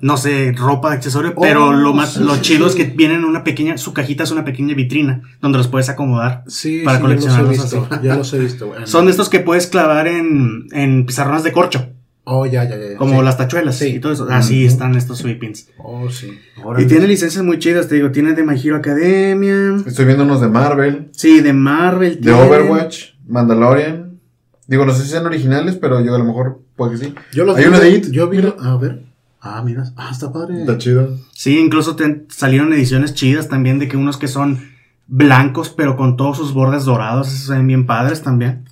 no 0.00 0.16
sé, 0.16 0.52
ropa, 0.56 0.92
accesorio, 0.92 1.32
Oh, 1.36 1.40
pero 1.42 1.72
lo 1.72 1.92
más, 1.92 2.14
sí, 2.14 2.20
lo 2.24 2.34
sí, 2.36 2.40
chido 2.42 2.68
sí. 2.68 2.80
es 2.80 2.86
que 2.88 2.94
vienen 2.96 3.18
en 3.18 3.24
una 3.24 3.44
pequeña, 3.44 3.76
su 3.78 3.92
cajita 3.92 4.24
es 4.24 4.30
una 4.30 4.44
pequeña 4.44 4.74
vitrina 4.74 5.22
donde 5.40 5.58
los 5.58 5.68
puedes 5.68 5.88
acomodar. 5.88 6.44
Sí, 6.46 6.82
para 6.84 6.96
sí, 6.98 7.02
coleccionarlos 7.02 7.56
ya 7.56 7.62
los 7.62 7.72
he 7.72 7.76
visto. 7.78 7.88
así. 7.94 8.06
Ya 8.06 8.16
los 8.16 8.32
he 8.34 8.38
visto. 8.38 8.66
güey. 8.68 8.86
Son 8.86 9.04
de 9.04 9.10
estos 9.10 9.28
que 9.28 9.40
puedes 9.40 9.66
clavar 9.66 10.06
en, 10.08 10.66
en 10.72 11.06
pizarrones 11.06 11.42
de 11.44 11.52
corcho. 11.52 11.88
Oh, 12.24 12.46
ya, 12.46 12.62
ya, 12.68 12.76
ya. 12.76 12.96
Como 12.96 13.18
Sí. 13.18 13.24
las 13.24 13.36
tachuelas 13.38 13.76
Sí. 13.76 13.86
y 13.88 13.98
todo 13.98 14.12
eso. 14.12 14.28
Así 14.30 14.64
están 14.64 14.94
estos 14.94 15.18
sweet 15.18 15.38
pins. 15.40 15.68
Oh, 15.78 16.08
sí. 16.10 16.28
Y 16.78 16.84
tiene 16.86 17.08
licencias 17.08 17.42
muy 17.44 17.58
chidas, 17.58 17.88
te 17.88 17.96
digo. 17.96 18.10
Tiene 18.12 18.34
de 18.34 18.44
My 18.44 18.60
Hero 18.62 18.76
Academia. 18.76 19.76
Estoy 19.86 20.04
viendo 20.04 20.24
unos 20.24 20.40
de 20.40 20.48
Marvel, 20.48 21.08
Sí, 21.12 21.40
de 21.40 21.52
Marvel. 21.52 22.20
de. 22.20 22.30
Overwatch, 22.32 23.14
Mandalorian. 23.26 24.20
Digo, 24.68 24.86
no 24.86 24.94
sé 24.94 25.02
si 25.02 25.08
sean 25.10 25.26
originales, 25.26 25.76
pero 25.76 26.04
yo 26.04 26.14
a 26.14 26.18
lo 26.18 26.24
mejor 26.24 26.60
puede 26.76 26.92
que 26.92 26.98
sí. 27.06 27.14
Yo 27.32 27.44
los 27.44 27.56
Hay 27.56 27.64
vi- 27.64 27.68
uno 27.70 27.80
de 27.80 27.90
It. 27.90 28.10
Yo 28.10 28.28
vi. 28.28 28.38
A 28.60 28.76
ver. 28.76 29.02
Ah, 29.40 29.62
mira. 29.64 29.92
Ah, 29.96 30.10
está 30.12 30.32
padre. 30.32 30.60
Está 30.60 30.76
chido. 30.78 31.16
Sí, 31.32 31.58
incluso 31.58 31.96
te- 31.96 32.26
salieron 32.28 32.72
ediciones 32.72 33.14
chidas 33.14 33.48
también 33.48 33.78
de 33.78 33.88
que 33.88 33.96
unos 33.96 34.16
que 34.18 34.28
son 34.28 34.58
blancos, 35.06 35.70
pero 35.70 35.96
con 35.96 36.16
todos 36.16 36.36
sus 36.36 36.52
bordes 36.52 36.84
dorados. 36.84 37.28
Esos 37.28 37.46
se 37.46 37.54
ven 37.54 37.66
bien 37.66 37.86
padres 37.86 38.22
también. 38.22 38.64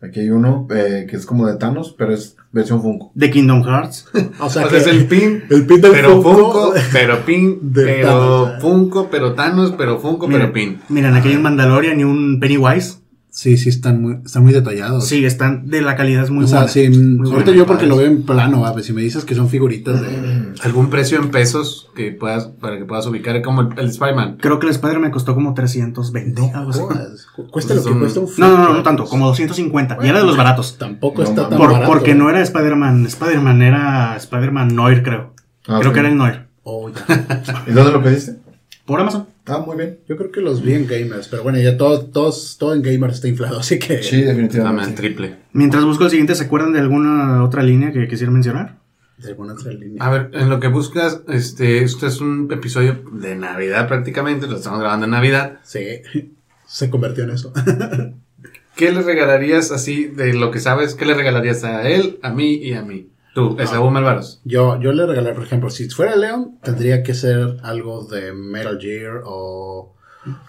Aquí 0.00 0.18
hay 0.20 0.30
uno 0.30 0.66
eh, 0.74 1.06
que 1.08 1.14
es 1.16 1.26
como 1.26 1.46
de 1.46 1.56
Thanos, 1.56 1.94
pero 1.96 2.12
es 2.12 2.36
versión 2.50 2.82
Funko. 2.82 3.12
De 3.14 3.30
Kingdom 3.30 3.62
Hearts. 3.62 4.06
O 4.40 4.48
sea, 4.50 4.66
O 4.66 4.68
que 4.68 4.80
sea, 4.80 4.92
es 4.92 4.98
el 4.98 5.06
pin, 5.06 5.44
el 5.50 5.64
pin 5.66 5.80
del 5.80 5.92
pero 5.92 6.20
Funko. 6.22 6.32
Funko, 6.32 6.74
pero 6.92 7.24
pin, 7.24 7.58
de 7.62 7.84
pero 7.84 8.08
Thanos. 8.44 8.62
Funko, 8.62 9.08
pero 9.10 9.34
Thanos, 9.34 9.74
pero 9.78 10.00
Funko, 10.00 10.26
pero 10.28 10.52
pin. 10.52 10.80
Miren, 10.88 11.14
aquí 11.14 11.28
hay 11.28 11.36
un 11.36 11.42
Mandalorian 11.42 12.00
y 12.00 12.04
un 12.04 12.40
Pennywise. 12.40 12.98
Sí, 13.34 13.56
sí, 13.56 13.70
están 13.70 14.02
muy, 14.02 14.18
están 14.26 14.42
muy 14.42 14.52
detallados. 14.52 15.06
Sí, 15.08 15.24
están 15.24 15.66
de 15.66 15.80
la 15.80 15.96
calidad 15.96 16.22
es 16.24 16.30
muy 16.30 16.44
o 16.44 16.46
sea, 16.46 16.58
buena. 16.58 16.70
sí, 16.72 16.86
Muy 16.90 17.30
ahorita 17.30 17.44
buena. 17.46 17.52
yo 17.56 17.66
porque 17.66 17.86
lo 17.86 17.96
veo 17.96 18.06
en 18.06 18.24
plano, 18.24 18.66
a 18.66 18.74
ver, 18.74 18.84
si 18.84 18.92
me 18.92 19.00
dices 19.00 19.24
que 19.24 19.34
son 19.34 19.48
figuritas 19.48 20.02
de... 20.02 20.52
¿Algún 20.62 20.90
precio 20.90 21.18
en 21.18 21.30
pesos 21.30 21.88
que 21.96 22.12
puedas, 22.12 22.48
para 22.48 22.76
que 22.76 22.84
puedas 22.84 23.06
ubicar? 23.06 23.40
Como 23.40 23.62
el, 23.62 23.68
el 23.78 23.86
Spider-Man. 23.88 24.36
Creo 24.38 24.58
que 24.58 24.66
el 24.66 24.72
Spider 24.72 24.98
me 24.98 25.10
costó 25.10 25.34
como 25.34 25.54
320. 25.54 26.50
algo 26.52 26.70
así. 26.72 26.80
Jodas, 26.80 27.26
Cuesta 27.50 27.72
lo 27.74 27.82
que 27.82 27.88
Son- 27.88 28.00
cuesta 28.00 28.20
un 28.20 28.28
No, 28.36 28.48
no, 28.50 28.58
no, 28.68 28.74
no 28.74 28.82
tanto, 28.82 29.04
como 29.06 29.26
250. 29.28 29.96
y 30.02 30.08
era 30.08 30.18
de 30.18 30.26
los 30.26 30.36
baratos. 30.36 30.76
Tampoco 30.76 31.22
No, 31.22 31.28
está 31.30 31.48
tan 31.48 31.56
Por- 31.58 31.72
barato. 31.72 31.90
porque 31.90 32.14
no 32.14 32.28
era 32.28 32.42
Spider-Man. 32.42 33.06
Spider-Man 33.06 33.62
era 33.62 34.14
Spider-Man 34.18 34.74
Noir, 34.76 35.02
creo. 35.02 35.32
Ah, 35.66 35.78
creo 35.80 35.94
que 35.94 36.00
era 36.00 36.10
el 36.10 36.18
Noir. 36.18 36.48
Oh, 36.64 36.90
ya. 36.90 37.02
¿Y 37.66 37.72
dónde 37.72 37.92
lo 37.92 38.02
pediste? 38.02 38.36
Por 38.84 39.00
Amazon. 39.00 39.26
Ah, 39.46 39.58
muy 39.58 39.76
bien. 39.76 39.98
Yo 40.08 40.16
creo 40.16 40.30
que 40.30 40.40
los 40.40 40.62
vi 40.62 40.74
en 40.74 40.86
gamers, 40.86 41.28
pero 41.28 41.42
bueno, 41.42 41.58
ya 41.58 41.76
todo, 41.76 42.06
todos, 42.06 42.56
todo 42.58 42.74
en 42.74 42.82
gamers 42.82 43.14
está 43.14 43.28
inflado, 43.28 43.58
así 43.60 43.78
que... 43.78 44.02
Sí, 44.02 44.16
Dame 44.22 44.28
definitivamente. 44.42 44.96
triple. 44.96 45.36
Mientras 45.52 45.84
busco 45.84 46.04
el 46.04 46.10
siguiente, 46.10 46.34
¿se 46.34 46.44
acuerdan 46.44 46.72
de 46.72 46.78
alguna 46.80 47.42
otra 47.44 47.62
línea 47.62 47.92
que 47.92 48.06
quisiera 48.06 48.32
mencionar? 48.32 48.78
De 49.18 49.28
alguna 49.28 49.54
otra 49.54 49.72
línea. 49.72 50.02
A 50.04 50.10
ver, 50.10 50.30
en 50.32 50.48
lo 50.48 50.58
que 50.60 50.68
buscas, 50.68 51.22
este, 51.28 51.82
esto 51.82 52.06
es 52.06 52.20
un 52.20 52.48
episodio 52.52 53.02
de 53.12 53.34
Navidad 53.36 53.88
prácticamente, 53.88 54.46
lo 54.46 54.56
estamos 54.56 54.80
grabando 54.80 55.04
en 55.06 55.12
Navidad. 55.12 55.58
Sí, 55.64 55.80
se 56.66 56.90
convirtió 56.90 57.24
en 57.24 57.30
eso. 57.30 57.52
¿Qué 58.76 58.90
le 58.90 59.02
regalarías 59.02 59.70
así 59.70 60.06
de 60.06 60.32
lo 60.32 60.50
que 60.50 60.58
sabes? 60.58 60.94
¿Qué 60.94 61.04
le 61.04 61.14
regalarías 61.14 61.62
a 61.62 61.88
él, 61.88 62.18
a 62.22 62.30
mí 62.30 62.54
y 62.54 62.72
a 62.72 62.82
mí? 62.82 63.11
Tú, 63.34 63.56
Esaú 63.58 63.90
Malvaros. 63.90 64.40
Yo, 64.44 64.78
yo 64.80 64.92
le 64.92 65.06
regalé, 65.06 65.32
por 65.32 65.44
ejemplo, 65.44 65.70
si 65.70 65.88
fuera 65.88 66.16
León, 66.16 66.58
tendría 66.62 67.02
que 67.02 67.14
ser 67.14 67.56
algo 67.62 68.04
de 68.04 68.32
Metal 68.32 68.78
Gear 68.80 69.22
o, 69.24 69.94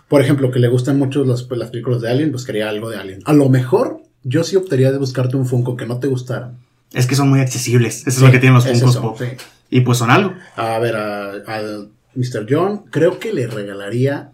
por 0.09 0.21
ejemplo, 0.21 0.51
que 0.51 0.59
le 0.59 0.67
gustan 0.67 0.97
mucho 0.99 1.23
las, 1.23 1.47
las 1.49 1.69
películas 1.69 2.01
de 2.01 2.09
Alien, 2.11 2.31
buscaría 2.31 2.67
algo 2.67 2.89
de 2.89 2.97
Alien. 2.97 3.19
A 3.25 3.33
lo 3.33 3.47
mejor, 3.49 4.01
yo 4.23 4.43
sí 4.43 4.55
optaría 4.57 4.91
de 4.91 4.97
buscarte 4.97 5.37
un 5.37 5.45
Funko 5.45 5.77
que 5.77 5.85
no 5.85 5.99
te 5.99 6.07
gustara. 6.07 6.51
Es 6.91 7.07
que 7.07 7.15
son 7.15 7.29
muy 7.29 7.39
accesibles. 7.39 8.05
Eso 8.05 8.17
es 8.17 8.21
lo 8.21 8.31
que 8.31 8.39
tienen 8.39 8.55
los 8.55 8.65
es 8.65 8.79
Funkos 8.79 8.97
Pop. 8.97 9.17
sí. 9.17 9.25
Y 9.69 9.81
pues 9.81 9.97
son 9.97 10.11
algo. 10.11 10.33
A 10.55 10.77
ver, 10.79 10.95
a, 10.95 11.31
a 11.47 11.61
Mr. 12.15 12.45
John, 12.49 12.83
creo 12.91 13.17
que 13.17 13.33
le 13.33 13.47
regalaría... 13.47 14.31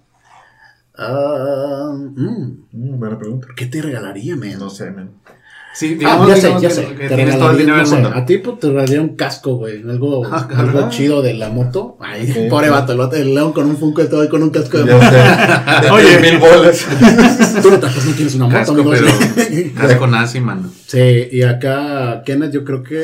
ah, 0.98 1.94
mm, 1.96 2.58
Mm, 2.72 3.00
buena 3.00 3.18
pregunta. 3.18 3.48
¿Qué 3.56 3.66
te 3.68 3.82
regalaría, 3.82 4.36
man? 4.36 4.58
No 4.60 4.70
sé, 4.70 4.92
man. 4.92 5.12
Sí, 5.72 5.94
Ah, 5.94 5.98
digamos, 6.00 6.28
ya 6.30 6.36
sé, 6.36 6.50
ya 6.50 6.60
que, 6.60 6.70
sé. 6.72 6.86
que 6.96 7.08
Te 7.08 7.16
tienes 7.16 7.38
todo 7.38 7.52
el 7.52 7.58
dinero 7.58 7.76
no 7.78 7.80
del 7.84 7.88
sé, 7.88 7.94
mundo. 7.96 8.12
A 8.14 8.26
ti 8.26 8.38
pues, 8.40 8.60
te 8.60 8.68
regalaría 8.68 9.02
un 9.02 9.16
casco, 9.16 9.56
güey. 9.56 9.82
Algo, 9.88 10.26
Ah, 10.26 10.48
algo 10.58 10.90
chido 10.90 11.22
de 11.22 11.36
la 11.36 11.50
moto. 11.50 11.96
Ay, 12.02 12.30
Ok. 12.32 12.50
pobre 12.50 12.70
vato, 12.70 12.92
el, 12.94 12.98
vato, 12.98 13.16
león 13.18 13.54
con 13.54 13.68
un 13.68 13.78
funko 13.78 14.02
y 14.04 14.08
todo 14.10 14.24
y 14.24 14.28
con 14.30 14.42
un 14.44 14.50
casco 14.50 14.80
de 14.80 14.86
Ya 14.88 14.94
moto. 14.96 15.06
sé. 15.10 15.82
De 15.86 15.92
Oye. 15.92 16.20
mil 16.32 16.40
bolas. 16.40 16.86
Tú 17.62 17.70
no, 17.72 17.78
no 17.78 18.14
tienes 18.16 18.36
una 18.36 18.46
moto, 18.46 18.58
Casco, 18.58 18.74
amigo. 18.74 18.92
pero 18.92 19.74
casco 19.76 20.08
nazi, 20.08 20.40
mano. 20.42 20.70
Sí, 20.88 21.28
y 21.32 21.44
acá, 21.44 22.24
Kenneth, 22.26 22.52
yo 22.52 22.66
creo 22.66 22.82
que 22.84 23.04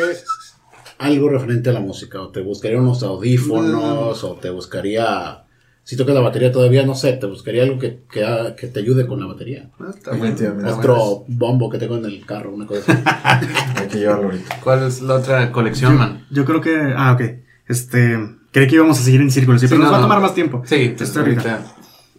algo 0.97 1.29
referente 1.29 1.69
a 1.69 1.73
la 1.73 1.79
música. 1.81 2.19
O 2.21 2.29
te 2.29 2.41
buscaría 2.41 2.79
unos 2.79 3.03
audífonos, 3.03 4.23
o 4.23 4.33
te 4.41 4.49
buscaría. 4.49 5.44
Si 5.85 5.95
tocas 5.95 6.15
la 6.15 6.21
batería 6.21 6.51
todavía, 6.51 6.83
no 6.83 6.95
sé, 6.95 7.13
te 7.13 7.27
buscaría 7.27 7.61
algo 7.61 7.77
que, 7.77 7.99
que, 8.11 8.25
ha- 8.25 8.55
que 8.55 8.65
te 8.67 8.79
ayude 8.79 9.05
con 9.05 9.19
la 9.19 9.27
batería. 9.27 9.69
Ah, 9.79 9.91
está 9.95 10.11
bueno. 10.15 10.35
Otro 10.77 11.23
bombo 11.27 11.69
que 11.69 11.77
tengo 11.77 11.95
en 11.97 12.05
el 12.05 12.25
carro, 12.25 12.51
una 12.53 12.65
cosa 12.65 12.91
así. 12.91 13.01
Hay 13.75 13.87
que 13.87 13.99
llevarlo 13.99 14.25
ahorita. 14.25 14.59
¿Cuál 14.63 14.83
es 14.87 15.01
la 15.01 15.13
otra 15.13 15.51
colección, 15.51 15.95
man? 15.95 16.25
Yo 16.31 16.43
creo 16.43 16.59
que. 16.59 16.75
Ah, 16.97 17.13
ok. 17.13 17.21
Este. 17.67 18.17
Creí 18.51 18.67
que 18.67 18.75
íbamos 18.75 18.99
a 18.99 19.03
seguir 19.03 19.21
en 19.21 19.29
círculos, 19.29 19.61
sí, 19.61 19.67
pero 19.67 19.79
nos 19.81 19.87
no, 19.87 19.91
va 19.91 19.97
a 19.99 20.01
tomar 20.01 20.21
más 20.21 20.33
tiempo. 20.33 20.63
Sí, 20.65 20.95
pues 20.97 21.15
ahorita. 21.15 21.74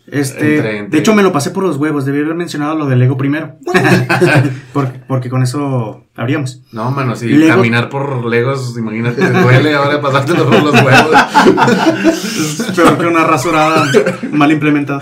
Este, 0.09 0.57
Entre- 0.57 0.79
entre- 0.79 0.89
De 0.91 0.99
hecho, 0.99 1.15
me 1.15 1.23
lo 1.23 1.33
pasé 1.33 1.51
por 1.51 1.65
los 1.65 1.77
huevos. 1.79 2.05
Debí 2.05 2.21
haber 2.21 2.35
mencionado 2.35 2.77
lo 2.77 2.87
del 2.87 2.99
Lego 3.01 3.17
primero. 3.17 3.57
porque, 4.73 5.01
porque 5.09 5.29
con 5.31 5.43
eso 5.43 6.05
habríamos. 6.15 6.63
No, 6.73 6.91
mano, 6.91 7.17
sí, 7.17 7.29
Lego- 7.29 7.57
caminar 7.57 7.89
por 7.89 8.25
Legos, 8.27 8.77
imagínate, 8.79 9.21
te 9.21 9.31
duele 9.41 9.75
ahora 9.75 10.01
pasártelo 10.01 10.49
por 10.49 10.63
los 10.63 10.75
huevos. 10.75 11.13
Es 12.05 12.73
peor 12.77 12.99
que 12.99 13.07
una 13.07 13.25
rasurada 13.25 13.85
mal 14.31 14.53
implementada. 14.53 15.01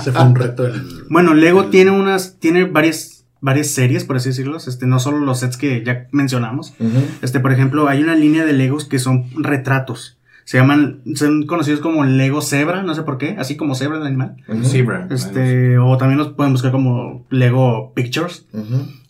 Ese 0.00 0.12
fue 0.12 0.22
un 0.22 0.34
reto. 0.34 0.66
El, 0.66 0.82
Bueno, 1.10 1.34
Lego 1.34 1.66
tiene 1.66 1.90
unas. 1.90 2.38
Tiene 2.38 2.64
varias. 2.64 3.14
Varias 3.40 3.68
series, 3.70 4.02
por 4.04 4.16
así 4.16 4.30
decirlo. 4.30 4.56
Este, 4.56 4.84
no 4.84 4.98
solo 4.98 5.18
los 5.20 5.38
sets 5.38 5.56
que 5.56 5.84
ya 5.84 6.08
mencionamos. 6.10 6.74
Este, 7.22 7.38
por 7.38 7.52
ejemplo, 7.52 7.86
hay 7.88 8.02
una 8.02 8.16
línea 8.16 8.44
de 8.44 8.52
Legos 8.52 8.84
que 8.84 8.98
son 8.98 9.26
retratos. 9.36 10.17
Se 10.48 10.56
llaman, 10.56 11.02
son 11.14 11.44
conocidos 11.44 11.80
como 11.80 12.04
Lego 12.04 12.40
Zebra, 12.40 12.82
no 12.82 12.94
sé 12.94 13.02
por 13.02 13.18
qué, 13.18 13.36
así 13.38 13.58
como 13.58 13.74
Zebra 13.74 13.98
el 13.98 14.06
animal. 14.06 14.36
Ujú. 14.48 14.64
Zebra. 14.64 15.06
Este, 15.10 15.76
o 15.76 15.98
también 15.98 16.16
los 16.16 16.28
pueden 16.28 16.54
buscar 16.54 16.70
como 16.72 17.26
Lego 17.28 17.92
Pictures, 17.94 18.46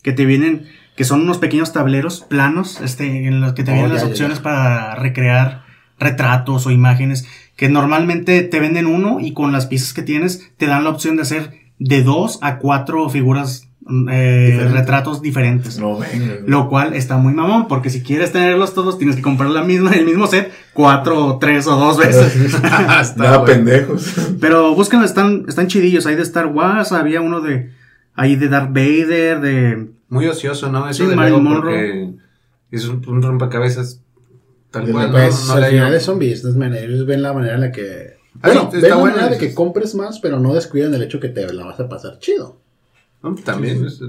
que 0.02 0.12
te 0.12 0.26
vienen, 0.26 0.66
que 0.96 1.04
son 1.04 1.20
unos 1.20 1.38
pequeños 1.38 1.72
tableros 1.72 2.22
planos, 2.22 2.80
este, 2.80 3.28
en 3.28 3.40
los 3.40 3.52
que 3.52 3.62
te 3.62 3.70
Oh, 3.70 3.74
vienen 3.74 3.90
ya, 3.92 3.94
las 3.94 4.02
ya, 4.02 4.08
opciones 4.08 4.38
ya. 4.38 4.42
para 4.42 4.94
recrear 4.96 5.62
retratos 6.00 6.66
o 6.66 6.72
imágenes, 6.72 7.28
que 7.54 7.68
normalmente 7.68 8.42
te 8.42 8.58
venden 8.58 8.86
uno 8.86 9.20
y 9.20 9.32
con 9.32 9.52
las 9.52 9.66
piezas 9.66 9.92
que 9.94 10.02
tienes 10.02 10.50
te 10.56 10.66
dan 10.66 10.82
la 10.82 10.90
opción 10.90 11.14
de 11.14 11.22
hacer 11.22 11.52
de 11.78 12.02
dos 12.02 12.40
a 12.42 12.58
cuatro 12.58 13.08
figuras, 13.10 13.67
eh, 14.10 14.48
Diferentes. 14.52 14.72
retratos 14.72 15.22
diferentes. 15.22 15.78
No, 15.78 15.98
venga. 15.98 16.34
Lo 16.46 16.68
cual 16.68 16.94
está 16.94 17.16
muy 17.16 17.32
mamón, 17.32 17.68
porque 17.68 17.88
si 17.90 18.02
quieres 18.02 18.32
tenerlos 18.32 18.74
todos, 18.74 18.98
tienes 18.98 19.16
que 19.16 19.22
comprar 19.22 19.50
la 19.50 19.62
misma, 19.62 19.92
el 19.92 20.04
mismo 20.04 20.26
set 20.26 20.52
cuatro, 20.74 21.24
o 21.26 21.38
tres 21.38 21.66
o 21.66 21.76
dos 21.76 21.96
veces. 21.98 22.34
Está 22.54 23.14
Nada 23.16 23.38
bueno. 23.38 23.44
pendejos. 23.44 24.14
Pero 24.40 24.74
búsquenlo, 24.74 25.04
están, 25.06 25.44
están 25.48 25.68
chidillos. 25.68 26.06
Hay 26.06 26.16
de 26.16 26.22
Star 26.22 26.46
Wars, 26.46 26.92
había 26.92 27.20
uno 27.20 27.40
de. 27.40 27.70
Ahí 28.14 28.36
de 28.36 28.48
Darth 28.48 28.72
Vader, 28.72 29.40
de. 29.40 29.88
Muy 30.10 30.26
ocioso, 30.26 30.70
¿no? 30.70 30.88
Eso 30.88 31.04
Sí, 31.04 31.10
de 31.10 31.16
Monroe. 31.16 32.14
es 32.70 32.86
un, 32.88 33.02
un 33.08 33.22
rompecabezas 33.22 34.02
tal 34.70 34.86
De 34.86 34.92
cual, 34.92 35.06
¿no? 35.06 35.12
pues 35.12 35.46
No 35.46 35.54
al 35.54 35.60
le 35.62 35.68
final 35.70 35.86
hallo- 35.86 35.96
es 35.96 36.08
un 36.08 36.18
businessman. 36.18 36.74
Ellos 36.74 37.06
ven 37.06 37.22
la 37.22 37.32
manera 37.32 37.54
en 37.54 37.60
la 37.62 37.72
que. 37.72 38.16
Ah, 38.42 38.48
Bueno, 38.48 38.60
sí, 38.70 38.76
ven 38.76 38.84
está 38.84 38.96
la 38.96 39.02
manera 39.02 39.28
de 39.28 39.38
que 39.38 39.54
compres 39.54 39.94
más, 39.94 40.20
pero 40.20 40.38
no 40.40 40.52
descuiden 40.54 40.92
el 40.94 41.02
hecho 41.02 41.20
que 41.20 41.28
te 41.28 41.50
la 41.52 41.64
vas 41.64 41.80
a 41.80 41.88
pasar 41.88 42.18
chido. 42.18 42.60
No, 43.22 43.34
También. 43.34 43.84
es- 43.86 44.00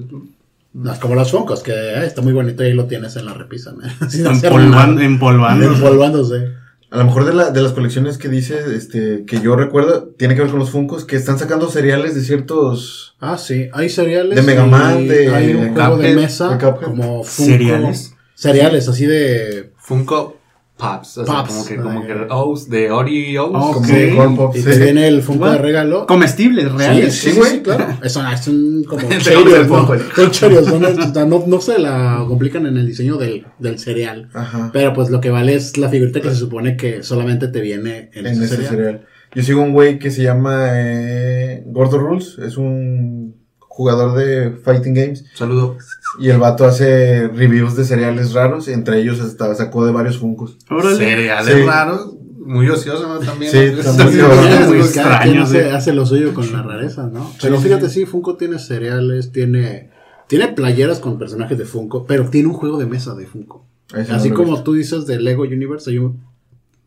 No 0.73 0.93
es 0.93 0.99
como 0.99 1.15
los 1.15 1.31
Funkos, 1.31 1.63
que 1.63 1.71
eh, 1.71 2.05
está 2.05 2.21
muy 2.21 2.33
bonito 2.33 2.63
y 2.63 2.67
ahí 2.67 2.73
lo 2.73 2.85
tienes 2.85 3.15
en 3.15 3.25
la 3.25 3.33
repisa. 3.33 3.73
Sin 4.09 4.25
Empolvan- 4.25 5.01
empolvando. 5.01 5.65
Empolvándose. 5.65 6.53
A 6.91 6.97
lo 6.97 7.05
mejor 7.05 7.25
de, 7.25 7.33
la, 7.35 7.51
de 7.51 7.61
las 7.61 7.73
colecciones 7.73 8.17
que 8.17 8.29
dice, 8.29 8.57
este, 8.75 9.23
que 9.27 9.41
yo 9.41 9.55
recuerdo, 9.55 10.07
tiene 10.17 10.33
que 10.33 10.41
ver 10.41 10.49
con 10.49 10.59
los 10.59 10.71
Funkos, 10.71 11.05
que 11.05 11.17
están 11.17 11.37
sacando 11.37 11.69
cereales 11.69 12.15
de 12.15 12.21
ciertos... 12.21 13.15
Ah, 13.19 13.37
sí. 13.37 13.67
Hay 13.73 13.89
cereales. 13.89 14.35
De 14.35 14.41
Mega 14.41 14.65
Man, 14.65 15.07
de 15.07 15.27
Hay 15.27 15.53
un 15.53 15.73
juego 15.75 15.97
de 15.97 16.15
mesa. 16.15 16.55
de. 16.57 16.71
Como 16.83 17.23
Funko. 17.23 17.51
Cereales. 17.51 18.15
Cereales, 18.33 18.87
así 18.87 19.05
de. 19.05 19.71
Funko 19.77 20.38
Pops. 20.79 21.17
O 21.19 21.25
sea, 21.25 21.35
Pops. 21.43 21.49
como 21.49 21.65
que, 21.65 21.75
como 21.75 22.07
que. 22.07 22.13
O's, 22.29 22.69
de 22.69 22.89
Oreos. 22.89 23.51
Oh, 23.53 23.73
Como 23.73 23.85
Ok. 23.85 24.37
Corn 24.37 24.51
Y 24.55 24.61
te 24.63 24.77
viene 24.79 25.07
el 25.07 25.21
Funko 25.21 25.49
de 25.51 25.57
regalo. 25.57 26.07
Comestibles, 26.07 26.71
reales. 26.71 27.13
Sí, 27.13 27.31
sí, 27.31 27.37
güey. 27.37 27.51
sí, 27.51 27.60
claro. 27.62 27.85
Eso 28.04 28.23
es 28.27 28.47
un 28.47 28.83
como 28.85 29.08
Cheerios, 29.19 29.67
¿no? 29.67 29.85
Funko. 29.85 29.97
Son 30.15 30.31
Cheerios, 30.31 30.67
¿no? 30.67 31.25
No, 31.25 31.43
no 31.45 31.62
se 31.62 31.77
la 31.77 32.23
complican 32.27 32.65
en 32.65 32.77
el 32.77 32.87
diseño 32.87 33.17
del, 33.17 33.45
del 33.60 33.77
cereal. 33.77 34.29
Ajá. 34.33 34.69
Pero 34.73 34.93
pues 34.93 35.10
lo 35.10 35.19
que 35.21 35.29
vale 35.29 35.54
es 35.56 35.77
la 35.77 35.89
figurita 35.89 36.21
que 36.21 36.29
se 36.29 36.35
supone 36.37 36.77
que 36.77 37.04
solamente 37.04 37.49
te 37.49 37.62
viene 37.62 38.10
en, 38.13 38.25
en 38.25 38.33
ese 38.33 38.45
ese 38.45 38.56
cereal. 38.56 38.69
cereal. 38.75 39.06
Yo 39.35 39.43
sigo 39.43 39.62
un 39.62 39.73
güey 39.73 39.99
que 39.99 40.10
se 40.10 40.23
llama 40.23 40.69
eh, 40.73 41.63
Gordo 41.67 41.99
Rules, 41.99 42.37
es 42.43 42.58
un 42.58 43.35
jugador 43.80 44.13
de 44.17 44.52
Fighting 44.62 44.94
Games 44.94 45.23
Saludo. 45.36 45.77
y 46.19 46.27
el 46.27 46.38
vato 46.38 46.65
hace 46.65 47.30
reviews 47.30 47.77
de 47.77 47.86
cereales 47.86 48.34
raros, 48.34 48.67
entre 48.67 49.00
ellos 49.00 49.21
hasta 49.21 49.56
sacó 49.56 49.86
de 49.86 49.94
varios 49.94 50.17
Funkos. 50.17 50.58
Órale. 50.69 50.98
Cereales 50.98 51.56
Sí. 51.56 51.62
raros. 51.63 52.15
Muy 52.40 52.67
ocioso, 52.67 53.08
¿no? 53.08 53.19
También. 53.19 53.52
Sí, 53.52 53.58
muy 53.58 54.12
Sí, 54.12 54.19
muy 54.67 54.77
extraño, 54.80 55.44
hace, 55.44 55.63
sí. 55.63 55.69
hace 55.69 55.94
lo 55.94 56.06
suyo 56.06 56.34
con 56.34 56.52
la 56.52 56.62
rareza, 56.62 57.08
¿no? 57.08 57.32
Pero 57.42 57.56
sí, 57.58 57.63
fíjate, 57.63 57.90
sí, 57.90 58.06
Funko 58.06 58.36
tiene 58.36 58.60
cereales, 58.60 59.32
tiene 59.32 59.92
Tiene 60.27 60.50
playeras 60.50 61.00
con 61.00 61.17
personajes 61.17 61.58
de 61.58 61.63
Funko, 61.65 62.06
pero 62.06 62.30
tiene 62.30 62.50
un 62.50 62.54
juego 62.54 62.77
de 62.77 62.86
mesa 62.86 63.15
de 63.15 63.25
Funko. 63.27 63.65
No 63.94 64.15
Así 64.15 64.30
como 64.32 64.62
tú 64.62 64.73
dices 64.73 65.06
de 65.08 65.19
Lego 65.21 65.44
Universe, 65.44 65.90
hay 65.90 66.00
un 66.00 66.21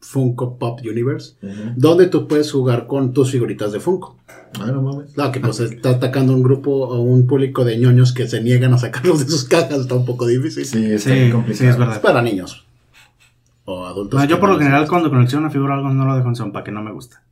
Funko 0.02 0.58
Pop 0.58 0.80
Universe, 0.82 1.36
donde 1.76 2.08
tú 2.08 2.26
puedes 2.28 2.50
jugar 2.52 2.86
con 2.86 3.12
tus 3.12 3.30
figuritas 3.30 3.72
de 3.72 3.80
Funko. 3.80 4.18
Ah, 4.60 4.66
no 4.66 4.82
mames. 4.82 5.12
Claro 5.14 5.32
que 5.32 5.40
pues 5.40 5.60
está 5.60 5.90
atacando 5.90 6.34
un 6.34 6.42
grupo 6.42 6.70
o 6.72 7.00
un 7.00 7.26
público 7.26 7.64
de 7.64 7.78
ñoños 7.78 8.12
que 8.12 8.26
se 8.28 8.42
niegan 8.42 8.74
a 8.74 8.78
sacarlos 8.78 9.20
de 9.24 9.30
sus 9.30 9.44
cajas, 9.44 9.78
está 9.80 9.94
un 9.94 10.04
poco 10.04 10.26
difícil. 10.26 10.66
Sí, 10.66 10.84
está 10.92 11.10
Sí, 11.14 11.30
complicado. 11.30 11.68
es 11.68 11.74
Es 11.74 11.78
verdad. 11.78 12.02
para 12.02 12.20
niños. 12.20 12.66
O 13.64 13.86
adultos. 13.86 14.20
No, 14.20 14.26
yo 14.26 14.40
por 14.40 14.50
lo 14.50 14.58
general 14.58 14.88
cuando 14.88 15.08
colecciono 15.08 15.44
una 15.46 15.52
figura 15.52 15.74
o 15.74 15.76
algo 15.78 15.90
no 15.90 16.04
lo 16.04 16.16
dejo 16.16 16.28
en 16.28 16.34
son 16.36 16.52
para 16.52 16.64
que 16.64 16.72
no 16.72 16.82
me 16.82 16.92
gusta. 16.92 17.22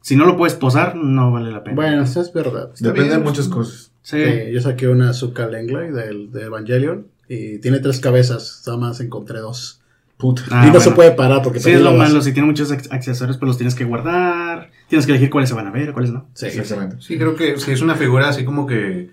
Si 0.00 0.16
no 0.16 0.24
lo 0.24 0.36
puedes 0.36 0.54
posar, 0.54 0.96
no 0.96 1.30
vale 1.30 1.50
la 1.52 1.62
pena. 1.62 1.76
Bueno, 1.76 2.02
eso 2.04 2.20
es 2.22 2.32
verdad. 2.32 2.70
Está 2.72 2.88
Depende 2.88 3.10
bien. 3.10 3.20
de 3.20 3.24
muchas 3.26 3.48
cosas. 3.48 3.92
sí. 4.02 4.16
Sí, 4.24 4.52
yo 4.52 4.60
saqué 4.60 4.88
una 4.88 5.12
Zuka 5.12 5.46
Lengley 5.48 5.90
del, 5.90 6.30
de 6.32 6.44
Evangelion 6.44 7.08
y 7.28 7.58
tiene 7.58 7.80
tres 7.80 8.00
cabezas, 8.00 8.62
nada 8.66 8.78
más 8.78 9.00
encontré 9.00 9.40
dos. 9.40 9.80
Puta. 10.16 10.42
Ah, 10.50 10.66
y 10.66 10.70
no 10.70 10.80
se 10.80 10.92
puede 10.92 11.10
parar 11.12 11.42
porque 11.42 11.60
Sí, 11.60 11.70
es 11.72 11.80
lo 11.80 11.92
malo. 11.92 12.22
Si 12.22 12.32
tiene 12.32 12.46
muchos 12.46 12.72
ac- 12.72 12.88
accesorios, 12.90 13.36
pues 13.36 13.48
los 13.48 13.56
tienes 13.58 13.74
que 13.74 13.84
guardar. 13.84 14.70
Tienes 14.88 15.04
que 15.04 15.12
elegir 15.12 15.28
cuáles 15.30 15.50
se 15.50 15.54
van 15.54 15.66
a 15.66 15.70
ver, 15.70 15.92
cuáles 15.92 16.10
no. 16.10 16.26
Sí, 16.32 16.46
Exactamente. 16.46 16.96
Sí, 17.00 17.18
creo 17.18 17.34
que 17.36 17.58
si 17.58 17.72
es 17.72 17.82
una 17.82 17.96
figura 17.96 18.28
así 18.28 18.44
como 18.44 18.66
que 18.66 19.10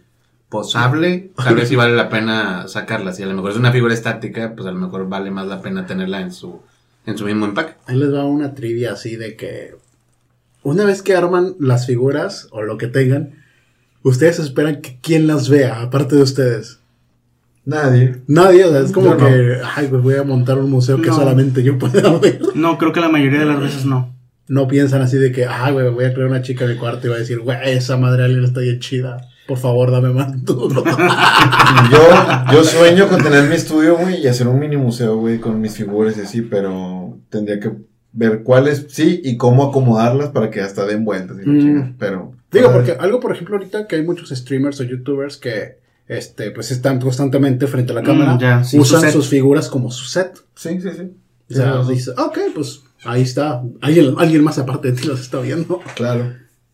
posable, 0.49 1.31
tal 1.35 1.55
vez 1.55 1.67
sí 1.67 1.75
vale 1.75 1.95
la 1.95 2.09
pena 2.09 2.67
sacarla. 2.67 3.11
Si 3.11 3.23
a 3.23 3.25
lo 3.25 3.33
mejor 3.33 3.51
es 3.51 3.57
una 3.57 3.71
figura 3.71 3.93
estática, 3.93 4.53
pues 4.55 4.67
a 4.67 4.71
lo 4.71 4.79
mejor 4.79 5.09
vale 5.09 5.31
más 5.31 5.47
la 5.47 5.61
pena 5.61 5.85
tenerla 5.85 6.21
en 6.21 6.31
su, 6.31 6.61
en 7.05 7.17
su 7.17 7.25
mismo 7.25 7.45
empaque. 7.47 7.73
Ahí 7.87 7.97
les 7.97 8.13
va 8.13 8.23
una 8.25 8.53
trivia 8.53 8.93
así 8.93 9.15
de 9.15 9.35
que 9.35 9.75
una 10.61 10.85
vez 10.85 11.01
que 11.01 11.15
arman 11.15 11.55
las 11.59 11.85
figuras 11.87 12.47
o 12.51 12.61
lo 12.61 12.77
que 12.77 12.87
tengan, 12.87 13.43
ustedes 14.03 14.39
esperan 14.39 14.79
que 14.81 14.99
quién 15.01 15.27
las 15.27 15.49
vea, 15.49 15.81
aparte 15.81 16.15
de 16.15 16.21
ustedes. 16.21 16.79
Nadie. 17.65 18.17
Nadie, 18.27 18.65
o 18.65 18.71
sea, 18.71 18.81
es 18.81 18.91
como 18.91 19.07
Yo 19.07 19.15
no. 19.15 19.25
que, 19.25 19.57
ay, 19.75 19.87
pues 19.89 20.01
voy 20.01 20.15
a 20.15 20.23
montar 20.23 20.57
un 20.57 20.69
museo 20.69 21.01
que 21.01 21.07
No. 21.09 21.15
solamente 21.15 21.63
yo 21.63 21.77
pueda 21.77 22.17
ver. 22.19 22.41
No, 22.55 22.77
creo 22.77 22.91
que 22.91 22.99
la 22.99 23.09
mayoría 23.09 23.39
de 23.39 23.45
las 23.45 23.59
veces 23.61 23.85
no. 23.85 24.13
No 24.49 24.67
piensan 24.67 25.01
así 25.01 25.17
de 25.17 25.31
que, 25.31 25.45
ay, 25.45 25.71
güey, 25.73 25.89
voy 25.89 26.03
a 26.05 26.13
crear 26.13 26.27
una 26.29 26.41
chica 26.41 26.65
en 26.65 26.71
mi 26.71 26.77
cuarto 26.77 27.07
y 27.07 27.09
voy 27.09 27.17
a 27.17 27.19
decir, 27.21 27.39
güey, 27.39 27.57
esa 27.65 27.95
madre 27.97 28.25
alien 28.25 28.43
está 28.43 28.59
bien 28.59 28.79
chida. 28.79 29.17
Por 29.47 29.57
favor, 29.57 29.91
dame 29.91 30.09
más. 30.09 30.43
duro". 30.43 30.83
Yo, 31.91 31.99
yo 32.53 32.63
sueño 32.63 33.07
con 33.07 33.23
tener 33.23 33.47
mi 33.49 33.55
estudio, 33.55 33.97
güey, 33.97 34.21
y 34.21 34.27
hacer 34.27 34.47
un 34.47 34.59
mini 34.59 34.75
museo, 34.77 35.17
güey, 35.17 35.39
con 35.39 35.59
mis 35.61 35.73
figuras 35.75 36.17
y 36.17 36.21
así, 36.21 36.41
pero 36.41 37.17
tendría 37.29 37.59
que 37.59 37.71
ver 38.11 38.43
cuáles 38.43 38.87
sí 38.89 39.21
y 39.23 39.37
cómo 39.37 39.63
acomodarlas 39.65 40.29
para 40.29 40.49
que 40.51 40.61
hasta 40.61 40.85
den 40.85 41.05
vueltas. 41.05 41.37
y 41.41 41.45
la 41.45 41.51
Mm. 41.53 41.95
Pero. 41.97 42.33
Digo, 42.51 42.71
porque 42.71 42.91
algo, 42.99 43.19
por 43.19 43.31
ejemplo, 43.31 43.55
ahorita 43.57 43.87
que 43.87 43.95
hay 43.95 44.03
muchos 44.03 44.29
streamers 44.29 44.79
o 44.79 44.83
youtubers 44.83 45.37
que, 45.37 45.79
este, 46.07 46.51
pues 46.51 46.71
están 46.71 46.99
constantemente 46.99 47.67
frente 47.67 47.91
a 47.91 47.95
la 47.95 48.01
Mm, 48.01 48.05
cámara, 48.05 48.63
sí, 48.63 48.77
usan 48.79 49.11
sus 49.11 49.27
figuras 49.27 49.69
como 49.69 49.89
su 49.91 50.05
set. 50.05 50.37
Sí, 50.55 50.79
sí, 50.81 50.89
sí. 50.95 51.11
O 51.51 51.53
sea, 51.55 51.83
dice, 51.83 52.11
ok, 52.11 52.37
pues 52.55 52.83
ahí 53.05 53.21
está. 53.21 53.61
Alguien, 53.81 54.15
alguien 54.17 54.43
más 54.43 54.57
aparte 54.59 54.91
de 54.91 54.99
ti 55.01 55.07
los 55.07 55.19
está 55.21 55.39
viendo. 55.39 55.81
Claro. 55.95 56.33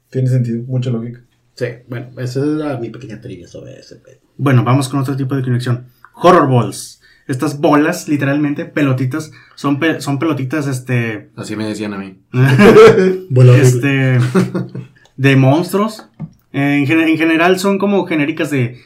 Tiene 0.10 0.30
sentido, 0.30 0.64
mucha 0.68 0.90
lógica. 0.90 1.22
Sí, 1.56 1.66
bueno, 1.88 2.08
esa 2.18 2.40
era 2.46 2.78
mi 2.78 2.90
pequeña 2.90 3.20
trivia 3.20 3.48
sobre 3.48 3.78
ese 3.80 3.98
pedo. 3.98 4.18
Bueno, 4.38 4.64
vamos 4.64 4.88
con 4.90 5.00
otro 5.02 5.16
tipo 5.18 5.36
de 5.36 5.44
conexión. 5.44 5.86
Horror 6.16 6.50
balls. 6.50 7.02
Estas 7.28 7.60
bolas, 7.60 8.08
literalmente, 8.08 8.66
pelotitas, 8.66 9.32
son, 9.56 9.78
pe- 9.80 10.02
son 10.02 10.18
pelotitas, 10.18 10.66
este, 10.66 11.30
Así 11.36 11.56
me 11.56 11.68
decían 11.68 11.94
a 11.94 11.98
mí. 12.00 12.18
Este, 13.62 14.18
de 15.18 15.36
monstruos. 15.36 16.08
En, 16.52 16.88
gen- 16.88 17.02
en 17.02 17.18
general 17.18 17.60
son 17.60 17.78
como 17.78 18.06
genéricas 18.08 18.50
de, 18.50 18.80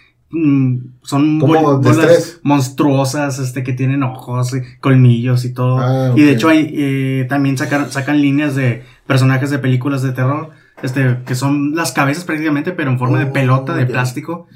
son 1.03 1.39
bol- 1.39 1.81
de 1.81 1.89
bolas 1.91 2.39
monstruosas, 2.43 3.39
este, 3.39 3.63
que 3.63 3.73
tienen 3.73 4.03
ojos, 4.03 4.53
y 4.55 4.61
colmillos 4.79 5.45
y 5.45 5.53
todo. 5.53 5.77
Ah, 5.79 6.13
Y 6.15 6.23
de 6.23 6.31
hecho 6.31 6.49
hay, 6.49 6.69
eh, 6.73 7.25
también 7.29 7.57
sacan, 7.57 7.91
sacan 7.91 8.21
líneas 8.21 8.55
de 8.55 8.83
personajes 9.07 9.49
de 9.49 9.59
películas 9.59 10.01
de 10.01 10.11
terror, 10.11 10.49
este, 10.81 11.19
que 11.25 11.35
son 11.35 11.75
las 11.75 11.91
cabezas 11.91 12.23
prácticamente, 12.25 12.71
pero 12.71 12.91
en 12.91 12.99
forma 12.99 13.19
de 13.19 13.25
Oh, 13.25 13.33
pelota, 13.33 13.75
de 13.75 13.85
plástico, 13.85 14.47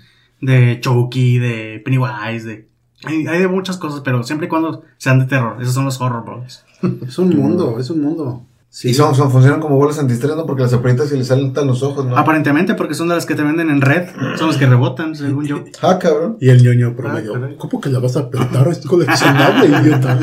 de 0.41 0.79
Chucky, 0.81 1.37
de 1.39 1.81
Pennywise, 1.83 2.45
de... 2.47 2.67
Hay, 3.03 3.27
hay 3.27 3.39
de 3.39 3.47
muchas 3.47 3.77
cosas, 3.77 4.01
pero 4.03 4.23
siempre 4.23 4.47
y 4.47 4.49
cuando 4.49 4.81
sean 4.97 5.19
de 5.19 5.25
terror. 5.25 5.57
Esos 5.61 5.75
son 5.75 5.85
los 5.85 6.01
horror 6.01 6.25
balls. 6.25 6.65
Es 7.07 7.19
un 7.19 7.29
mundo, 7.37 7.77
es 7.79 7.89
un 7.91 8.01
mundo. 8.01 8.41
Sí. 8.77 8.89
Y 8.89 8.93
son, 8.93 9.15
son, 9.15 9.31
funcionan 9.31 9.59
como 9.59 9.75
bolas 9.75 9.97
antiestrés, 9.97 10.35
¿no? 10.35 10.45
Porque 10.45 10.61
las 10.61 10.71
aprietas 10.71 11.11
y 11.11 11.17
le 11.17 11.23
salen 11.23 11.51
tan 11.51 11.65
los 11.65 11.81
ojos, 11.81 12.05
¿no? 12.05 12.15
Aparentemente, 12.15 12.75
porque 12.75 12.93
son 12.93 13.07
de 13.07 13.15
las 13.15 13.25
que 13.25 13.33
te 13.33 13.41
venden 13.41 13.71
en 13.71 13.81
red, 13.81 14.07
son 14.35 14.49
las 14.49 14.57
que 14.57 14.67
rebotan, 14.67 15.15
según 15.15 15.47
yo. 15.47 15.63
Ah, 15.81 15.97
cabrón. 15.97 16.37
Y 16.39 16.49
el 16.49 16.61
ñoño 16.61 16.95
promedio. 16.95 17.37
Ah. 17.37 17.49
¿Cómo 17.57 17.81
que 17.81 17.89
la 17.89 17.97
vas 17.97 18.15
a 18.17 18.19
apretar? 18.19 18.67
Es 18.67 18.85
coleccionable, 18.85 19.65
idiota. 19.81 20.19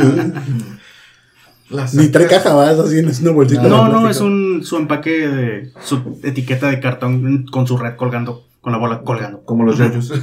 Ni 1.95 2.09
trae 2.11 2.29
caja, 2.29 2.55
vas 2.55 2.79
así, 2.79 3.01
es 3.01 3.23
una 3.23 3.33
bolsita. 3.33 3.63
de 3.65 3.69
No, 3.69 3.89
no, 3.89 4.09
es 4.09 4.21
un 4.21 4.61
su 4.63 4.77
empaque 4.77 5.27
de 5.27 5.73
su 5.83 6.21
etiqueta 6.23 6.69
de 6.71 6.79
cartón 6.79 7.47
con 7.51 7.67
su 7.67 7.77
red 7.77 7.97
colgando, 7.97 8.45
con 8.61 8.71
la 8.73 8.79
bola 8.79 9.01
colgando. 9.03 9.43
Como 9.43 9.65
los 9.65 9.79
yoyos. 9.79 10.13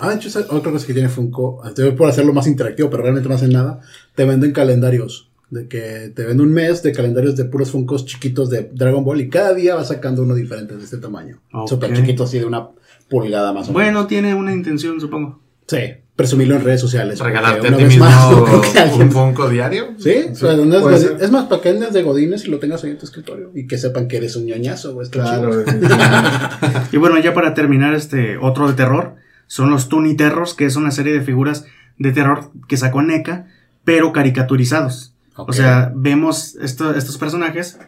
Ah, 0.00 0.16
otra 0.50 0.70
cosa 0.70 0.86
que 0.86 0.94
tiene 0.94 1.08
Funko, 1.08 1.60
por 1.98 2.08
hacerlo 2.08 2.32
más 2.32 2.46
interactivo, 2.46 2.88
pero 2.88 3.02
realmente 3.02 3.28
no 3.28 3.34
hacen 3.34 3.50
nada, 3.50 3.80
te 4.14 4.24
venden 4.24 4.52
calendarios. 4.52 5.27
De 5.50 5.66
que 5.66 6.12
te 6.14 6.24
venden 6.24 6.46
un 6.46 6.52
mes 6.52 6.82
de 6.82 6.92
calendarios 6.92 7.36
de 7.36 7.44
puros 7.44 7.70
Funkos 7.70 8.04
chiquitos 8.04 8.50
de 8.50 8.70
Dragon 8.72 9.02
Ball 9.02 9.20
y 9.20 9.28
cada 9.28 9.54
día 9.54 9.74
vas 9.74 9.88
sacando 9.88 10.22
uno 10.22 10.34
diferente 10.34 10.76
de 10.76 10.84
este 10.84 10.98
tamaño. 10.98 11.40
Ok. 11.52 11.68
Súper 11.68 11.94
chiquito, 11.94 12.24
así 12.24 12.38
de 12.38 12.44
una 12.44 12.68
pulgada 13.08 13.52
más 13.52 13.68
o 13.68 13.72
menos. 13.72 13.72
Bueno, 13.72 14.06
tiene 14.06 14.34
una 14.34 14.52
intención, 14.52 15.00
supongo. 15.00 15.40
Sí, 15.66 15.78
presumirlo 16.16 16.56
en 16.56 16.64
redes 16.64 16.80
sociales. 16.80 17.20
Regalarte 17.20 17.68
a 17.68 17.76
ti 17.76 17.84
mismo 17.84 18.04
más, 18.06 18.30
no 18.30 18.96
un 18.96 19.12
Funko 19.12 19.50
diario. 19.50 19.94
Sí, 19.98 20.14
o 20.30 20.34
sea, 20.34 20.56
no 20.56 20.90
es, 20.90 21.30
más, 21.30 21.44
para 21.44 21.60
que 21.60 21.68
andes 21.68 21.92
de 21.92 22.02
godines 22.02 22.46
y 22.46 22.50
lo 22.50 22.58
tengas 22.58 22.82
ahí 22.84 22.90
en 22.90 22.98
tu 22.98 23.04
escritorio 23.04 23.50
y 23.54 23.66
que 23.66 23.76
sepan 23.76 24.08
que 24.08 24.16
eres 24.16 24.34
un 24.36 24.46
ñoñazo, 24.46 25.00
está 25.02 25.20
Claro. 25.20 25.64
Y 26.92 26.96
bueno, 26.96 27.18
ya 27.20 27.34
para 27.34 27.52
terminar 27.52 27.94
este 27.94 28.38
otro 28.38 28.66
de 28.66 28.74
terror, 28.74 29.16
son 29.46 29.70
los 29.70 29.88
Tuni 29.88 30.16
Terrors, 30.16 30.54
que 30.54 30.64
es 30.64 30.76
una 30.76 30.90
serie 30.90 31.12
de 31.12 31.20
figuras 31.20 31.66
de 31.98 32.12
terror 32.12 32.50
que 32.66 32.78
sacó 32.78 33.02
NECA, 33.02 33.46
pero 33.84 34.12
caricaturizados. 34.12 35.14
O 35.46 35.52
sea, 35.52 35.92
vemos 35.94 36.56
esto- 36.60 36.94
estos 36.94 37.16
personajes 37.18 37.78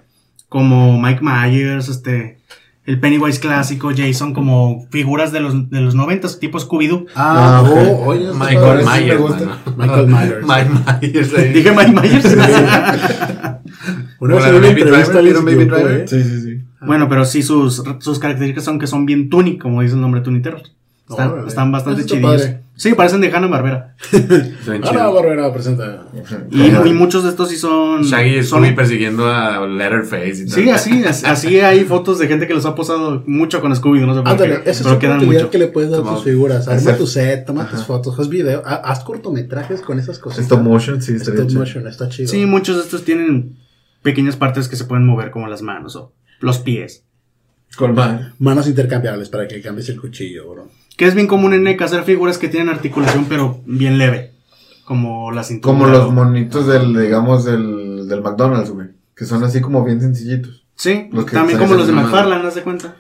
como 0.49 1.01
Mike 1.01 1.21
Myers, 1.23 1.89
este, 1.89 2.39
el 2.85 2.99
Pennywise 2.99 3.39
clásico, 3.41 3.91
Jason, 3.97 4.33
como 4.35 4.87
figuras 4.91 5.33
de 5.33 5.41
los, 5.41 5.71
de 5.71 5.81
los 5.81 5.95
90, 5.95 6.29
tipo 6.39 6.59
Scooby-Doo. 6.59 7.07
Ah, 7.15 7.59
Ah, 7.59 7.63
oh, 7.63 8.05
oye, 8.07 8.27
Michael 8.35 8.85
Myers. 8.85 9.21
Michael 9.77 10.07
Myers. 10.07 10.47
Mike 10.47 10.71
Myers. 11.11 11.35
ahí. 11.39 11.53
Dije 11.53 11.71
Mike 11.73 11.93
Myers. 11.93 12.25
Una 14.21 14.35
vez 14.35 14.45
Baby 14.45 14.83
entrevista 14.83 15.13
Driver, 15.13 15.15
les 15.15 15.25
¿vieron 15.25 15.45
Baby 15.45 15.65
Driver? 15.65 16.01
¿eh? 16.03 16.09
Sí, 16.09 16.23
sí, 16.23 16.41
sí. 16.43 16.61
bueno, 16.83 17.09
pero 17.09 17.25
sí, 17.25 17.43
sus, 17.43 17.83
sus 18.01 18.19
características 18.19 18.65
son 18.65 18.79
que 18.79 18.87
son 18.87 19.07
bien 19.07 19.31
Tuni, 19.31 19.57
como 19.59 19.81
dice 19.83 19.95
el 19.95 20.01
nombre 20.01 20.21
Tuni 20.21 20.43
Terrors. 20.43 20.75
Están, 21.11 21.47
están 21.47 21.73
bastante 21.73 22.01
está 22.03 22.15
chidillos. 22.15 22.49
Sí, 22.77 22.95
parecen 22.95 23.21
de 23.21 23.31
Hanna 23.31 23.47
Barbera. 23.47 23.95
Chidos. 24.11 25.15
Barbera 25.15 25.53
presenta. 25.53 26.05
Y, 26.51 26.63
y 26.63 26.93
muchos 26.95 27.25
de 27.25 27.29
estos 27.31 27.51
sí 27.51 27.57
son. 27.57 28.03
Shaggy 28.05 28.43
son 28.43 28.63
Scooby 28.63 28.75
persiguiendo 28.75 29.29
a 29.29 29.67
Letterface 29.67 30.45
y 30.45 30.47
tal. 30.47 30.49
Sí, 30.55 30.71
así, 30.71 31.05
así, 31.05 31.61
hay 31.61 31.85
fotos 31.85 32.19
de 32.19 32.27
gente 32.27 32.47
que 32.47 32.55
los 32.55 32.65
ha 32.65 32.75
posado 32.75 33.23
mucho 33.27 33.61
con 33.61 33.77
Scooby, 33.77 34.01
no 34.01 34.15
sé 34.15 34.21
por 34.23 34.31
Ándale, 34.31 34.63
qué, 34.65 34.73
pero 34.83 34.99
quedan 34.99 35.27
mucho. 35.27 35.51
que 35.51 35.59
le 35.59 35.67
puedes 35.67 35.91
dar 35.91 36.01
a 36.01 36.05
tus 36.05 36.25
figuras. 36.25 36.69
Arma 36.69 36.97
tu 36.97 37.07
set, 37.07 37.45
toma 37.45 37.67
tus 37.69 37.81
Ajá. 37.81 37.85
fotos, 37.87 38.19
haz 38.19 38.29
video, 38.31 38.63
ha- 38.65 38.77
haz 38.77 39.05
cortometrajes 39.05 39.83
con 39.83 39.99
esas 39.99 40.19
cosas. 40.19 40.39
Stop 40.45 40.63
motion, 40.63 41.03
sí, 41.03 41.15
estaría 41.17 41.43
Stop 41.43 41.59
motion, 41.59 41.87
está 41.87 42.09
chido. 42.09 42.29
Sí, 42.29 42.47
muchos 42.47 42.77
de 42.77 42.83
estos 42.85 43.05
tienen 43.05 43.59
pequeñas 44.03 44.37
partes 44.37 44.69
que 44.69 44.77
se 44.77 44.85
pueden 44.87 45.05
mover 45.05 45.31
como 45.31 45.49
las 45.49 45.61
manos 45.61 45.97
o 45.97 46.13
los 46.41 46.59
pies. 46.61 47.05
Con. 47.77 47.95
Manos 48.39 48.67
intercambiables 48.67 49.29
para 49.29 49.47
que 49.47 49.61
cambies 49.61 49.89
el 49.91 50.01
cuchillo, 50.01 50.51
bro. 50.51 50.69
Que 51.01 51.07
es 51.07 51.15
bien 51.15 51.29
común 51.29 51.55
en 51.55 51.63
NECA 51.63 51.87
hacer 51.87 52.03
figuras 52.03 52.37
que 52.37 52.51
tienen 52.51 52.69
articulación 52.69 53.25
pero 53.27 53.63
bien 53.65 53.97
leve. 53.97 54.35
Como 54.85 55.33
la 55.33 55.43
cintura. 55.45 55.73
Como 55.73 55.87
los 55.87 56.13
monitos 56.13 56.67
del, 56.67 56.95
digamos, 56.95 57.47
del, 57.47 58.07
del 58.07 58.21
McDonald's, 58.21 58.69
güey. 58.71 58.89
Que 59.17 59.25
son 59.25 59.43
así 59.43 59.63
como 59.63 59.83
bien 59.83 60.03
sencillitos. 60.03 60.67
Sí, 60.75 61.09
los 61.11 61.25
que 61.25 61.33
también 61.33 61.59
como 61.59 61.73
los 61.73 61.87
de. 61.87 61.95
McFarlane, 61.95 62.47
haz 62.47 62.55
de 62.55 62.63
cuenta. 62.63 62.97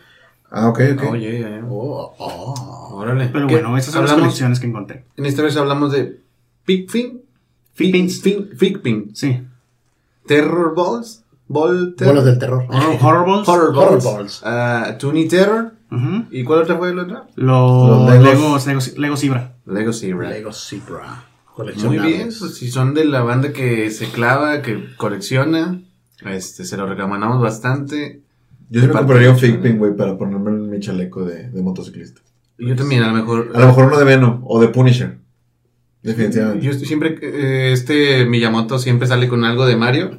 Ah, 0.50 0.70
ok, 0.70 0.80
ok. 0.94 1.10
Oye, 1.10 1.40
ya, 1.40 1.50
ya. 1.50 1.62
Oh, 1.68 2.14
oh. 2.16 2.94
Órale. 2.94 3.28
Pero 3.30 3.46
¿Qué? 3.46 3.56
bueno, 3.56 3.76
esas 3.76 3.92
son 3.92 4.06
las 4.06 4.14
colecciones 4.14 4.60
que 4.60 4.66
encontré. 4.66 5.04
En 5.18 5.26
esta 5.26 5.42
vez 5.42 5.58
hablamos 5.58 5.92
de 5.92 6.20
Pigfin. 6.64 7.20
Figpins. 7.74 8.22
Figpin. 8.22 9.14
Sí. 9.14 9.42
Terror 10.26 10.74
Balls. 10.74 11.22
Ball 11.48 11.96
Terror. 11.98 12.14
Bolas 12.14 12.24
del 12.24 12.38
terror. 12.38 12.66
Horror, 12.70 12.96
horror 12.98 13.26
balls. 13.26 13.48
Horror 13.48 13.76
Horror 13.76 13.90
Balls. 13.90 14.04
Balls. 14.04 14.42
Ah, 14.42 14.96
Toonie 14.98 15.28
Terror. 15.28 15.74
¿Y 16.30 16.44
cuál 16.44 16.62
otra 16.62 16.76
fue 16.76 16.94
la 16.94 17.02
otra? 17.02 17.26
Los, 17.36 18.08
Los 18.08 18.66
Legos. 18.66 18.96
Legos 18.96 19.20
Zebra. 19.20 19.56
Lego 19.66 19.92
Zebra. 19.92 20.30
Lego 20.30 20.52
Zebra. 20.52 21.24
Muy 21.84 21.98
bien, 21.98 22.30
pues 22.38 22.54
si 22.54 22.70
son 22.70 22.94
de 22.94 23.04
la 23.04 23.22
banda 23.22 23.52
que 23.52 23.90
se 23.90 24.06
clava, 24.06 24.62
que 24.62 24.94
colecciona, 24.96 25.82
este, 26.24 26.64
se 26.64 26.76
lo 26.76 26.86
recomendamos 26.86 27.42
bastante. 27.42 28.22
Yo 28.70 28.80
sí 28.80 28.86
me 28.86 28.92
compraría 28.92 29.30
un 29.30 29.38
fake 29.38 29.60
pin, 29.60 29.78
güey, 29.78 29.94
para 29.94 30.16
ponerme 30.16 30.50
en 30.50 30.70
mi 30.70 30.80
chaleco 30.80 31.24
de, 31.24 31.50
de 31.50 31.62
motociclista. 31.62 32.22
Yo 32.56 32.76
también, 32.76 33.02
a 33.02 33.08
lo 33.08 33.14
mejor. 33.14 33.50
A 33.54 33.60
lo 33.60 33.66
mejor 33.66 33.86
uno 33.86 33.98
de 33.98 34.04
Venom 34.04 34.42
o 34.44 34.60
de 34.60 34.68
Punisher. 34.68 35.18
Definitivamente. 36.02 36.64
Yo 36.64 36.70
estoy 36.70 36.86
siempre, 36.86 37.18
eh, 37.20 37.72
este 37.72 38.24
Miyamoto 38.26 38.78
siempre 38.78 39.08
sale 39.08 39.28
con 39.28 39.44
algo 39.44 39.66
de 39.66 39.76
Mario. 39.76 40.18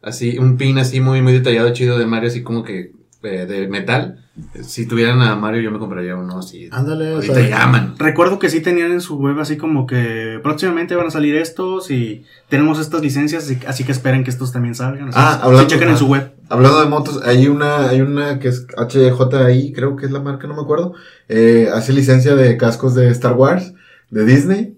Así, 0.00 0.38
un 0.38 0.56
pin 0.56 0.78
así 0.78 1.00
muy, 1.00 1.22
muy 1.22 1.32
detallado, 1.32 1.72
chido 1.72 1.98
de 1.98 2.06
Mario, 2.06 2.28
así 2.28 2.42
como 2.42 2.64
que 2.64 2.92
eh, 3.22 3.46
de 3.46 3.68
metal. 3.68 4.18
Si 4.62 4.86
tuvieran 4.86 5.20
a 5.20 5.36
Mario, 5.36 5.60
yo 5.60 5.70
me 5.70 5.78
compraría 5.78 6.16
uno 6.16 6.38
así. 6.38 6.68
Ándale, 6.72 7.12
o 7.12 7.14
Ahorita 7.16 7.34
sea, 7.34 7.48
llaman. 7.48 7.94
Recuerdo 7.98 8.38
que 8.38 8.48
sí 8.48 8.60
tenían 8.60 8.90
en 8.92 9.00
su 9.00 9.18
web 9.18 9.38
así 9.38 9.56
como 9.56 9.86
que 9.86 10.40
próximamente 10.42 10.94
van 10.96 11.06
a 11.06 11.10
salir 11.10 11.36
estos 11.36 11.90
y 11.90 12.24
tenemos 12.48 12.80
estas 12.80 13.02
licencias, 13.02 13.44
así, 13.44 13.58
así 13.66 13.84
que 13.84 13.92
esperen 13.92 14.24
que 14.24 14.30
estos 14.30 14.52
también 14.52 14.74
salgan. 14.74 15.12
Sea, 15.12 15.22
Ah, 15.22 15.40
hablando- 15.42 15.68
chequen 15.68 15.88
en 15.90 15.96
su 15.98 16.06
web. 16.06 16.32
Hablando 16.48 16.80
de 16.82 16.88
motos, 16.88 17.20
hay 17.24 17.46
una, 17.48 17.88
hay 17.88 18.00
una 18.00 18.38
que 18.38 18.48
es 18.48 18.66
HJI, 18.76 19.72
creo 19.72 19.96
que 19.96 20.06
es 20.06 20.12
la 20.12 20.20
marca, 20.20 20.46
no 20.46 20.54
me 20.54 20.62
acuerdo. 20.62 20.94
Eh, 21.28 21.68
hace 21.72 21.92
licencia 21.92 22.34
de 22.34 22.56
cascos 22.56 22.94
de 22.94 23.08
Star 23.10 23.34
Wars, 23.34 23.72
de 24.10 24.24
Disney 24.24 24.76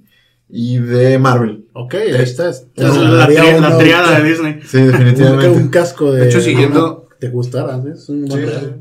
y 0.49 0.79
de 0.79 1.19
Marvel. 1.19 1.65
Ok, 1.73 1.95
ahí 1.95 2.11
está. 2.23 2.51
Es 2.51 2.67
la, 2.77 3.27
triada 3.27 4.21
de 4.21 4.29
Disney. 4.29 4.61
Sí, 4.65 4.83
definitivamente. 4.83 5.49
un 5.49 5.69
casco 5.69 6.13
de. 6.13 6.21
De 6.23 6.27
hecho, 6.29 6.41
siguiendo- 6.41 7.04
¿Te 7.25 7.31
gustara? 7.31 7.81
¿sí? 7.81 7.89
Es 7.95 8.09
un 8.11 8.27
buen 8.27 8.41
sí. 8.41 8.47
regalo. 8.47 8.73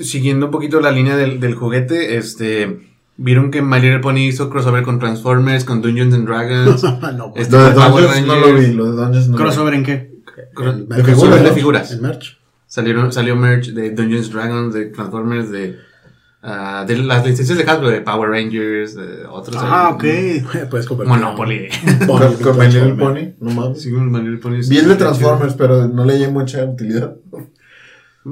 Siguiendo 0.00 0.46
un 0.46 0.52
poquito 0.52 0.80
la 0.80 0.92
línea 0.92 1.16
del, 1.16 1.40
del 1.40 1.54
juguete, 1.54 2.16
este. 2.16 2.80
Vieron 3.16 3.50
que 3.50 3.62
My 3.62 3.80
Little 3.80 3.98
Pony 3.98 4.18
hizo 4.28 4.48
crossover 4.48 4.84
con 4.84 5.00
Transformers, 5.00 5.64
con 5.64 5.82
Dungeons 5.82 6.14
and 6.14 6.28
Dragons. 6.28 6.84
no, 7.16 7.32
pues, 7.32 7.42
Este, 7.46 7.56
Lo 7.56 7.64
de 7.64 7.74
con 7.74 7.84
Power 7.90 8.04
Dungeons 8.04 8.26
no 8.28 8.34
lo 8.36 8.46
Rangers. 8.46 8.68
vi, 8.68 8.74
lo 8.74 8.84
de 8.92 9.02
Dungeons 9.02 9.28
no. 9.28 9.36
¿Crossover 9.36 9.74
en 9.74 9.82
qué? 9.84 10.12
Cro- 10.54 10.70
el- 10.72 10.88
de 10.88 10.96
el- 10.98 11.04
figuras, 11.04 11.38
el- 11.38 11.44
de 11.44 11.50
figuras. 11.52 11.90
El 11.90 12.00
merch. 12.00 12.38
Salieron, 12.68 13.12
salió 13.12 13.34
merch 13.34 13.70
de 13.72 13.90
Dungeons 13.90 14.30
Dragons, 14.32 14.72
de 14.72 14.86
Transformers, 14.86 15.50
de, 15.50 15.76
de 16.86 16.98
las 16.98 17.26
licencias 17.26 17.58
de 17.58 17.64
Hasbro, 17.64 17.90
de 17.90 18.02
Power 18.02 18.30
Rangers, 18.30 18.94
de 18.94 19.24
otros. 19.28 19.56
Ah, 19.58 19.90
ok. 19.94 20.04
Puedes 20.70 20.86
comprar. 20.86 21.08
Monopoly. 21.08 21.68
Con, 22.06 22.34
con 22.42 22.56
My 22.58 22.66
Little 22.66 22.94
Pony, 22.94 23.32
no 23.40 23.50
mames. 23.50 23.82
Sí, 23.82 23.90
con 23.90 24.12
My 24.12 24.20
Little 24.20 24.38
Pony. 24.38 24.60
Vi 24.68 24.76
el 24.78 24.86
de 24.88 24.94
Transformers, 24.96 25.54
pero 25.54 25.88
no 25.88 26.04
le 26.04 26.12
hallé 26.14 26.28
mucha 26.28 26.64
utilidad. 26.64 27.16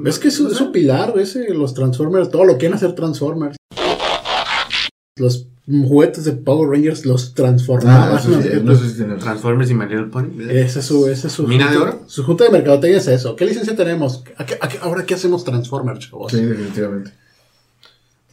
Es 0.05 0.19
que 0.19 0.27
es, 0.27 0.39
un- 0.39 0.51
es 0.51 0.61
un 0.61 0.71
pilar 0.71 1.13
ese, 1.17 1.53
los 1.53 1.73
Transformers, 1.73 2.29
todo 2.29 2.45
lo 2.45 2.57
quieren 2.57 2.75
hacer 2.75 2.93
Transformers. 2.93 3.57
Los 5.17 5.47
juguetes 5.65 6.23
de 6.25 6.33
Power 6.33 6.69
Rangers 6.69 7.05
los 7.05 7.33
transformaban. 7.33 8.17
Ah. 8.17 9.17
Transformers 9.19 9.69
y 9.71 9.73
My 9.73 9.85
Little 9.85 10.05
Pony. 10.05 10.27
Ese 10.49 10.79
es 10.79 10.85
su, 10.85 11.07
ese 11.07 11.27
es 11.27 11.33
su 11.33 11.47
¿Mina 11.47 11.69
de 11.71 11.77
oro? 11.77 12.03
Su 12.07 12.23
junta 12.23 12.43
de 12.43 12.51
mercadotecnia 12.51 12.99
es 12.99 13.07
eso. 13.07 13.35
¿Qué 13.35 13.45
licencia 13.45 13.75
tenemos? 13.75 14.23
¿A 14.37 14.45
qué- 14.45 14.57
a 14.61 14.67
qué- 14.69 14.77
ahora 14.81 15.05
qué 15.05 15.15
hacemos 15.15 15.43
Transformers, 15.43 15.99
chavos? 16.09 16.31
Sí, 16.31 16.41
definitivamente. 16.41 17.11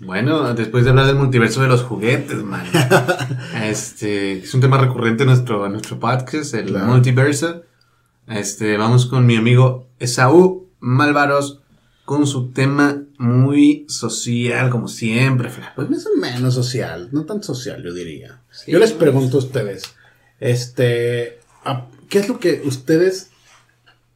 Bueno, 0.00 0.52
después 0.54 0.84
de 0.84 0.90
hablar 0.90 1.06
del 1.06 1.16
multiverso 1.16 1.62
de 1.62 1.68
los 1.68 1.82
juguetes, 1.82 2.42
man. 2.42 2.66
este, 3.64 4.40
es 4.40 4.52
un 4.52 4.60
tema 4.60 4.76
recurrente 4.76 5.22
en 5.22 5.30
nuestro, 5.30 5.64
en 5.66 5.72
nuestro 5.72 5.98
podcast, 5.98 6.52
el 6.54 6.66
Claro. 6.66 6.86
multiverso. 6.86 7.62
Este, 8.28 8.76
vamos 8.76 9.06
con 9.06 9.24
mi 9.24 9.36
amigo 9.36 9.86
Esaú 9.98 10.63
Malvaros 10.84 11.60
con 12.04 12.26
su 12.26 12.50
tema 12.50 13.02
muy 13.16 13.86
social, 13.88 14.68
como 14.68 14.88
siempre. 14.88 15.50
Pues 15.74 15.88
más 15.88 16.06
o 16.06 16.10
menos 16.20 16.52
social, 16.54 17.08
no 17.12 17.24
tan 17.24 17.42
social, 17.42 17.82
yo 17.82 17.94
diría. 17.94 18.42
yo 18.66 18.78
les 18.78 18.92
pregunto 18.92 19.38
a 19.38 19.40
ustedes, 19.40 19.84
este, 20.40 21.38
¿qué 22.10 22.18
es 22.18 22.28
lo 22.28 22.38
que 22.38 22.60
ustedes 22.66 23.30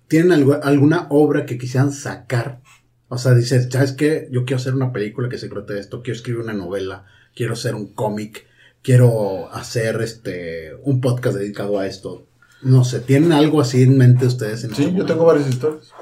tienen 0.08 0.32
algo- 0.32 0.60
alguna 0.62 1.06
obra 1.08 1.46
que 1.46 1.56
quisieran 1.56 1.90
sacar? 1.92 2.60
O 3.08 3.16
sea, 3.16 3.32
dices, 3.34 3.68
¿sabes 3.72 3.92
qué? 3.92 4.28
Yo 4.30 4.44
quiero 4.44 4.60
hacer 4.60 4.74
una 4.74 4.92
película 4.92 5.30
que 5.30 5.38
se 5.38 5.48
trate 5.48 5.72
de 5.72 5.80
esto, 5.80 6.02
quiero 6.02 6.16
escribir 6.18 6.42
una 6.42 6.52
novela, 6.52 7.06
quiero 7.34 7.54
hacer 7.54 7.74
un 7.74 7.86
cómic, 7.94 8.46
quiero 8.82 9.50
hacer 9.54 10.02
este 10.02 10.74
un 10.82 11.00
podcast 11.00 11.38
dedicado 11.38 11.78
a 11.78 11.86
esto. 11.86 12.26
No 12.60 12.84
sé, 12.84 13.00
¿tienen 13.00 13.32
algo 13.32 13.62
así 13.62 13.82
en 13.82 13.96
mente 13.96 14.26
ustedes? 14.26 14.64
En 14.64 14.74
Sí, 14.74 14.82
este 14.84 14.98
yo 14.98 15.06
tengo 15.06 15.24
varias 15.24 15.48
historias. 15.48 15.92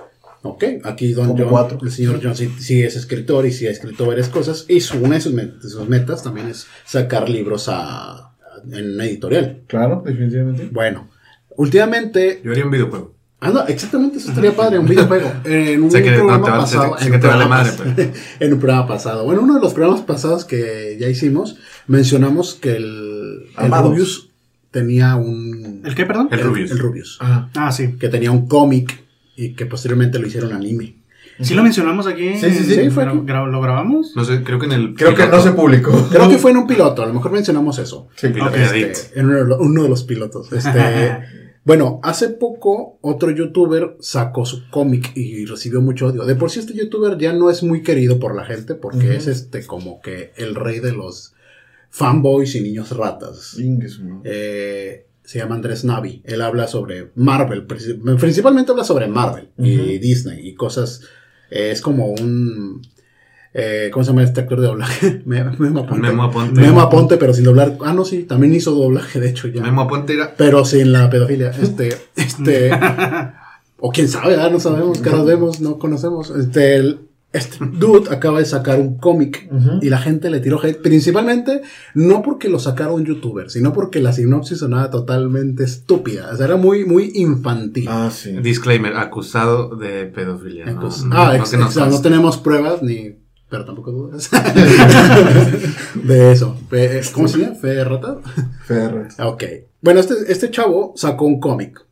Ok, 0.49 0.65
aquí 0.85 1.13
Don 1.13 1.27
Como 1.29 1.39
John, 1.41 1.49
cuatro. 1.51 1.79
el 1.83 1.91
señor 1.91 2.21
John 2.23 2.37
sí, 2.37 2.51
sí 2.59 2.83
es 2.83 2.97
escritor 2.97 3.47
y 3.47 3.53
sí 3.53 3.67
ha 3.67 3.71
escrito 3.71 4.07
varias 4.07 4.29
cosas. 4.29 4.65
Y 4.69 4.81
su, 4.81 4.99
una 4.99 5.15
de 5.17 5.21
sus, 5.21 5.35
met- 5.35 5.59
de 5.61 5.69
sus 5.69 5.89
metas 5.89 6.23
también 6.23 6.49
es 6.49 6.67
sacar 6.85 7.29
libros 7.29 7.69
a, 7.69 8.13
a- 8.13 8.33
en 8.73 8.95
una 8.95 9.05
editorial. 9.05 9.63
Claro, 9.67 10.03
definitivamente. 10.05 10.69
Bueno, 10.73 11.09
últimamente. 11.57 12.41
Yo 12.45 12.53
haría 12.53 12.65
un 12.65 12.71
videojuego. 12.71 13.15
Ah, 13.39 13.51
no, 13.51 13.67
exactamente, 13.67 14.17
eso 14.17 14.31
estaría 14.31 14.57
padre, 14.57 14.79
un 14.79 14.87
videojuego. 14.87 15.31
En 15.45 15.83
un 15.83 15.91
Sé 15.91 16.03
que 16.03 16.11
no 16.13 16.17
programa 16.19 16.45
te 16.45 16.51
vale- 16.51 16.63
pasado. 16.63 16.99
sé 16.99 17.05
en 17.05 17.11
que 17.11 17.15
un 17.17 17.21
te 17.21 17.27
vale 17.27 17.41
programa 17.45 17.57
madre, 17.65 17.71
pas- 17.77 17.93
pero- 17.95 18.13
En 18.41 18.53
un 18.55 18.59
programa 18.61 18.87
pasado. 18.89 19.25
Bueno, 19.25 19.43
uno 19.43 19.55
de 19.57 19.61
los 19.61 19.75
programas 19.75 20.01
pasados 20.03 20.45
que 20.45 20.97
ya 20.99 21.09
hicimos, 21.09 21.57
mencionamos 21.87 22.55
que 22.55 22.77
el, 22.77 23.43
el. 23.59 23.71
Rubius 23.73 24.31
tenía 24.71 25.17
un. 25.17 25.83
¿El 25.85 25.95
qué, 25.95 26.07
perdón? 26.07 26.29
El 26.31 26.41
Rubius. 26.41 26.71
El 26.71 26.79
Rubius. 26.79 27.19
Ajá. 27.21 27.51
Ah, 27.55 27.73
sí. 27.73 27.95
Que 28.01 28.09
tenía 28.09 28.31
un 28.31 28.49
cómic 28.49 29.05
y 29.37 29.55
que 29.55 29.67
posteriormente 29.67 30.19
lo 30.19 30.27
hicieron 30.27 30.53
anime. 30.53 30.97
Sí 31.41 31.55
lo 31.55 31.63
mencionamos 31.63 32.07
aquí. 32.07 32.37
Sí, 32.39 32.51
sí, 32.51 32.65
sí. 32.65 32.75
Sí, 32.77 32.91
fue 32.91 33.05
aquí. 33.05 33.19
Gra- 33.19 33.47
¿Lo 33.51 33.61
grabamos? 33.61 34.15
No 34.17 34.25
sé, 34.25 34.43
creo 34.43 34.59
que 34.59 34.67
en 34.67 34.73
el. 34.73 34.95
Creo 34.95 35.15
que 35.15 35.27
no 35.27 35.41
se 35.43 35.53
publicó. 35.53 35.91
Creo 36.11 36.29
que 36.31 36.39
fue 36.39 36.51
en 36.53 36.57
un 36.57 36.67
piloto, 36.67 37.03
a 37.03 37.07
lo 37.07 37.13
mejor 37.13 37.31
mencionamos 37.33 37.79
eso. 37.79 38.09
Sí, 38.17 38.29
Piloto. 38.29 38.51
Ok. 38.53 38.57
Edit. 38.57 38.87
Este, 38.87 39.21
en 39.21 39.27
uno 39.27 39.37
de, 39.39 39.45
lo- 39.45 39.59
uno 39.59 39.83
de 39.83 39.89
los 39.91 40.05
pilotos. 40.05 40.51
Este, 40.53 41.19
bueno, 41.65 42.01
hace 42.03 42.31
poco 42.31 42.99
otro 43.03 43.31
youtuber 43.31 43.97
sacó 44.01 44.47
su 44.47 44.71
cómic 44.71 45.13
y 45.15 45.45
recibió 45.45 45.83
mucho 45.83 46.07
odio. 46.07 46.25
De 46.25 46.37
por 46.37 46.51
sí 46.51 46.61
este 46.61 46.73
youtuber 46.75 47.19
ya 47.19 47.35
no 47.35 47.51
es 47.51 47.63
muy 47.63 47.83
querido 47.83 48.19
por 48.19 48.35
la 48.35 48.47
gente 48.47 48.75
porque 48.75 49.17
es 49.17 49.27
este 49.27 49.67
como 49.67 50.01
que 50.01 50.33
el 50.37 50.55
rey 50.55 50.81
de 50.81 50.93
los 50.93 51.35
fanboys 51.91 52.55
y 52.55 52.63
niños 52.63 52.97
ratas. 52.97 53.59
Ingues, 53.59 54.01
¿no? 54.01 54.23
Eh, 54.25 55.07
se 55.27 55.39
llama 55.39 55.57
Andrés 55.57 55.85
Navi. 55.85 56.23
Él 56.25 56.41
habla 56.41 56.67
sobre 56.69 57.11
Marvel, 57.17 57.67
princi- 57.67 58.19
principalmente 58.19 58.71
habla 58.73 58.85
sobre 58.85 59.07
Marvel 59.09 59.51
y. 59.59 59.99
Disney 59.99 60.49
y 60.49 60.55
cosas. 60.55 61.03
eh, 61.51 61.71
es 61.73 61.81
como 61.83 62.07
un. 62.07 62.81
eh, 63.53 63.91
¿Cómo 63.93 64.05
se 64.05 64.11
llama 64.13 64.23
este 64.23 64.41
actor 64.41 64.61
de 64.61 64.67
doblaje? 64.69 65.23
Me- 65.27 65.43
Memo 65.45 65.81
Aponte. 65.81 66.07
Memo 66.09 66.23
Aponte. 66.23 66.61
Memo 66.61 66.81
Aponte, 66.81 67.17
pero 67.19 67.35
sin 67.35 67.45
doblar. 67.45 67.77
Ah, 67.85 67.93
no, 67.93 68.05
sí, 68.05 68.23
también 68.25 68.55
hizo 68.55 68.71
doblaje, 68.73 69.21
de 69.21 69.29
hecho, 69.31 69.49
ya. 69.49 69.63
Memo 69.63 69.83
Aponte 69.83 70.15
era. 70.15 70.35
Pero 70.37 70.65
sin 70.65 70.93
la 70.93 71.11
pedofilia. 71.11 71.51
Este, 71.51 71.97
este. 72.17 72.71
o 73.81 73.91
quién 73.93 74.09
sabe, 74.09 74.31
¿verdad? 74.31 74.51
no 74.51 74.61
sabemos, 74.61 74.99
caras 75.01 75.25
vemos, 75.27 75.61
no 75.61 75.79
conocemos. 75.79 76.31
Este, 76.31 76.77
el- 76.77 77.01
este 77.37 77.59
dude 77.65 78.11
acaba 78.15 78.39
de 78.41 78.45
sacar 78.47 78.81
un 78.81 78.99
cómic 78.99 79.49
y 79.83 79.89
la 79.89 79.99
gente 79.99 80.31
le 80.31 80.41
tiró 80.41 80.61
hate, 80.63 80.81
principalmente 80.83 81.63
no 81.95 82.23
porque 82.23 82.49
lo 82.49 82.59
sacara 82.59 82.93
un 82.93 83.05
youtuber, 83.05 83.51
sino 83.51 83.73
porque 83.73 84.01
la 84.01 84.13
sinopsis 84.13 84.59
sonaba 84.59 84.91
totalmente 84.91 85.65
estúpida. 85.65 86.31
O 86.33 86.37
sea, 86.37 86.47
era 86.47 86.57
muy, 86.57 86.85
muy 86.85 87.13
infantil. 87.15 87.87
Ah, 87.89 88.11
sí. 88.13 88.33
Disclaimer, 88.43 88.97
acusado 88.97 89.77
de 89.77 90.07
pedofilia. 90.07 90.65
¿no? 90.67 90.71
Entonces, 90.73 91.05
No, 91.05 91.17
ah, 91.17 91.29
no 91.37 91.43
ex- 91.43 91.53
no 91.59 91.69
conste. 91.71 92.03
tenemos 92.03 92.37
pruebas 92.39 92.83
ni. 92.83 93.17
Pero 93.49 93.65
tampoco 93.65 93.93
dudas. 93.93 94.29
de 95.95 96.33
eso. 96.33 96.57
Fe- 96.69 97.01
¿Cómo 97.13 97.29
se 97.29 97.39
llama? 97.39 97.55
¿Fe 97.55 97.85
rata? 97.85 98.19
Ok. 99.25 99.45
Bueno, 99.81 100.01
este, 100.01 100.15
este 100.29 100.51
chavo 100.51 100.93
sacó 100.97 101.27
un 101.27 101.41
cómic. 101.41 101.85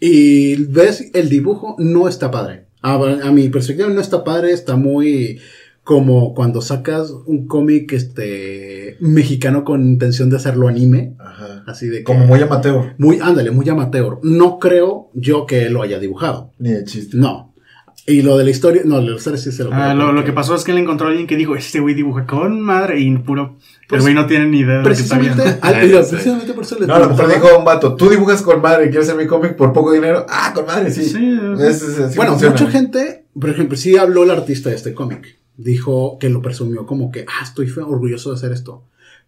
Y 0.00 0.56
ves, 0.64 1.10
el 1.14 1.28
dibujo 1.28 1.76
no 1.78 2.08
está 2.08 2.30
padre. 2.30 2.63
A, 2.84 2.94
a 3.28 3.32
mi 3.32 3.48
perspectiva 3.48 3.88
no 3.88 4.00
está 4.00 4.24
padre, 4.24 4.52
está 4.52 4.76
muy 4.76 5.38
como 5.84 6.34
cuando 6.34 6.60
sacas 6.60 7.10
un 7.26 7.46
cómic 7.46 7.92
este 7.92 8.96
mexicano 9.00 9.64
con 9.64 9.86
intención 9.86 10.28
de 10.30 10.36
hacerlo 10.36 10.68
anime. 10.68 11.14
Ajá. 11.18 11.64
Así 11.66 11.88
de 11.88 11.98
que- 11.98 12.04
Como 12.04 12.26
muy 12.26 12.40
amateur. 12.40 12.94
muy, 12.98 13.18
ándale, 13.22 13.50
muy 13.50 13.68
amateur. 13.68 14.18
No 14.22 14.58
creo 14.58 15.10
yo 15.14 15.46
que 15.46 15.70
lo 15.70 15.82
haya 15.82 15.98
dibujado. 15.98 16.52
Ni 16.58 16.70
de 16.72 16.84
chiste. 16.84 17.16
No. 17.16 17.53
Y 18.06 18.20
lo 18.20 18.36
de 18.36 18.44
la 18.44 18.50
historia, 18.50 18.82
no, 18.84 18.96
lo 18.96 19.02
de 19.02 19.10
la 19.12 19.16
historia 19.16 19.38
sí 19.38 19.50
se 19.50 19.64
lo 19.64 19.70
Ah, 19.72 19.94
lo, 19.94 20.24
que 20.24 20.32
pasó 20.32 20.54
es 20.54 20.62
que 20.64 20.72
él 20.72 20.78
encontró 20.78 21.06
a 21.06 21.10
alguien 21.10 21.26
que 21.26 21.36
dijo, 21.36 21.56
este 21.56 21.80
güey 21.80 21.94
dibuja 21.94 22.26
con 22.26 22.60
madre 22.60 23.00
y 23.00 23.16
puro... 23.16 23.56
Pues, 23.88 23.98
el 24.00 24.02
güey 24.02 24.14
no 24.14 24.26
tiene 24.26 24.46
ni 24.46 24.58
idea 24.60 24.78
de 24.78 24.82
lo 24.82 24.88
que 24.88 24.92
está 24.94 25.16
Precisamente, 25.16 25.42
viendo. 25.42 25.66
al- 25.66 25.74
Sí, 25.80 25.86
mira, 25.86 26.02
sí. 26.04 26.10
precisamente 26.10 26.52
por 26.52 26.64
eso 26.64 26.78
le 26.78 26.86
No, 26.86 26.94
a 26.94 26.98
lo 26.98 27.08
mejor 27.10 27.26
dibujaba. 27.26 27.46
dijo 27.48 27.58
un 27.58 27.64
vato, 27.64 27.94
tú 27.96 28.08
dibujas 28.10 28.42
con 28.42 28.60
madre, 28.60 28.90
¿quieres 28.90 29.08
hacer 29.08 29.20
mi 29.20 29.26
cómic 29.26 29.56
por 29.56 29.72
poco 29.72 29.92
dinero? 29.92 30.26
Ah, 30.28 30.52
con 30.54 30.66
madre, 30.66 30.90
sí. 30.90 31.02
Sí, 31.04 31.38
Es- 31.60 31.82
es- 31.82 31.98
así 31.98 32.16
Bueno, 32.16 32.32
funciona. 32.32 32.52
mucha 32.56 32.70
gente, 32.70 33.24
por 33.38 33.48
ejemplo, 33.50 33.76
sí 33.76 33.96
habló 33.96 34.24
el 34.24 34.30
artista 34.30 34.68
de 34.70 34.76
este 34.76 34.92
cómic. 34.92 35.38
Dijo 35.56 36.18
que 36.18 36.28
lo 36.28 36.42
presumió 36.42 36.84
como 36.86 37.10
que, 37.10 37.24
ah, 37.28 37.42
estoy 37.42 37.70
orgulloso 37.78 38.30
de 38.30 38.36
hacer 38.36 38.52
esto. 38.52 38.84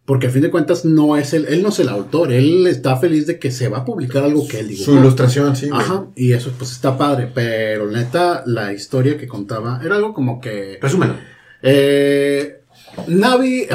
Porque 0.07 0.29
a 0.29 0.31
fin 0.31 0.41
de 0.43 0.51
cuentas 0.53 0.85
no 0.85 1.17
es 1.17 1.35
el, 1.35 1.47
él 1.47 1.63
no 1.63 1.71
es 1.71 1.79
el 1.81 1.89
autor, 1.89 2.33
él 2.33 2.67
está 2.69 2.97
feliz 2.97 3.27
de 3.27 3.39
que 3.41 3.51
se 3.51 3.69
va 3.69 3.79
a 3.79 3.85
publicar 3.85 4.23
algo 4.25 4.47
que 4.47 4.61
él 4.61 4.69
dibujó. 4.69 4.93
Su 4.93 4.97
ilustración, 4.99 5.57
sí. 5.57 5.69
güey. 5.69 5.81
Ajá, 5.81 6.07
y 6.15 6.33
eso 6.33 6.53
pues 6.57 6.71
está 6.73 6.97
padre, 6.97 7.29
pero 7.35 7.91
neta, 7.91 8.45
la 8.47 8.73
historia 8.73 9.19
que 9.19 9.27
contaba 9.27 9.81
era 9.85 9.97
algo 9.97 10.15
como 10.15 10.41
que... 10.41 10.79
Resúmelo. 10.81 11.15
Eh, 11.61 12.61
Navi, 13.09 13.67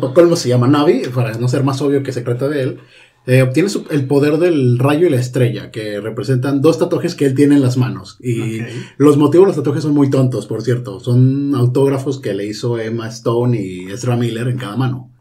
por 0.00 0.12
colmo 0.12 0.34
se 0.36 0.48
llama 0.48 0.66
Navi, 0.68 1.02
para 1.14 1.32
no 1.38 1.46
ser 1.48 1.62
más 1.62 1.80
obvio 1.80 2.02
que 2.02 2.12
se 2.12 2.22
trata 2.22 2.48
de 2.48 2.62
él. 2.62 2.78
eh, 3.26 3.42
obtiene 3.42 3.68
su- 3.68 3.84
el 3.90 4.06
poder 4.06 4.38
del 4.38 4.78
rayo 4.78 5.06
y 5.06 5.10
la 5.10 5.20
estrella, 5.20 5.70
que 5.70 6.00
representan 6.00 6.62
dos 6.62 6.78
tatuajes 6.78 7.14
que 7.14 7.26
él 7.26 7.34
tiene 7.34 7.56
en 7.56 7.60
las 7.62 7.76
manos. 7.76 8.16
Y 8.20 8.60
los 8.96 9.18
motivos 9.18 9.44
de 9.44 9.48
los 9.50 9.56
tatuajes 9.56 9.82
son 9.82 9.92
muy 9.92 10.08
tontos, 10.08 10.46
por 10.46 10.62
cierto. 10.62 10.98
Son 10.98 11.54
autógrafos 11.54 12.20
que 12.20 12.32
le 12.32 12.46
hizo 12.46 12.78
Emma 12.78 13.06
Stone 13.08 13.60
y 13.62 13.90
Ezra 13.92 14.16
Miller 14.16 14.48
en 14.48 14.56
cada 14.56 14.76
mano. 14.76 15.12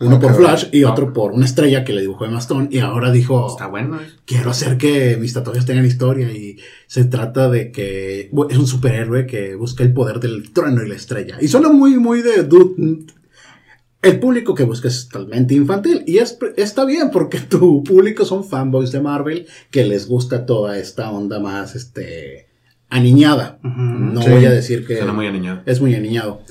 Uno 0.00 0.16
Ah, 0.16 0.20
por. 0.20 0.34
Flash 0.34 0.66
y 0.72 0.84
otro 0.84 1.12
por 1.12 1.32
una 1.32 1.44
estrella 1.46 1.84
que 1.84 1.92
le 1.92 2.00
dibujó 2.00 2.24
Emma 2.24 2.38
Stone. 2.40 2.68
Y 2.70 2.78
ahora 2.80 3.10
dijo, 3.12 3.46
Está 3.48 3.66
bueno. 3.68 4.00
¿eh? 4.00 4.06
quiero 4.26 4.50
hacer 4.50 4.76
que 4.76 5.16
mis 5.16 5.32
tatuajes 5.32 5.64
tengan 5.66 5.86
historia. 5.86 6.30
Y 6.32 6.58
se 6.86 7.04
trata 7.04 7.48
de 7.48 7.70
que 7.72 8.30
es 8.50 8.58
un 8.58 8.66
superhéroe 8.66 9.26
que 9.26 9.54
busca 9.54 9.84
el 9.84 9.92
poder 9.92 10.18
del 10.20 10.52
trueno 10.52 10.82
y 10.82 10.88
la 10.88 10.94
estrella. 10.96 11.36
Y 11.40 11.48
suena 11.48 11.68
muy, 11.70 11.98
muy 11.98 12.22
de... 12.22 12.42
dude, 12.42 13.04
el 14.02 14.20
público 14.20 14.54
que 14.54 14.64
busca 14.64 14.88
es 14.88 15.08
totalmente 15.08 15.54
infantil 15.54 16.02
y 16.06 16.18
es, 16.18 16.36
está 16.58 16.84
bien 16.84 17.10
porque 17.10 17.38
tu 17.40 17.82
público 17.82 18.26
son 18.26 18.44
fanboys 18.44 18.92
de 18.92 19.00
Marvel 19.00 19.46
que 19.70 19.84
les 19.86 20.06
gusta 20.06 20.44
toda 20.44 20.76
esta 20.78 21.10
onda 21.10 21.40
más 21.40 21.74
este 21.74 22.48
aniñada. 22.90 23.58
No 23.62 24.20
Sí. 24.20 24.28
voy 24.30 24.44
a 24.44 24.50
decir 24.50 24.86
que 24.86 24.98
Suena 24.98 25.14
muy 25.14 25.26
aniñado. 25.26 25.62
es 25.64 25.80
muy 25.80 25.94
aniñado. 25.94 26.42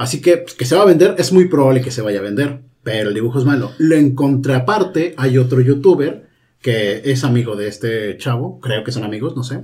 Así 0.00 0.22
que 0.22 0.38
pues, 0.38 0.54
que 0.54 0.64
se 0.64 0.74
va 0.74 0.80
a 0.80 0.86
vender, 0.86 1.14
es 1.18 1.30
muy 1.30 1.46
probable 1.48 1.82
que 1.82 1.90
se 1.90 2.00
vaya 2.00 2.20
a 2.20 2.22
vender, 2.22 2.60
pero 2.82 3.10
el 3.10 3.14
dibujo 3.14 3.38
es 3.38 3.44
malo. 3.44 3.72
Lo 3.76 3.96
en 3.96 4.14
contraparte 4.14 5.12
hay 5.18 5.36
otro 5.36 5.60
youtuber 5.60 6.26
que 6.62 7.02
es 7.04 7.22
amigo 7.22 7.54
de 7.54 7.68
este 7.68 8.16
chavo, 8.16 8.60
creo 8.60 8.82
que 8.82 8.92
son 8.92 9.04
amigos, 9.04 9.36
no 9.36 9.44
sé. 9.44 9.60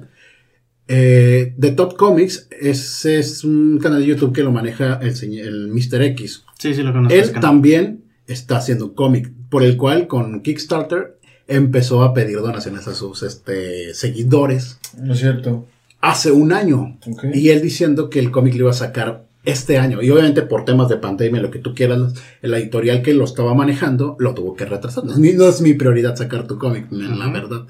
Eh, 0.89 1.55
The 1.59 1.70
Top 1.70 1.97
Comics 1.97 2.49
es, 2.51 3.07
es 3.07 3.45
un 3.45 3.78
canal 3.78 4.01
de 4.01 4.09
YouTube 4.09 4.34
que 4.34 4.43
lo 4.43 4.53
maneja 4.53 5.01
el, 5.01 5.14
el 5.39 5.68
Mr. 5.68 6.03
X. 6.03 6.45
Sí, 6.59 6.74
sí, 6.74 6.82
lo 6.82 6.93
conozco. 6.93 7.14
Él 7.14 7.32
también 7.41 8.05
está 8.26 8.59
haciendo 8.59 8.89
un 8.89 8.95
cómic, 8.95 9.32
por 9.49 9.62
el 9.62 9.78
cual 9.78 10.07
con 10.07 10.43
Kickstarter 10.43 11.18
empezó 11.49 12.03
a 12.03 12.12
pedir 12.12 12.37
donaciones 12.41 12.87
a 12.89 12.95
sus 12.95 13.22
este, 13.22 13.95
seguidores 13.95 14.80
No 14.99 15.14
es 15.14 15.20
cierto. 15.20 15.66
hace 16.03 16.30
un 16.30 16.53
año. 16.53 16.99
Y 17.32 17.49
él 17.49 17.62
diciendo 17.62 18.11
que 18.11 18.18
el 18.18 18.30
cómic 18.30 18.53
lo 18.53 18.64
iba 18.64 18.70
a 18.72 18.74
sacar 18.74 19.24
este 19.47 19.78
año. 19.78 20.03
Y 20.03 20.11
obviamente 20.11 20.42
por 20.42 20.64
temas 20.66 20.88
de 20.90 20.99
pandemia, 20.99 21.40
lo 21.40 21.51
que 21.51 21.59
tú 21.61 21.74
quieras, 21.74 22.12
la 22.42 22.59
editorial 22.59 23.01
que 23.01 23.14
lo 23.14 23.24
estaba 23.24 23.55
manejando 23.55 24.16
lo 24.18 24.34
tuvo 24.34 24.55
que 24.55 24.66
retrasar. 24.66 25.05
No 25.05 25.12
es 25.12 25.18
mi, 25.18 25.32
no 25.32 25.49
es 25.49 25.62
mi 25.62 25.72
prioridad 25.72 26.16
sacar 26.16 26.47
tu 26.47 26.59
cómic, 26.59 26.88
la 26.90 27.26
Ujú. 27.26 27.32
verdad. 27.32 27.66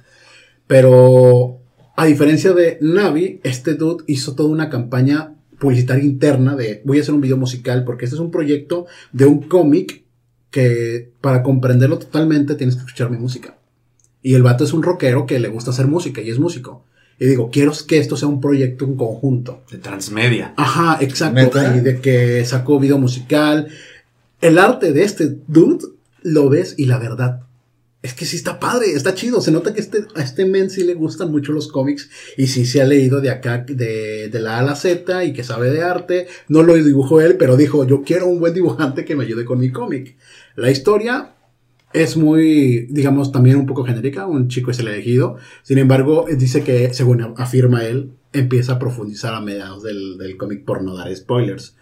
Pero 0.66 1.58
a 1.96 2.04
diferencia 2.06 2.52
de 2.52 2.78
Navi, 2.80 3.40
este 3.44 3.74
dude 3.74 4.04
hizo 4.08 4.34
toda 4.34 4.48
una 4.48 4.68
campaña 4.68 5.34
publicitaria 5.58 6.04
interna 6.04 6.54
de 6.56 6.82
voy 6.84 6.98
a 6.98 7.02
hacer 7.02 7.14
un 7.14 7.20
video 7.20 7.36
musical 7.36 7.84
porque 7.84 8.04
este 8.04 8.16
es 8.16 8.20
un 8.20 8.30
proyecto 8.30 8.86
de 9.12 9.24
un 9.26 9.42
cómic 9.42 10.04
que 10.50 11.12
para 11.20 11.42
comprenderlo 11.42 11.98
totalmente 11.98 12.54
tienes 12.54 12.76
que 12.76 12.80
escuchar 12.80 13.10
mi 13.10 13.18
música. 13.18 13.58
Y 14.22 14.34
el 14.34 14.42
vato 14.42 14.64
es 14.64 14.72
un 14.72 14.82
rockero 14.82 15.24
que 15.26 15.38
le 15.38 15.48
gusta 15.48 15.70
hacer 15.70 15.86
música 15.86 16.20
y 16.20 16.30
es 16.30 16.38
músico. 16.38 16.84
Y 17.18 17.26
digo, 17.26 17.50
quiero 17.50 17.72
que 17.86 17.98
esto 17.98 18.16
sea 18.16 18.28
un 18.28 18.40
proyecto 18.40 18.84
en 18.84 18.96
conjunto. 18.96 19.62
De 19.70 19.78
transmedia. 19.78 20.52
Ajá, 20.56 20.98
exacto. 21.00 21.40
¿Neta? 21.40 21.76
Y 21.76 21.80
de 21.80 22.00
que 22.00 22.44
sacó 22.44 22.78
video 22.78 22.98
musical. 22.98 23.68
El 24.40 24.58
arte 24.58 24.92
de 24.92 25.02
este 25.02 25.36
dude 25.46 25.86
lo 26.22 26.50
ves 26.50 26.74
y 26.76 26.86
la 26.86 26.98
verdad 26.98 27.46
es 28.06 28.14
que 28.14 28.24
sí 28.24 28.36
está 28.36 28.60
padre, 28.60 28.92
está 28.92 29.14
chido. 29.14 29.40
Se 29.40 29.50
nota 29.50 29.74
que 29.74 29.80
este, 29.80 30.04
a 30.14 30.22
este 30.22 30.44
men 30.44 30.70
sí 30.70 30.84
le 30.84 30.94
gustan 30.94 31.30
mucho 31.30 31.52
los 31.52 31.68
cómics 31.68 32.08
y 32.36 32.46
sí 32.46 32.64
se 32.64 32.80
ha 32.80 32.84
leído 32.84 33.20
de 33.20 33.30
acá, 33.30 33.64
de, 33.66 34.28
de 34.28 34.40
la 34.40 34.56
A 34.56 34.60
a 34.60 34.62
la 34.62 34.76
Z 34.76 35.24
y 35.24 35.32
que 35.32 35.42
sabe 35.42 35.70
de 35.70 35.82
arte. 35.82 36.28
No 36.48 36.62
lo 36.62 36.74
dibujó 36.74 37.20
él, 37.20 37.36
pero 37.36 37.56
dijo, 37.56 37.84
yo 37.86 38.02
quiero 38.02 38.26
un 38.26 38.38
buen 38.38 38.54
dibujante 38.54 39.04
que 39.04 39.16
me 39.16 39.24
ayude 39.24 39.44
con 39.44 39.58
mi 39.58 39.72
cómic. 39.72 40.16
La 40.54 40.70
historia 40.70 41.32
es 41.96 42.16
muy, 42.16 42.86
digamos, 42.90 43.32
también 43.32 43.56
un 43.56 43.66
poco 43.66 43.84
genérica. 43.84 44.26
Un 44.26 44.48
chico 44.48 44.70
es 44.70 44.78
el 44.78 44.88
elegido. 44.88 45.36
Sin 45.62 45.78
embargo, 45.78 46.26
dice 46.36 46.62
que, 46.62 46.92
según 46.94 47.34
afirma 47.36 47.84
él, 47.84 48.10
empieza 48.32 48.74
a 48.74 48.78
profundizar 48.78 49.34
a 49.34 49.40
mediados 49.40 49.82
del, 49.82 50.18
del 50.18 50.36
cómic 50.36 50.64
por 50.64 50.82
no 50.82 50.94
dar 50.96 51.14
spoilers. 51.16 51.74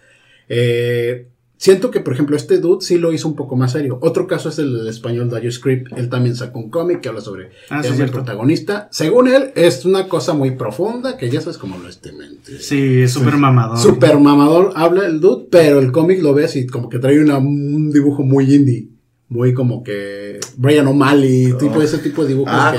Eh, 0.49 1.27
siento 1.57 1.91
que, 1.91 1.99
por 1.99 2.13
ejemplo, 2.13 2.35
este 2.35 2.59
dude 2.59 2.85
sí 2.85 2.97
lo 2.97 3.11
hizo 3.13 3.27
un 3.27 3.35
poco 3.35 3.55
más 3.55 3.71
serio. 3.73 3.97
Otro 4.01 4.27
caso 4.27 4.49
es 4.49 4.59
el 4.59 4.73
del 4.73 4.87
español 4.87 5.29
Dario 5.29 5.51
Script. 5.51 5.91
Él 5.97 6.09
también 6.09 6.35
sacó 6.35 6.59
un 6.59 6.69
cómic 6.69 7.01
que 7.01 7.09
habla 7.09 7.21
sobre 7.21 7.49
Ah, 7.69 7.81
sí, 7.83 7.89
el 8.01 8.09
protagonista. 8.11 8.87
Según 8.91 9.27
él, 9.27 9.51
es 9.55 9.85
una 9.85 10.07
cosa 10.07 10.33
muy 10.33 10.51
profunda 10.51 11.17
que 11.17 11.29
ya 11.29 11.41
sabes 11.41 11.57
cómo 11.57 11.77
lo 11.77 11.89
este 11.89 12.11
mente. 12.13 12.59
Sí, 12.59 13.01
es 13.01 13.11
súper 13.11 13.37
mamador. 13.37 13.77
Super 13.77 14.19
mamador 14.19 14.71
habla 14.75 15.05
el 15.07 15.19
dude, 15.19 15.47
pero 15.49 15.79
el 15.79 15.91
cómic 15.91 16.21
lo 16.21 16.33
ves 16.33 16.55
y 16.55 16.67
como 16.67 16.89
que 16.89 16.99
trae 16.99 17.19
una- 17.19 17.37
un 17.39 17.91
dibujo 17.91 18.23
muy 18.23 18.53
indie. 18.53 18.87
Muy 19.27 19.53
como 19.53 19.83
que 19.83 20.39
Brian 20.57 20.87
O'Malley, 20.87 21.51
Oh. 21.53 21.57
tipo 21.57 21.81
ese 21.81 21.97
tipo 21.97 22.21
de 22.23 22.29
dibujos 22.29 22.53
Ah, 22.55 22.75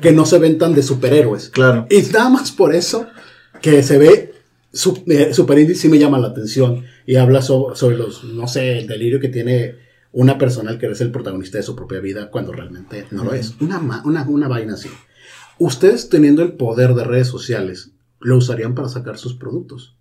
que 0.00 0.12
no 0.12 0.26
se 0.26 0.38
ven 0.38 0.58
tan 0.58 0.74
de 0.74 0.82
superhéroes. 0.82 1.48
Claro. 1.48 1.86
Y 1.90 2.02
nada 2.12 2.28
más 2.28 2.52
por 2.52 2.74
eso 2.74 3.06
que 3.62 3.82
se 3.82 3.96
ve 3.98 4.34
su- 4.72 5.02
eh, 5.06 5.32
super 5.32 5.58
indie 5.58 5.74
sí 5.74 5.88
me 5.88 5.98
llama 5.98 6.18
la 6.18 6.28
atención. 6.28 6.84
Y 7.06 7.16
habla 7.16 7.40
so- 7.40 7.74
sobre 7.74 7.96
los, 7.96 8.24
no 8.24 8.46
sé, 8.46 8.78
el 8.78 8.86
delirio 8.86 9.20
que 9.20 9.28
tiene 9.28 9.76
una 10.12 10.36
persona 10.36 10.70
al 10.70 10.78
que 10.78 10.86
es 10.86 11.00
el 11.00 11.10
protagonista 11.10 11.56
de 11.58 11.62
su 11.64 11.74
propia 11.74 12.00
vida 12.00 12.30
cuando 12.30 12.52
realmente 12.52 13.06
no 13.10 13.24
lo 13.24 13.32
es. 13.32 13.54
Una, 13.60 13.78
una, 14.04 14.22
una 14.28 14.48
vaina 14.48 14.74
así. 14.74 14.88
Ustedes 15.58 16.10
teniendo 16.10 16.42
el 16.42 16.52
poder 16.52 16.94
de 16.94 17.04
redes 17.04 17.28
sociales, 17.28 17.90
¿lo 18.20 18.36
usarían 18.36 18.74
para 18.74 18.88
sacar 18.88 19.16
sus 19.18 19.34
productos? 19.34 19.96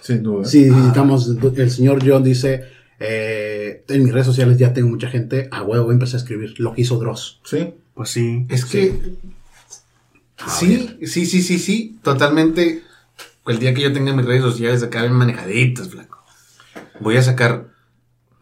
Sin 0.00 0.22
duda. 0.22 0.44
Si, 0.46 0.64
digamos, 0.64 1.28
el 1.56 1.70
señor 1.70 2.00
John 2.06 2.22
dice, 2.24 2.64
eh, 3.00 3.84
en 3.88 4.04
mis 4.04 4.12
redes 4.12 4.26
sociales 4.26 4.58
ya 4.58 4.72
tengo 4.72 4.88
mucha 4.88 5.08
gente, 5.08 5.48
a 5.50 5.62
huevo 5.62 5.90
empecé 5.92 6.16
a 6.16 6.20
escribir 6.20 6.58
lo 6.60 6.74
que 6.74 6.82
hizo 6.82 6.98
Dross. 6.98 7.40
Sí. 7.44 7.74
Pues 7.94 8.10
sí. 8.10 8.46
Es 8.48 8.64
que. 8.64 9.16
Sí, 10.48 10.98
sí, 11.06 11.26
sí, 11.26 11.42
sí, 11.42 11.58
sí. 11.58 11.98
Totalmente. 12.02 12.82
El 13.46 13.58
día 13.58 13.74
que 13.74 13.82
yo 13.82 13.92
tenga 13.92 14.14
mis 14.14 14.26
redes 14.26 14.42
sociales 14.42 14.82
acá 14.82 15.02
bien 15.02 15.14
manejaditas, 15.14 15.88
flaco. 15.88 16.24
Voy 17.00 17.16
a 17.16 17.22
sacar 17.22 17.68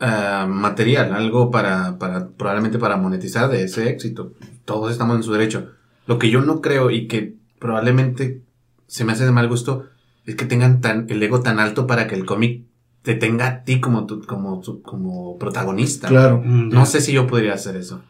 ah, 0.00 0.46
material, 0.48 1.12
algo 1.12 1.50
para, 1.50 1.98
para, 1.98 2.28
probablemente 2.28 2.78
para 2.78 2.96
monetizar 2.96 3.50
de 3.50 3.64
ese 3.64 3.90
éxito. 3.90 4.32
Todos 4.64 4.92
estamos 4.92 5.16
en 5.16 5.22
su 5.22 5.32
derecho. 5.32 5.72
Lo 6.06 6.18
que 6.18 6.30
yo 6.30 6.40
no 6.40 6.60
creo 6.60 6.90
y 6.90 7.08
que 7.08 7.34
probablemente 7.58 8.42
se 8.86 9.04
me 9.04 9.12
hace 9.12 9.24
de 9.24 9.32
mal 9.32 9.48
gusto 9.48 9.88
es 10.24 10.36
que 10.36 10.44
tengan 10.44 10.80
tan, 10.80 11.06
el 11.08 11.22
ego 11.22 11.40
tan 11.40 11.58
alto 11.58 11.86
para 11.86 12.06
que 12.06 12.14
el 12.14 12.24
cómic 12.24 12.62
te 13.02 13.14
tenga 13.14 13.46
a 13.46 13.64
ti 13.64 13.80
como, 13.80 14.06
tu- 14.06 14.22
como, 14.24 14.62
su- 14.62 14.80
como 14.82 15.36
protagonista. 15.38 16.08
Claro. 16.08 16.40
Mm. 16.44 16.68
No 16.70 16.86
sé 16.86 17.00
si 17.00 17.12
yo 17.12 17.26
podría 17.26 17.54
hacer 17.54 17.76
eso. 17.76 18.00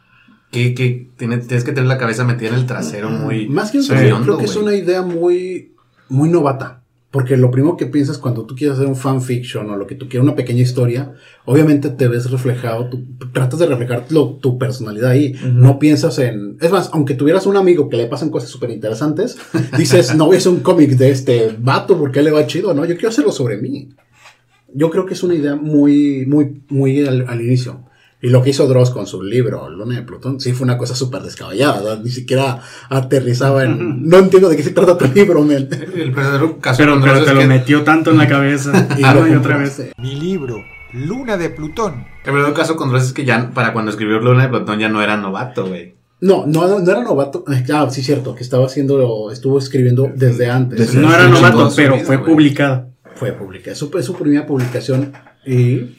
Que, 0.51 0.73
que 0.75 1.09
tiene- 1.17 1.39
tienes 1.39 1.63
que 1.63 1.71
tener 1.71 1.87
la 1.87 1.97
cabeza 1.97 2.23
metida 2.25 2.49
en 2.49 2.55
el 2.55 2.65
trasero 2.67 3.09
muy... 3.09 3.47
Más 3.49 3.71
que 3.71 3.79
eso, 3.79 3.93
creo 4.23 4.37
que 4.37 4.45
es 4.45 4.55
una 4.55 4.75
idea 4.75 5.01
muy, 5.01 5.73
muy 6.09 6.29
novata. 6.29 6.79
Porque 7.09 7.37
lo 7.37 7.51
primero 7.51 7.77
que 7.77 7.85
piensas 7.85 8.17
cuando 8.17 8.43
tú 8.45 8.55
quieres 8.55 8.75
hacer 8.75 8.87
un 8.87 8.95
fanfiction 8.95 9.69
o 9.69 9.77
lo 9.77 9.85
que 9.85 9.93
tú 9.93 10.09
quieras, 10.09 10.25
una 10.25 10.35
pequeña 10.35 10.61
historia, 10.63 11.13
obviamente 11.45 11.89
te 11.91 12.07
ves 12.07 12.31
reflejado, 12.31 12.89
tú 12.89 13.03
tratas 13.31 13.59
de 13.59 13.67
reflejar 13.67 14.05
lo- 14.09 14.35
tu 14.41 14.57
personalidad 14.57 15.11
ahí. 15.11 15.35
No 15.53 15.77
piensas 15.77 16.17
en. 16.17 16.57
Es 16.59 16.71
más, 16.71 16.89
aunque 16.91 17.13
tuvieras 17.13 17.45
un 17.45 17.55
amigo 17.55 17.87
que 17.87 17.97
le 17.97 18.07
pasan 18.07 18.31
cosas 18.31 18.49
súper 18.49 18.71
interesantes, 18.71 19.37
dices, 19.77 20.15
no 20.15 20.25
voy 20.25 20.35
a 20.35 20.39
hacer 20.39 20.51
un 20.53 20.61
cómic 20.61 20.91
de 20.97 21.11
este 21.11 21.55
vato 21.59 21.99
porque 21.99 22.23
le 22.23 22.31
va 22.31 22.47
chido, 22.47 22.73
¿no? 22.73 22.83
Yo 22.83 22.95
quiero 22.95 23.09
hacerlo 23.09 23.31
sobre 23.31 23.57
mí. 23.57 23.89
Yo 24.75 24.89
creo 24.89 25.05
que 25.05 25.13
es 25.13 25.23
una 25.23 25.35
idea 25.35 25.55
muy, 25.55 26.25
muy, 26.25 26.63
muy 26.69 27.05
al, 27.05 27.25
al 27.27 27.41
inicio. 27.41 27.83
Y 28.21 28.29
lo 28.29 28.41
que 28.41 28.51
hizo 28.51 28.67
Dross 28.67 28.89
con 28.89 29.05
su 29.05 29.21
libro, 29.21 29.69
Luna 29.69 29.97
de 29.97 30.01
Plutón, 30.03 30.39
sí 30.39 30.53
fue 30.53 30.63
una 30.63 30.77
cosa 30.77 30.95
súper 30.95 31.23
descabellada, 31.23 31.81
¿verdad? 31.81 31.99
Ni 32.03 32.09
siquiera 32.09 32.61
aterrizaba 32.89 33.65
en... 33.65 34.07
No 34.07 34.17
entiendo 34.19 34.47
de 34.49 34.55
qué 34.55 34.63
se 34.63 34.71
trata 34.71 34.97
tu 34.97 35.05
libro, 35.13 35.41
men. 35.43 35.67
El 35.93 36.11
verdadero 36.11 36.57
caso 36.59 36.77
Pero, 36.77 36.93
con 36.93 37.01
pero 37.03 37.23
te 37.25 37.33
lo 37.33 37.39
que- 37.41 37.47
metió 37.47 37.83
tanto 37.83 38.11
en 38.11 38.17
la 38.17 38.27
cabeza. 38.29 38.71
Y 38.97 39.03
Ah, 39.03 39.27
y 39.29 39.35
otra 39.35 39.57
vez. 39.57 39.91
Mi 39.97 40.15
libro, 40.15 40.63
Luna 40.93 41.35
de 41.35 41.49
Plutón. 41.49 42.05
El 42.23 42.31
verdadero 42.31 42.55
caso 42.55 42.75
con 42.77 42.89
Dross 42.89 43.03
es 43.07 43.13
que 43.13 43.25
ya 43.25 43.51
para 43.53 43.73
cuando 43.73 43.91
escribió 43.91 44.19
Luna 44.19 44.43
de 44.43 44.49
Plutón 44.49 44.79
ya 44.79 44.87
no 44.87 45.01
era 45.01 45.17
novato, 45.17 45.67
güey. 45.67 45.95
No, 46.21 46.45
no, 46.47 46.79
no 46.79 46.89
era 46.91 47.03
novato. 47.03 47.43
Ah, 47.73 47.89
sí, 47.91 48.01
cierto, 48.01 48.33
que 48.35 48.43
estaba 48.43 48.65
haciendo, 48.67 49.29
estuvo 49.33 49.57
escribiendo 49.59 50.09
desde 50.15 50.49
antes. 50.49 50.79
Desde- 50.79 51.01
No 51.01 51.13
era 51.13 51.27
novato, 51.27 51.69
pero 51.75 51.95
vida, 51.95 52.05
fue 52.05 52.15
güey. 52.17 52.29
Fue 53.15 53.31
publicada. 53.33 53.75
Su, 53.75 53.91
es 53.97 54.05
su 54.05 54.13
primera 54.15 54.45
publicación 54.45 55.13
y 55.45 55.97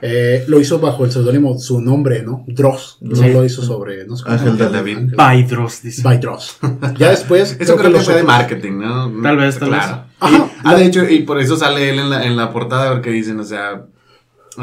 eh, 0.00 0.44
lo 0.48 0.58
hizo 0.60 0.80
bajo 0.80 1.04
el 1.04 1.12
seudónimo, 1.12 1.58
su 1.58 1.80
nombre, 1.80 2.22
¿no? 2.22 2.44
Dross. 2.48 2.98
No 3.00 3.14
Sí. 3.14 3.28
lo 3.32 3.44
hizo 3.44 3.62
sobre, 3.62 4.04
no 4.06 4.16
sé 4.16 4.24
Ángel 4.26 4.56
llama. 4.56 4.70
David. 4.70 4.96
Ángel- 4.98 5.16
By 5.16 5.42
Dross, 5.44 5.82
dice. 5.82 6.02
By 6.02 6.18
Dross. 6.18 6.56
Ya 6.98 7.10
después. 7.10 7.56
Eso 7.60 7.76
creo 7.76 7.90
que 7.92 7.98
los 7.98 8.04
fue 8.04 8.14
de 8.16 8.22
marketing, 8.24 8.78
¿no? 8.80 9.12
Tal 9.22 9.36
vez, 9.36 9.58
tal 9.58 9.68
claro. 9.68 10.04
vez. 10.20 10.32
Y- 10.32 10.34
Ajá. 10.36 10.50
ah, 10.64 10.74
de 10.76 10.84
hecho, 10.86 11.08
y 11.08 11.20
por 11.22 11.38
eso 11.40 11.56
sale 11.56 11.88
él 11.90 11.98
en 12.00 12.10
la, 12.10 12.24
en 12.24 12.36
la 12.36 12.52
portada, 12.52 12.92
porque 12.92 13.10
dicen, 13.10 13.38
o 13.38 13.44
sea, 13.44 13.84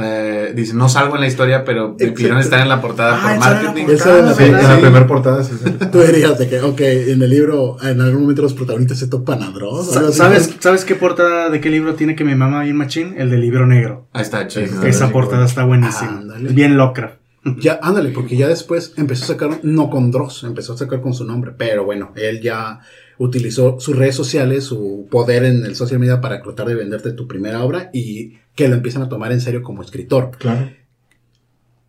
eh, 0.01 0.53
dicen, 0.55 0.77
no 0.77 0.89
salgo 0.89 1.15
en 1.15 1.21
la 1.21 1.27
historia, 1.27 1.63
pero 1.63 1.95
me 1.99 2.07
pidieron 2.11 2.37
estar 2.39 2.59
en 2.61 2.69
la 2.69 2.81
portada 2.81 3.19
Ah, 3.21 3.29
por 3.29 3.39
marketing. 3.39 3.85
Esa 3.93 4.13
era 4.17 4.21
la 4.27 4.33
Sí, 4.33 4.43
en 4.43 4.53
la 4.53 4.79
primera 4.79 5.07
portada 5.07 5.43
sí. 5.43 5.53
sí. 5.63 5.71
Tú 5.91 5.99
dirías 5.99 6.37
de 6.37 6.47
que, 6.49 6.61
ok, 6.61 6.79
en 6.81 7.21
el 7.21 7.29
libro, 7.29 7.77
en 7.81 8.01
algún 8.01 8.21
momento 8.21 8.41
los 8.41 8.53
protagonistas 8.53 8.99
se 8.99 9.07
topan 9.07 9.41
a 9.43 9.51
Dross. 9.51 9.91
¿Sabes, 10.13 10.55
¿Sabes 10.59 10.85
qué 10.85 10.95
portada 10.95 11.49
de 11.49 11.59
qué 11.61 11.69
libro 11.69 11.95
tiene 11.95 12.15
que 12.15 12.23
me 12.23 12.35
mama 12.35 12.63
bien 12.63 12.75
machín? 12.77 13.15
El 13.17 13.29
del 13.29 13.41
libro 13.41 13.65
negro. 13.65 14.07
Ahí 14.13 14.21
está, 14.23 14.47
chido. 14.47 14.83
Esa 14.85 15.09
portada 15.11 15.45
está 15.45 15.63
buenísima. 15.63 16.23
Bien 16.51 16.77
Lovecraft. 16.77 17.15
Ya, 17.57 17.79
ándale, 17.81 18.09
porque 18.09 18.35
ya 18.35 18.47
después 18.49 18.93
empezó 18.97 19.23
a 19.23 19.27
sacar, 19.27 19.59
no 19.63 19.89
con 19.89 20.11
Dross, 20.11 20.43
empezó 20.43 20.73
a 20.73 20.77
sacar 20.77 20.99
con 21.01 21.13
su 21.13 21.23
nombre, 21.23 21.53
pero 21.57 21.85
bueno, 21.85 22.11
él 22.17 22.41
ya 22.41 22.81
utilizó 23.17 23.79
sus 23.79 23.95
redes 23.95 24.15
sociales, 24.15 24.65
su 24.65 25.07
poder 25.09 25.45
en 25.45 25.63
el 25.65 25.75
social 25.75 25.99
media 25.99 26.19
para 26.21 26.41
tratar 26.41 26.67
de 26.67 26.75
venderte 26.75 27.11
tu 27.13 27.27
primera 27.27 27.63
obra 27.63 27.89
y 27.93 28.33
que 28.59 28.67
lo 28.67 28.75
empiezan 28.75 29.01
a 29.03 29.07
tomar 29.07 29.31
en 29.31 29.39
serio 29.39 29.63
como 29.63 29.81
escritor. 29.81 30.31
Claro. 30.37 30.69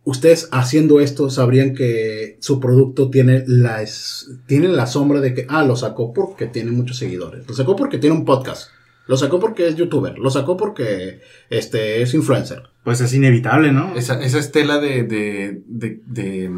Ustedes 0.05 0.47
haciendo 0.53 1.01
esto 1.01 1.29
sabrían 1.29 1.75
que 1.75 2.37
su 2.39 2.61
producto 2.61 3.09
tiene 3.09 3.43
la, 3.45 3.81
es- 3.81 4.31
tiene 4.47 4.69
la 4.69 4.87
sombra 4.87 5.19
de 5.19 5.33
que, 5.33 5.45
ah, 5.49 5.65
lo 5.65 5.75
sacó 5.75 6.13
porque 6.13 6.47
tiene 6.47 6.71
muchos 6.71 6.97
seguidores, 6.97 7.45
lo 7.47 7.53
sacó 7.53 7.75
porque 7.75 7.97
tiene 7.99 8.15
un 8.15 8.23
podcast, 8.23 8.69
lo 9.07 9.17
sacó 9.17 9.39
porque 9.41 9.67
es 9.67 9.75
youtuber, 9.75 10.17
lo 10.17 10.29
sacó 10.31 10.55
porque 10.55 11.19
este, 11.49 12.01
es 12.01 12.13
influencer. 12.13 12.63
Pues 12.85 13.01
es 13.01 13.13
inevitable, 13.13 13.73
¿no? 13.73 13.93
Esa, 13.95 14.19
esa 14.23 14.39
estela 14.39 14.79
de, 14.79 15.03
de, 15.03 15.61
de, 15.67 15.99
de, 16.07 16.49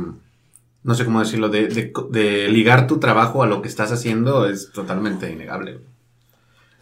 no 0.83 0.95
sé 0.95 1.03
cómo 1.03 1.19
decirlo, 1.19 1.49
de, 1.49 1.67
de, 1.67 1.91
de 2.11 2.47
ligar 2.49 2.85
tu 2.87 2.99
trabajo 2.99 3.41
a 3.43 3.47
lo 3.47 3.61
que 3.63 3.67
estás 3.67 3.91
haciendo 3.91 4.45
es 4.47 4.71
totalmente 4.71 5.29
innegable. 5.31 5.79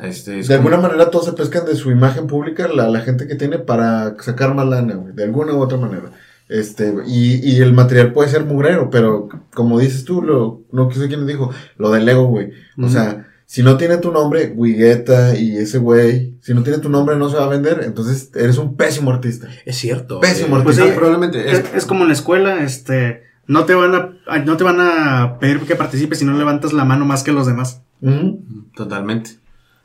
Este, 0.01 0.39
es 0.39 0.47
De 0.47 0.57
como- 0.57 0.69
alguna 0.69 0.87
manera 0.89 1.09
todos 1.11 1.25
se 1.25 1.33
pescan 1.33 1.65
de 1.65 1.75
su 1.75 1.91
imagen 1.91 2.27
pública, 2.27 2.67
la, 2.67 2.89
la 2.89 3.01
gente 3.01 3.27
que 3.27 3.35
tiene 3.35 3.59
para 3.59 4.15
sacar 4.19 4.53
más 4.55 4.67
lana, 4.67 4.95
güey, 4.95 5.13
de 5.13 5.23
alguna 5.23 5.53
u 5.53 5.61
otra 5.61 5.77
manera. 5.77 6.11
Este, 6.49 6.93
y, 7.07 7.35
y 7.49 7.61
el 7.61 7.71
material 7.71 8.11
puede 8.11 8.29
ser 8.29 8.43
mugrero, 8.43 8.89
pero 8.89 9.29
como 9.53 9.79
dices 9.79 10.03
tú, 10.03 10.21
lo, 10.21 10.61
no 10.71 10.91
sé 10.91 11.07
quién 11.07 11.25
dijo, 11.25 11.51
lo 11.77 11.91
del 11.91 12.09
ego, 12.09 12.25
güey. 12.25 12.51
O 12.81 12.89
sea, 12.89 13.27
si 13.45 13.63
no 13.63 13.77
tiene 13.77 13.97
tu 13.97 14.11
nombre, 14.11 14.51
Wigueta 14.55 15.37
y 15.37 15.55
ese 15.57 15.77
güey, 15.77 16.35
si 16.41 16.53
no 16.53 16.63
tiene 16.63 16.79
tu 16.79 16.89
nombre 16.89 17.15
no 17.15 17.29
se 17.29 17.37
va 17.37 17.45
a 17.45 17.49
vender, 17.49 17.81
entonces 17.85 18.31
eres 18.35 18.57
un 18.57 18.75
pésimo 18.75 19.11
artista. 19.11 19.47
Es 19.65 19.77
cierto. 19.77 20.19
Pésimo 20.19 20.57
eh, 20.57 20.61
Pues 20.63 20.77
Ah, 20.79 20.85
sí, 20.87 20.91
probablemente. 20.95 21.49
Es, 21.51 21.59
Es, 21.59 21.65
es 21.75 21.85
como 21.85 22.01
en 22.01 22.07
la 22.09 22.13
escuela, 22.15 22.63
este, 22.63 23.21
no 23.47 23.63
te 23.65 23.73
van 23.73 23.95
a, 23.95 24.37
no 24.39 24.57
te 24.57 24.63
van 24.65 24.79
a 24.81 25.37
pedir 25.39 25.59
que 25.61 25.75
participes 25.75 26.19
si 26.19 26.25
no 26.25 26.37
levantas 26.37 26.73
la 26.73 26.83
mano 26.85 27.05
más 27.05 27.23
que 27.23 27.31
los 27.31 27.45
demás. 27.47 27.81
Ujú. 28.01 28.41
Totalmente. 28.75 29.31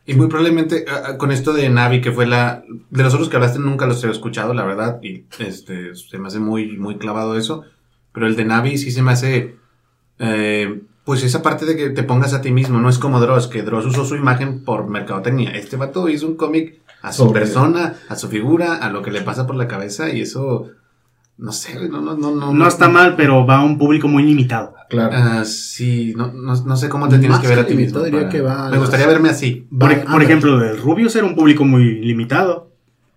Y 0.07 0.15
muy 0.15 0.29
probablemente 0.29 0.85
ah, 0.89 1.03
ah, 1.05 1.19
con 1.19 1.33
esto 1.33 1.53
de 1.53 1.69
Navi, 1.69 2.01
que 2.01 2.13
fue 2.13 2.27
la... 2.27 2.63
De 2.91 3.03
los 3.03 3.13
otros 3.13 3.29
que 3.29 3.37
hablaste 3.37 3.59
nunca 3.59 3.87
los 3.87 4.03
he 4.05 4.11
escuchado, 4.11 4.55
la 4.55 4.65
verdad, 4.65 5.01
y 5.03 5.25
este 5.39 5.95
se 5.97 6.19
me 6.19 6.29
hace 6.29 6.39
muy, 6.39 6.77
muy 6.79 6.97
clavado 6.97 7.37
eso. 7.37 7.65
Pero 8.13 8.27
el 8.27 8.37
de 8.37 8.45
Navi 8.45 8.79
sí 8.79 8.91
se 8.91 9.03
me 9.03 9.13
hace... 9.13 9.57
eh, 10.19 10.81
pues 11.05 11.23
esa 11.23 11.41
parte 11.43 11.67
de 11.67 11.77
que 11.77 11.91
te 11.91 12.03
pongas 12.03 12.35
a 12.35 12.41
ti 12.41 12.51
mismo, 12.51 12.81
no 12.81 12.89
es 12.89 12.99
como 12.99 13.21
Dross, 13.21 13.47
que 13.47 13.63
Dross 13.63 13.87
usó 13.87 14.05
su 14.05 14.17
imagen 14.17 14.65
por 14.65 14.89
mercadotecnia. 14.89 15.51
Este 15.53 15.77
vato 15.77 16.09
hizo 16.09 16.27
un 16.27 16.37
cómic 16.37 16.81
a 17.03 17.13
su 17.13 17.27
Sobre- 17.27 17.41
persona, 17.41 17.95
a 18.09 18.17
su 18.17 18.29
figura, 18.29 18.77
a 18.77 18.91
lo 18.91 19.03
que 19.03 19.13
le 19.13 19.23
pasa 19.23 19.47
por 19.47 19.57
la 19.57 19.69
cabeza 19.69 20.11
y 20.11 20.21
eso... 20.23 20.71
No 21.39 21.53
sé, 21.53 21.75
no, 21.91 22.01
no, 22.01 22.17
no, 22.17 22.35
no. 22.35 22.53
No 22.55 22.67
está 22.69 22.89
mal, 22.89 23.15
pero 23.15 23.45
va 23.45 23.59
a 23.59 23.65
un 23.65 23.77
público 23.77 24.09
muy 24.09 24.23
limitado. 24.23 24.75
Claro. 24.89 25.11
Ah, 25.15 25.45
sí, 25.45 26.15
no, 26.17 26.33
no, 26.33 26.55
no 26.65 26.77
sé 26.77 26.89
cómo 26.89 27.09
te 27.09 27.19
tienes 27.19 27.37
Más 27.37 27.41
que 27.41 27.49
ver 27.49 27.59
a 27.59 27.67
ti 27.67 27.75
mismo. 27.75 28.01
diría 28.01 28.21
para- 28.21 28.31
que 28.33 28.41
va 28.41 28.69
a 28.69 28.71
Me 28.71 28.79
gustaría 28.79 29.07
verme 29.07 29.29
así. 29.29 29.67
Por, 29.71 29.91
Va- 29.91 29.95
por 29.97 30.07
ándale. 30.07 30.25
ejemplo, 30.25 30.65
el 30.65 30.79
Rubius 30.81 31.15
era 31.17 31.27
un 31.27 31.35
público 31.35 31.65
muy 31.65 32.01
limitado 32.01 32.71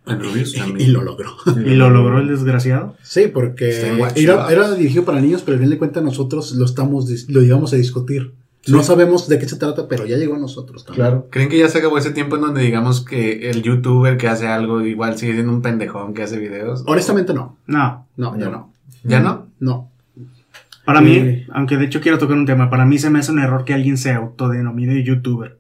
En 0.05 0.19
Rubius 0.23 0.55
Y 0.55 0.59
también. 0.59 0.91
lo 0.91 1.03
logró. 1.03 1.35
y 1.65 1.75
lo 1.75 1.89
logró 1.91 2.19
el 2.19 2.27
desgraciado. 2.27 2.95
Sí, 3.03 3.27
porque 3.31 3.69
era, 4.15 4.73
dirigido 4.75 5.05
para 5.05 5.21
niños, 5.21 5.43
pero 5.43 5.55
al 5.55 5.61
fin 5.61 5.69
de 5.69 5.77
cuentas 5.77 6.03
nosotros 6.03 6.53
lo 6.53 6.65
estamos 6.65 7.05
lo 7.29 7.41
íbamos 7.43 7.71
a 7.73 7.75
discutir. 7.75 8.33
No 8.67 8.83
sabemos 8.83 9.27
de 9.29 9.39
qué 9.39 9.47
se 9.47 9.55
trata, 9.55 9.87
pero 9.87 10.05
ya 10.05 10.17
llegó 10.17 10.35
a 10.35 10.39
nosotros 10.39 10.85
también. 10.85 11.05
Claro. 11.07 11.27
¿Creen 11.31 11.49
que 11.49 11.57
ya 11.57 11.69
se 11.69 11.77
acabó 11.79 11.97
ese 11.97 12.11
tiempo 12.11 12.35
en 12.35 12.41
donde 12.41 12.61
digamos 12.61 13.03
que 13.05 13.49
el 13.49 13.61
youtuber 13.63 14.17
que 14.17 14.27
hace 14.27 14.47
algo 14.47 14.81
igual 14.81 15.17
sigue 15.17 15.33
siendo 15.33 15.51
un 15.53 15.61
pendejón 15.61 16.13
que 16.13 16.23
hace 16.23 16.37
videos? 16.37 16.83
Honestamente 16.85 17.33
no. 17.33 17.57
No, 17.67 18.05
No, 18.17 18.37
ya 18.37 18.49
no. 18.49 18.71
¿Ya 19.03 19.19
no? 19.21 19.47
No. 19.59 19.89
para 20.85 20.99
Sí. 20.99 21.05
mí, 21.05 21.45
aunque 21.53 21.77
de 21.77 21.85
hecho 21.85 22.01
quiero 22.01 22.17
tocar 22.17 22.35
un 22.35 22.45
tema, 22.45 22.69
para 22.69 22.85
mí 22.85 22.97
se 22.97 23.09
me 23.09 23.19
hace 23.19 23.31
un 23.31 23.39
error 23.39 23.63
que 23.63 23.73
alguien 23.73 23.97
se 23.97 24.11
autodenomine 24.11 25.03
youtuber. 25.03 25.58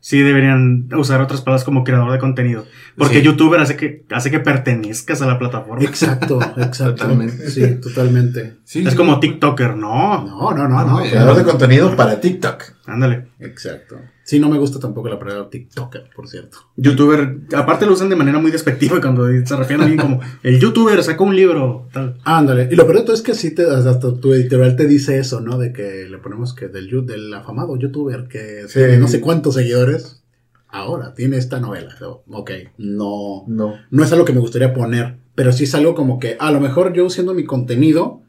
Sí 0.00 0.20
deberían 0.22 0.88
usar 0.96 1.20
otras 1.20 1.42
palabras 1.42 1.62
como 1.64 1.84
creador 1.84 2.10
de 2.10 2.18
contenido. 2.18 2.64
Porque 2.96 3.18
Sí. 3.18 3.22
youtuber 3.22 3.60
hace 3.60 3.76
que, 3.76 4.04
hace 4.10 4.30
que 4.30 4.40
pertenezcas 4.40 5.20
a 5.20 5.26
la 5.26 5.38
plataforma. 5.38 5.84
Exacto, 5.84 6.40
exacto. 6.56 6.94
Totalmente. 7.02 7.50
Sí, 7.50 7.66
totalmente. 7.76 8.56
Sí, 8.64 8.82
es 8.82 8.90
sí. 8.92 8.96
como 8.96 9.20
TikToker, 9.20 9.76
no. 9.76 10.24
No, 10.24 10.52
no, 10.52 10.68
no, 10.68 10.84
no. 10.84 11.00
No, 11.00 11.02
Creador 11.02 11.36
de 11.36 11.44
contenido 11.44 11.94
para 11.96 12.18
TikTok. 12.20 12.62
Ándale. 12.86 13.26
Exacto. 13.40 13.96
Sí, 14.30 14.38
no 14.38 14.48
me 14.48 14.58
gusta 14.58 14.78
tampoco 14.78 15.08
la 15.08 15.18
palabra 15.18 15.50
TikToker, 15.50 16.10
por 16.14 16.28
cierto. 16.28 16.58
Youtuber, 16.76 17.38
aparte 17.52 17.84
lo 17.84 17.94
usan 17.94 18.10
de 18.10 18.14
manera 18.14 18.38
muy 18.38 18.52
despectiva 18.52 19.00
cuando 19.00 19.26
se 19.26 19.56
refieren 19.56 19.80
a 19.80 19.84
alguien 19.86 19.98
como 20.00 20.20
el 20.44 20.60
youtuber 20.60 21.02
sacó 21.02 21.24
un 21.24 21.34
libro, 21.34 21.88
tal. 21.92 22.16
Ándale. 22.22 22.68
Y 22.70 22.76
lo 22.76 22.84
peor 22.86 22.98
de 22.98 23.02
todo 23.06 23.14
es 23.14 23.22
que 23.22 23.34
sí 23.34 23.52
te, 23.52 23.64
hasta 23.68 23.98
tu 24.20 24.32
editorial 24.32 24.76
te 24.76 24.86
dice 24.86 25.18
eso, 25.18 25.40
¿no? 25.40 25.58
De 25.58 25.72
que 25.72 26.06
le 26.08 26.18
ponemos 26.18 26.54
que 26.54 26.68
del, 26.68 27.04
del 27.06 27.34
afamado 27.34 27.76
youtuber 27.76 28.28
que 28.28 28.68
Sí. 28.68 28.78
tiene 28.78 28.98
no 28.98 29.08
sé 29.08 29.20
cuántos 29.20 29.54
seguidores. 29.56 30.22
Ahora 30.68 31.12
tiene 31.14 31.36
esta 31.36 31.58
novela. 31.58 31.92
Ok, 32.28 32.52
no. 32.78 33.42
No. 33.48 33.74
no 33.90 34.04
es 34.04 34.12
algo 34.12 34.24
que 34.24 34.32
me 34.32 34.38
gustaría 34.38 34.72
poner, 34.72 35.16
pero 35.34 35.50
sí 35.50 35.64
es 35.64 35.74
algo 35.74 35.96
como 35.96 36.20
que 36.20 36.36
a 36.38 36.52
lo 36.52 36.60
mejor 36.60 36.92
yo 36.92 37.10
siendo 37.10 37.34
mi 37.34 37.42
contenido, 37.46 38.22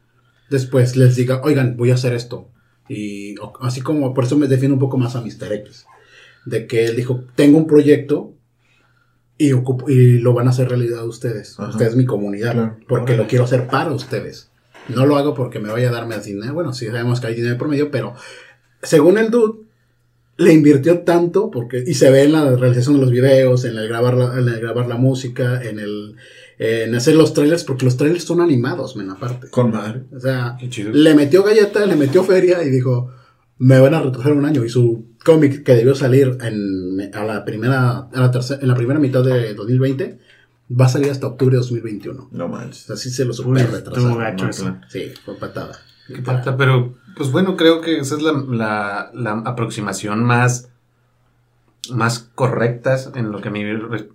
después 0.50 0.96
les 0.96 1.14
diga, 1.14 1.40
oigan, 1.44 1.76
voy 1.76 1.92
a 1.92 1.94
hacer 1.94 2.12
esto. 2.12 2.48
Y 2.88 3.36
así 3.60 3.80
como, 3.80 4.12
por 4.12 4.24
eso 4.24 4.36
me 4.36 4.48
defiendo 4.48 4.74
un 4.74 4.80
poco 4.80 4.98
más 4.98 5.14
a 5.14 5.20
Mr. 5.20 5.52
X, 5.52 5.86
de 6.44 6.66
que 6.66 6.84
él 6.86 6.96
dijo, 6.96 7.24
tengo 7.34 7.58
un 7.58 7.66
proyecto 7.66 8.34
y, 9.38 9.52
ocupo- 9.52 9.88
y 9.90 10.18
lo 10.18 10.34
van 10.34 10.46
a 10.46 10.50
hacer 10.50 10.68
realidad 10.68 11.06
ustedes, 11.06 11.58
Ajá. 11.58 11.70
ustedes 11.70 11.96
mi 11.96 12.04
comunidad, 12.04 12.52
Claro. 12.52 12.76
porque 12.88 13.16
lo 13.16 13.26
quiero 13.26 13.44
hacer 13.44 13.66
para 13.66 13.92
ustedes. 13.92 14.50
No 14.88 15.06
lo 15.06 15.16
hago 15.16 15.34
porque 15.34 15.58
me 15.60 15.70
vaya 15.70 15.88
a 15.88 15.92
darme 15.92 16.18
dinero, 16.18 16.54
bueno, 16.54 16.72
sí 16.72 16.86
sabemos 16.86 17.20
que 17.20 17.28
hay 17.28 17.34
dinero 17.34 17.56
por 17.58 17.68
medio, 17.68 17.90
pero 17.90 18.14
según 18.82 19.18
el 19.18 19.30
dude, 19.30 19.60
le 20.38 20.52
invirtió 20.52 21.00
tanto 21.00 21.50
porque 21.50 21.84
y 21.86 21.94
se 21.94 22.10
ve 22.10 22.24
en 22.24 22.32
la 22.32 22.56
realización 22.56 22.94
de 22.96 23.00
los 23.02 23.10
videos, 23.10 23.64
en 23.64 23.76
el 23.76 23.86
grabar 23.86 24.14
la, 24.14 24.38
en 24.38 24.48
el 24.48 24.60
grabar 24.60 24.86
la 24.88 24.96
música, 24.96 25.62
en 25.62 25.78
el 25.78 26.16
en 26.58 26.94
hacer 26.94 27.14
los 27.16 27.34
trailers 27.34 27.64
porque 27.64 27.84
los 27.84 27.96
trailers 27.96 28.24
son 28.24 28.40
animados, 28.40 28.96
men, 28.96 29.10
aparte. 29.10 29.48
Con 29.50 29.70
madre. 29.72 30.02
O 30.14 30.20
sea, 30.20 30.56
le 30.92 31.14
metió 31.14 31.42
galleta, 31.42 31.84
le 31.86 31.96
metió 31.96 32.22
feria 32.24 32.62
y 32.62 32.70
dijo, 32.70 33.10
"Me 33.58 33.78
van 33.80 33.94
a 33.94 34.02
retrasar 34.02 34.32
un 34.32 34.44
año" 34.44 34.64
y 34.64 34.68
su 34.68 35.06
cómic 35.22 35.62
que 35.64 35.74
debió 35.74 35.94
salir 35.94 36.36
en 36.42 37.10
a 37.14 37.24
la 37.24 37.44
primera 37.44 38.08
a 38.12 38.20
la 38.20 38.30
tercera, 38.30 38.60
en 38.62 38.68
la 38.68 38.74
primera 38.74 38.98
mitad 39.00 39.22
de 39.24 39.54
2020 39.54 40.18
va 40.80 40.86
a 40.86 40.88
salir 40.88 41.10
hasta 41.10 41.26
octubre 41.26 41.54
de 41.56 41.60
2021. 41.60 42.28
No 42.32 42.44
O 42.44 42.48
manches. 42.48 42.84
sea, 42.84 42.96
sí 42.96 43.10
se 43.10 43.24
lo 43.24 43.32
eso. 44.50 44.64
claro. 44.64 44.80
Sí, 44.88 45.12
fue 45.24 45.34
patada. 45.36 45.78
Qué 46.06 46.20
pata, 46.22 46.56
pero 46.56 46.94
pues 47.16 47.30
bueno, 47.30 47.56
creo 47.56 47.80
que 47.80 47.98
esa 47.98 48.16
es 48.16 48.22
la, 48.22 48.32
la, 48.32 49.10
la 49.14 49.32
aproximación 49.44 50.24
más, 50.24 50.68
más 51.90 52.30
correctas 52.34 53.10
en 53.14 53.32
lo 53.32 53.40
que 53.40 53.48
a 53.48 53.50
mí 53.50 53.62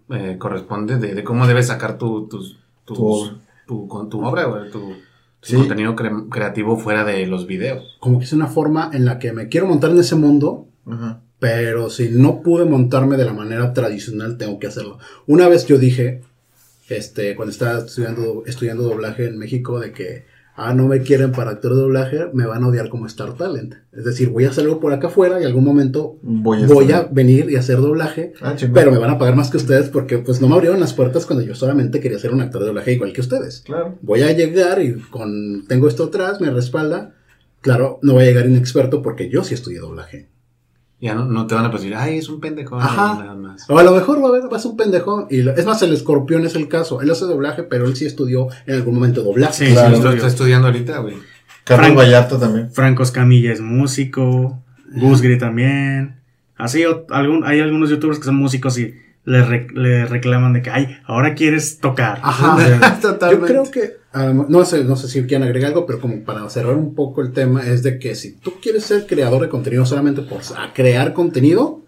eh, 0.09 0.35
corresponde 0.39 0.97
de, 0.97 1.13
de 1.15 1.23
cómo 1.23 1.47
debes 1.47 1.67
sacar 1.67 1.97
tu, 1.97 2.27
tus- 2.27 2.57
tus- 2.85 2.97
Tu 2.97 3.05
obra. 3.05 3.35
tu, 3.67 3.87
con 3.87 4.09
tu 4.09 4.23
obra, 4.25 4.45
güey, 4.45 4.71
tu, 4.71 4.79
tu 4.79 4.95
Sí. 5.41 5.55
contenido 5.55 5.95
cre- 5.95 6.29
creativo 6.29 6.77
fuera 6.77 7.03
de 7.03 7.25
los 7.27 7.45
videos. 7.45 7.97
Como 7.99 8.19
que 8.19 8.25
es 8.25 8.33
una 8.33 8.47
forma 8.47 8.89
en 8.93 9.05
la 9.05 9.19
que 9.19 9.31
me 9.33 9.47
quiero 9.49 9.67
montar 9.67 9.91
en 9.91 9.99
ese 9.99 10.15
mundo, 10.15 10.67
Ajá. 10.89 11.21
Pero 11.39 11.89
si 11.89 12.09
no 12.09 12.41
pude 12.41 12.65
montarme 12.65 13.17
de 13.17 13.25
la 13.25 13.33
manera 13.33 13.73
tradicional, 13.73 14.37
tengo 14.37 14.57
que 14.59 14.67
hacerlo. 14.67 14.97
Una 15.27 15.47
vez 15.47 15.67
yo 15.67 15.77
dije, 15.77 16.21
este, 16.89 17.35
cuando 17.35 17.51
estaba 17.51 17.79
estudiando, 17.79 18.43
estudiando 18.47 18.83
doblaje 18.83 19.27
en 19.27 19.37
México, 19.37 19.79
de 19.79 19.91
que, 19.91 20.25
ah, 20.55 20.73
no 20.73 20.87
me 20.87 21.01
quieren 21.01 21.31
para 21.33 21.51
actor 21.51 21.75
de 21.75 21.81
doblaje, 21.81 22.19
me 22.33 22.47
van 22.47 22.63
a 22.63 22.67
odiar 22.69 22.89
como 22.89 23.05
Star 23.05 23.33
Talent. 23.33 23.75
Es 23.91 24.05
decir, 24.05 24.29
voy 24.29 24.45
a 24.45 24.49
hacer 24.49 24.63
algo 24.63 24.79
por 24.79 24.93
acá 24.93 25.07
afuera 25.07 25.39
y 25.39 25.45
algún 25.45 25.63
momento 25.63 26.17
Voy 26.23 26.63
a. 26.63 26.67
voy 26.67 26.91
a 26.91 27.03
venir 27.03 27.51
y 27.51 27.55
hacer 27.55 27.77
doblaje, 27.77 28.33
Ah, 28.41 28.55
pero 28.73 28.91
me 28.91 28.97
van 28.97 29.11
a 29.11 29.19
pagar 29.19 29.35
más 29.35 29.51
que 29.51 29.57
ustedes 29.57 29.89
porque 29.89 30.17
pues 30.17 30.41
no 30.41 30.47
me 30.47 30.55
abrieron 30.55 30.79
las 30.79 30.93
puertas 30.93 31.27
cuando 31.27 31.45
yo 31.45 31.53
solamente 31.53 31.99
quería 31.99 32.17
ser 32.17 32.33
un 32.33 32.41
actor 32.41 32.61
de 32.61 32.67
doblaje 32.69 32.93
igual 32.93 33.13
que 33.13 33.21
ustedes. 33.21 33.61
Claro. 33.63 33.95
Voy 34.01 34.21
a 34.23 34.31
llegar 34.31 34.81
y 34.81 34.93
con, 34.93 35.67
tengo 35.67 35.87
esto 35.87 36.05
atrás, 36.05 36.41
me 36.41 36.49
respalda. 36.49 37.13
Claro, 37.61 37.99
no 38.01 38.13
voy 38.13 38.23
a 38.23 38.27
llegar 38.27 38.47
inexperto 38.47 39.03
porque 39.03 39.29
yo 39.29 39.43
sí 39.43 39.53
estudié 39.53 39.77
doblaje. 39.79 40.29
Ya 40.99 41.13
no, 41.13 41.25
no 41.25 41.45
te 41.45 41.53
van 41.53 41.65
a 41.65 41.69
decir, 41.69 41.93
ay, 41.95 42.17
es 42.17 42.27
un 42.27 42.39
pendejo. 42.39 42.79
Ajá. 42.79 43.19
Nada 43.19 43.35
más. 43.35 43.69
O 43.69 43.77
a 43.77 43.83
lo 43.83 43.91
mejor 43.91 44.23
va 44.23 44.29
a, 44.29 44.31
ver, 44.31 44.51
va 44.51 44.57
a 44.57 44.59
ser 44.59 44.71
un 44.71 44.77
pendejo. 44.77 45.27
Y 45.29 45.43
lo- 45.43 45.51
es 45.55 45.63
más, 45.65 45.81
el 45.83 45.93
escorpión 45.93 46.43
es 46.45 46.55
el 46.55 46.67
caso. 46.67 47.01
Él 47.01 47.11
hace 47.11 47.25
doblaje, 47.25 47.61
pero 47.63 47.85
él 47.85 47.95
sí 47.95 48.05
estudió 48.05 48.47
en 48.65 48.75
algún 48.75 48.95
momento 48.95 49.21
doblaje. 49.21 49.67
Sí, 49.67 49.71
Claro. 49.73 49.95
sí, 49.97 50.01
Lo 50.01 50.09
lo 50.09 50.15
está 50.15 50.27
estudiando 50.27 50.67
ahorita, 50.67 50.97
güey. 50.99 51.15
Carlos 51.65 51.87
Frank- 51.87 51.99
Vallarta 51.99 52.39
también. 52.39 52.71
Franco 52.71 53.03
Escamilla 53.03 53.51
es 53.53 53.61
músico, 53.61 54.63
Gusgri 54.95 55.37
también. 55.37 56.15
Así 56.55 56.83
o- 56.85 57.05
algún, 57.11 57.43
hay 57.45 57.59
algunos 57.59 57.89
youtubers 57.91 58.17
que 58.17 58.25
son 58.25 58.35
músicos 58.35 58.79
y 58.79 58.95
le, 59.25 59.43
re- 59.43 59.67
le 59.75 60.05
reclaman 60.05 60.53
de 60.53 60.61
que, 60.63 60.69
ay, 60.71 60.97
ahora 61.05 61.35
quieres 61.35 61.79
tocar. 61.79 62.19
Ajá. 62.23 62.57
Yo 63.03 63.09
Totalmente. 63.11 63.47
creo 63.47 63.69
que, 63.69 63.96
no 64.25 64.65
sé, 64.65 64.83
no 64.83 64.95
sé 64.95 65.07
si 65.07 65.21
quieren 65.23 65.43
agregar 65.43 65.69
algo, 65.71 65.85
pero 65.85 65.99
como 65.99 66.23
para 66.23 66.47
cerrar 66.49 66.75
un 66.75 66.93
poco 66.95 67.21
el 67.21 67.31
tema, 67.33 67.65
es 67.67 67.83
de 67.83 67.99
que 67.99 68.15
si 68.15 68.33
tú 68.33 68.53
quieres 68.61 68.83
ser 68.83 69.05
creador 69.07 69.41
de 69.41 69.49
contenido 69.49 69.85
solamente 69.85 70.21
por 70.21 70.39
a 70.57 70.73
crear 70.73 71.13
contenido, 71.13 71.81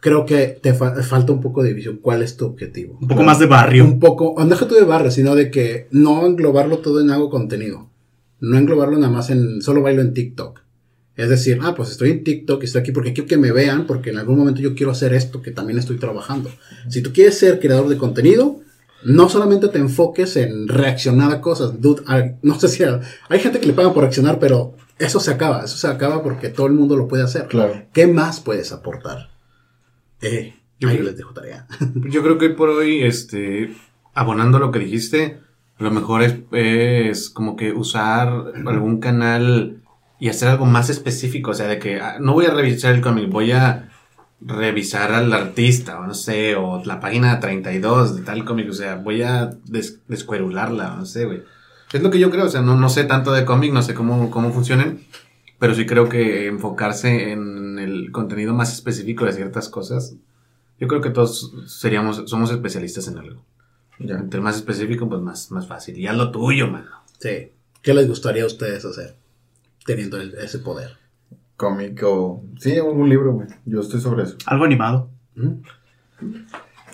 creo 0.00 0.26
que 0.26 0.58
te 0.62 0.74
fa- 0.74 0.94
falta 1.02 1.32
un 1.32 1.40
poco 1.40 1.62
de 1.62 1.72
visión. 1.72 1.98
¿Cuál 2.00 2.22
es 2.22 2.36
tu 2.36 2.46
objetivo? 2.46 2.98
Un 3.00 3.08
poco 3.08 3.22
más 3.22 3.38
de 3.38 3.46
barrio. 3.46 3.84
Un 3.84 3.98
poco, 4.00 4.34
no 4.38 4.46
deja 4.46 4.68
tú 4.68 4.74
de 4.74 4.84
barrio, 4.84 5.10
sino 5.10 5.34
de 5.34 5.50
que 5.50 5.86
no 5.90 6.26
englobarlo 6.26 6.78
todo 6.78 7.00
en 7.00 7.10
algo 7.10 7.30
contenido. 7.30 7.88
No 8.40 8.58
englobarlo 8.58 8.98
nada 8.98 9.12
más 9.12 9.30
en 9.30 9.62
solo 9.62 9.80
bailo 9.82 10.02
en 10.02 10.12
TikTok. 10.12 10.60
Es 11.16 11.28
decir, 11.28 11.58
ah, 11.62 11.74
pues 11.76 11.90
estoy 11.90 12.10
en 12.10 12.24
TikTok 12.24 12.60
y 12.62 12.66
estoy 12.66 12.80
aquí 12.82 12.90
porque 12.92 13.12
quiero 13.12 13.28
que 13.28 13.36
me 13.36 13.52
vean, 13.52 13.86
porque 13.86 14.10
en 14.10 14.18
algún 14.18 14.36
momento 14.36 14.60
yo 14.60 14.74
quiero 14.74 14.90
hacer 14.90 15.14
esto 15.14 15.40
que 15.40 15.52
también 15.52 15.78
estoy 15.78 15.96
trabajando. 15.96 16.50
Si 16.88 17.02
tú 17.02 17.12
quieres 17.12 17.38
ser 17.38 17.60
creador 17.60 17.88
de 17.88 17.96
contenido, 17.96 18.60
no 19.04 19.28
solamente 19.28 19.68
te 19.68 19.78
enfoques 19.78 20.36
en 20.36 20.68
reaccionar 20.68 21.30
a 21.32 21.40
cosas. 21.40 21.80
Dude, 21.80 22.02
no 22.42 22.58
sé 22.58 22.68
si 22.68 22.84
hay 22.84 23.38
gente 23.40 23.60
que 23.60 23.66
le 23.66 23.72
pagan 23.72 23.92
por 23.92 24.02
reaccionar, 24.02 24.38
pero 24.38 24.74
eso 24.98 25.20
se 25.20 25.30
acaba. 25.32 25.64
Eso 25.64 25.76
se 25.76 25.88
acaba 25.88 26.22
porque 26.22 26.48
todo 26.48 26.66
el 26.66 26.72
mundo 26.72 26.96
lo 26.96 27.08
puede 27.08 27.22
hacer. 27.22 27.46
Claro. 27.48 27.82
¿Qué 27.92 28.06
más 28.06 28.40
puedes 28.40 28.72
aportar? 28.72 29.30
Eh, 30.22 30.54
Yo 30.80 30.88
ahí 30.88 30.96
creo- 30.96 31.08
les 31.08 31.16
dejo 31.16 31.32
tarea. 31.32 31.66
Yo 32.10 32.22
creo 32.22 32.38
que 32.38 32.46
hoy 32.46 32.54
por 32.54 32.68
hoy, 32.70 33.02
este, 33.02 33.74
abonando 34.14 34.58
lo 34.58 34.70
que 34.70 34.78
dijiste, 34.78 35.40
lo 35.78 35.90
mejor 35.90 36.22
es, 36.22 36.36
es 36.52 37.30
como 37.30 37.56
que 37.56 37.72
usar 37.72 38.28
algún 38.66 39.00
canal 39.00 39.82
y 40.20 40.28
hacer 40.28 40.48
algo 40.48 40.66
más 40.66 40.88
específico. 40.90 41.50
O 41.50 41.54
sea, 41.54 41.66
de 41.66 41.78
que 41.78 42.00
ah, 42.00 42.16
no 42.20 42.32
voy 42.32 42.46
a 42.46 42.50
revisar 42.54 42.94
el 42.94 43.00
cómic, 43.00 43.28
voy 43.28 43.52
a 43.52 43.90
revisar 44.46 45.12
al 45.12 45.32
artista, 45.32 45.98
o 46.00 46.06
no 46.06 46.14
sé, 46.14 46.54
o 46.56 46.82
la 46.84 47.00
página 47.00 47.40
32 47.40 48.16
de 48.16 48.22
tal 48.22 48.44
cómic. 48.44 48.68
O 48.70 48.74
sea, 48.74 48.96
voy 48.96 49.22
a 49.22 49.46
des- 49.64 50.00
descuerularla, 50.08 50.94
o 50.94 50.96
no 50.98 51.06
sé, 51.06 51.24
güey. 51.24 51.42
Es 51.92 52.02
lo 52.02 52.10
que 52.10 52.18
yo 52.18 52.30
creo, 52.30 52.46
o 52.46 52.48
sea, 52.48 52.60
no, 52.60 52.76
no 52.76 52.88
sé 52.88 53.04
tanto 53.04 53.32
de 53.32 53.44
cómic, 53.44 53.72
no 53.72 53.82
sé 53.82 53.94
cómo, 53.94 54.30
cómo 54.30 54.52
funcionen, 54.52 55.04
pero 55.58 55.74
sí 55.74 55.86
creo 55.86 56.08
que 56.08 56.46
enfocarse 56.48 57.30
en 57.32 57.78
el 57.78 58.10
contenido 58.10 58.52
más 58.52 58.72
específico 58.72 59.24
de 59.24 59.32
ciertas 59.32 59.68
cosas, 59.68 60.14
yo 60.80 60.88
creo 60.88 61.00
que 61.00 61.10
todos 61.10 61.52
seríamos, 61.66 62.24
somos 62.26 62.50
especialistas 62.50 63.06
en 63.08 63.18
algo. 63.18 63.44
Ya. 64.00 64.16
Entre 64.16 64.40
más 64.40 64.56
específico, 64.56 65.08
pues 65.08 65.20
más, 65.22 65.52
más 65.52 65.68
fácil. 65.68 65.96
Y 65.96 66.08
haz 66.08 66.16
lo 66.16 66.32
tuyo, 66.32 66.66
mano. 66.66 66.90
Sí. 67.20 67.52
¿Qué 67.80 67.94
les 67.94 68.08
gustaría 68.08 68.42
a 68.42 68.46
ustedes 68.46 68.84
hacer 68.84 69.14
teniendo 69.86 70.20
el- 70.20 70.34
ese 70.34 70.58
poder? 70.58 70.96
Cómic 71.56 72.00
o. 72.04 72.44
Sí, 72.58 72.76
algún 72.76 73.08
libro, 73.08 73.32
güey. 73.32 73.48
Yo 73.64 73.80
estoy 73.80 74.00
sobre 74.00 74.24
eso. 74.24 74.36
Algo 74.46 74.64
animado. 74.64 75.10
¿Mm? 75.36 75.52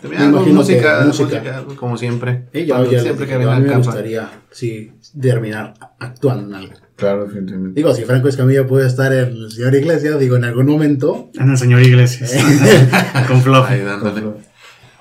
También 0.00 0.22
Me 0.22 0.38
algo, 0.38 0.40
música, 0.46 1.00
que 1.00 1.06
música, 1.06 1.62
música. 1.62 1.64
como 1.76 1.96
siempre. 1.96 2.46
Y 2.54 2.64
yo, 2.64 2.84
siempre 2.86 3.26
que 3.26 3.32
yo 3.32 3.50
a 3.50 3.54
venga 3.54 3.58
mí 3.60 3.68
me 3.68 3.76
gustaría, 3.76 4.30
sí, 4.50 4.92
terminar 5.20 5.74
actuando 5.98 6.46
en 6.48 6.54
algo. 6.54 6.72
Claro, 6.96 7.24
definitivamente. 7.26 7.78
Digo, 7.80 7.94
si 7.94 8.04
Franco 8.04 8.28
Escamilla 8.28 8.66
puede 8.66 8.86
estar 8.86 9.12
en 9.12 9.28
el 9.28 9.50
señor 9.50 9.74
Iglesias, 9.74 10.18
digo, 10.18 10.36
en 10.36 10.44
algún 10.44 10.66
momento. 10.66 11.30
En 11.34 11.50
el 11.50 11.58
señor 11.58 11.82
Iglesias. 11.82 12.34
Con 13.28 13.42
dándole. 13.42 14.22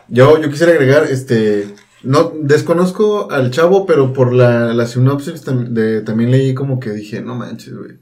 Yo, 0.10 0.42
yo 0.42 0.50
quisiera 0.50 0.74
agregar, 0.74 1.04
este. 1.04 1.68
No, 2.04 2.34
desconozco 2.42 3.30
al 3.32 3.52
chavo, 3.52 3.86
pero 3.86 4.14
por 4.14 4.34
la, 4.34 4.74
la 4.74 4.86
sinopsis 4.86 5.46
tam- 5.46 5.68
de, 5.70 6.02
también 6.02 6.32
leí 6.32 6.54
como 6.54 6.80
que 6.80 6.92
dije, 6.92 7.22
no 7.22 7.36
manches, 7.36 7.76
güey. 7.76 7.98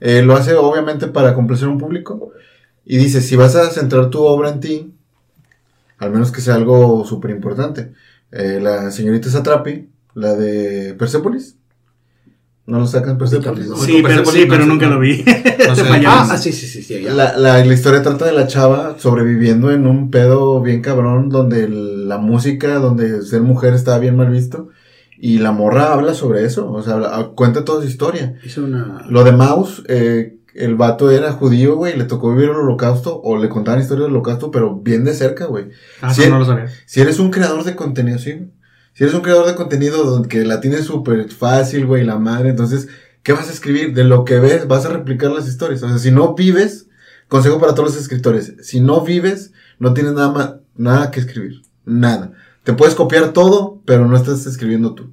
Eh, 0.00 0.22
lo 0.22 0.34
hace 0.36 0.54
obviamente 0.54 1.08
para 1.08 1.34
complacer 1.34 1.66
a 1.68 1.70
un 1.72 1.78
público. 1.78 2.32
Y 2.84 2.96
dice, 2.98 3.20
si 3.20 3.36
vas 3.36 3.54
a 3.56 3.70
centrar 3.70 4.10
tu 4.10 4.22
obra 4.24 4.50
en 4.50 4.60
ti, 4.60 4.92
al 5.98 6.10
menos 6.10 6.30
que 6.32 6.40
sea 6.40 6.54
algo 6.54 7.04
súper 7.04 7.30
importante. 7.32 7.92
Eh, 8.30 8.60
la 8.62 8.90
señorita 8.90 9.30
Satrapi, 9.30 9.88
la 10.14 10.34
de 10.34 10.94
Persepolis. 10.94 11.56
¿No 12.66 12.78
lo 12.80 12.86
sacan 12.86 13.16
Persepolis? 13.16 13.66
No. 13.66 13.76
Sí, 13.78 14.00
pero, 14.02 14.26
sí, 14.26 14.44
pero 14.48 14.66
nunca 14.66 14.86
lo 14.88 15.00
vi. 15.00 15.24
No 15.66 15.74
sé. 15.74 15.82
Ah, 16.06 16.36
sí, 16.36 16.52
sí, 16.52 16.66
sí, 16.66 16.82
sí, 16.82 17.02
ya. 17.02 17.14
La, 17.14 17.36
la, 17.38 17.64
la 17.64 17.74
historia 17.74 18.02
trata 18.02 18.26
de 18.26 18.32
la 18.32 18.46
chava 18.46 18.96
sobreviviendo 18.98 19.70
en 19.70 19.86
un 19.86 20.10
pedo 20.10 20.60
bien 20.60 20.82
cabrón 20.82 21.30
donde 21.30 21.64
el- 21.64 22.08
la 22.08 22.18
música, 22.18 22.74
donde 22.74 23.22
ser 23.22 23.40
mujer 23.42 23.72
estaba 23.74 23.98
bien 23.98 24.16
mal 24.16 24.30
visto. 24.30 24.68
Y 25.20 25.38
la 25.38 25.50
morra 25.52 25.92
habla 25.92 26.14
sobre 26.14 26.44
eso, 26.44 26.70
o 26.70 26.82
sea, 26.82 26.94
habla- 26.94 27.30
cuenta 27.34 27.64
toda 27.64 27.82
su 27.82 27.88
historia. 27.88 28.38
Hizo 28.44 28.64
una. 28.64 29.04
Lo 29.08 29.24
de 29.24 29.32
Maus, 29.32 29.82
eh, 29.88 30.38
el 30.54 30.76
vato 30.76 31.10
era 31.10 31.32
judío, 31.32 31.76
güey, 31.76 31.96
le 31.96 32.04
tocó 32.04 32.30
vivir 32.32 32.50
el 32.50 32.56
holocausto, 32.56 33.20
o 33.20 33.36
le 33.36 33.48
contaban 33.48 33.80
historias 33.80 34.04
del 34.06 34.12
holocausto, 34.14 34.50
pero 34.50 34.76
bien 34.76 35.04
de 35.04 35.14
cerca, 35.14 35.46
güey. 35.46 35.70
Ah, 36.00 36.14
Sí. 36.14 36.22
eso 36.22 36.30
no 36.30 36.38
lo 36.38 36.44
sabía. 36.44 36.66
Si 36.86 37.00
eres 37.00 37.18
un 37.18 37.30
creador 37.30 37.64
de 37.64 37.74
contenido, 37.76 38.18
sí, 38.18 38.32
güey. 38.32 38.50
Si 38.94 39.04
eres 39.04 39.14
un 39.14 39.20
creador 39.22 39.46
de 39.46 39.54
contenido 39.54 40.02
donde 40.04 40.28
que 40.28 40.44
la 40.44 40.60
tienes 40.60 40.84
súper 40.84 41.28
fácil, 41.30 41.86
güey, 41.86 42.04
la 42.04 42.18
madre, 42.18 42.50
entonces, 42.50 42.88
¿qué 43.22 43.32
vas 43.32 43.48
a 43.48 43.52
escribir? 43.52 43.94
De 43.94 44.02
lo 44.04 44.24
que 44.24 44.38
ves, 44.40 44.66
vas 44.66 44.86
a 44.86 44.90
replicar 44.90 45.30
las 45.30 45.46
historias. 45.48 45.82
O 45.84 45.88
sea, 45.88 45.98
si 45.98 46.10
no 46.10 46.34
vives, 46.34 46.88
consejo 47.28 47.60
para 47.60 47.74
todos 47.74 47.90
los 47.90 48.00
escritores, 48.00 48.54
si 48.62 48.80
no 48.80 49.02
vives, 49.02 49.52
no 49.78 49.94
tienes 49.94 50.12
nada 50.14 50.32
más, 50.32 50.54
nada 50.76 51.10
que 51.12 51.20
escribir. 51.20 51.62
Nada. 51.84 52.32
Te 52.68 52.74
puedes 52.74 52.94
copiar 52.94 53.32
todo, 53.32 53.80
pero 53.86 54.06
no 54.06 54.14
estás 54.14 54.44
escribiendo 54.44 54.94
tú. 54.94 55.08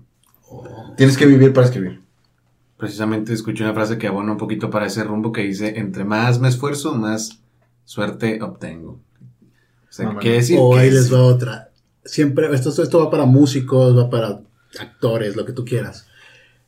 Tienes 0.97 1.18
que 1.18 1.26
vivir 1.26 1.53
para 1.53 1.66
escribir. 1.68 2.01
Precisamente 2.76 3.32
escuché 3.32 3.64
una 3.64 3.74
frase 3.74 3.97
que 3.97 4.08
abona 4.08 4.34
un 4.34 4.38
poquito 4.38 4.70
para 4.70 4.88
ese 4.88 5.06
rumbo 5.06 5.32
que 5.32 5.43
dice, 5.43 5.80
entre 5.80 6.03
más 6.03 6.41
me 6.41 6.49
esfuerzo, 6.49 6.93
más 6.95 7.39
suerte 7.86 8.41
obtengo. 8.43 8.99
O 9.89 9.89
sea, 9.89 10.10
Ah, 10.10 10.18
quiere 10.20 10.36
decir 10.36 10.58
o 10.60 10.72
que 10.72 10.80
ahí 10.80 10.91
les 10.91 11.06
es- 11.06 11.14
va 11.14 11.22
otra. 11.22 11.70
Siempre, 12.03 12.53
esto, 12.53 12.72
esto 12.84 12.99
va 12.99 13.10
para 13.10 13.24
músicos, 13.24 13.97
va 13.97 14.10
para 14.10 14.41
actores, 14.78 15.38
lo 15.38 15.45
que 15.45 15.53
tú 15.53 15.64
quieras. 15.64 16.08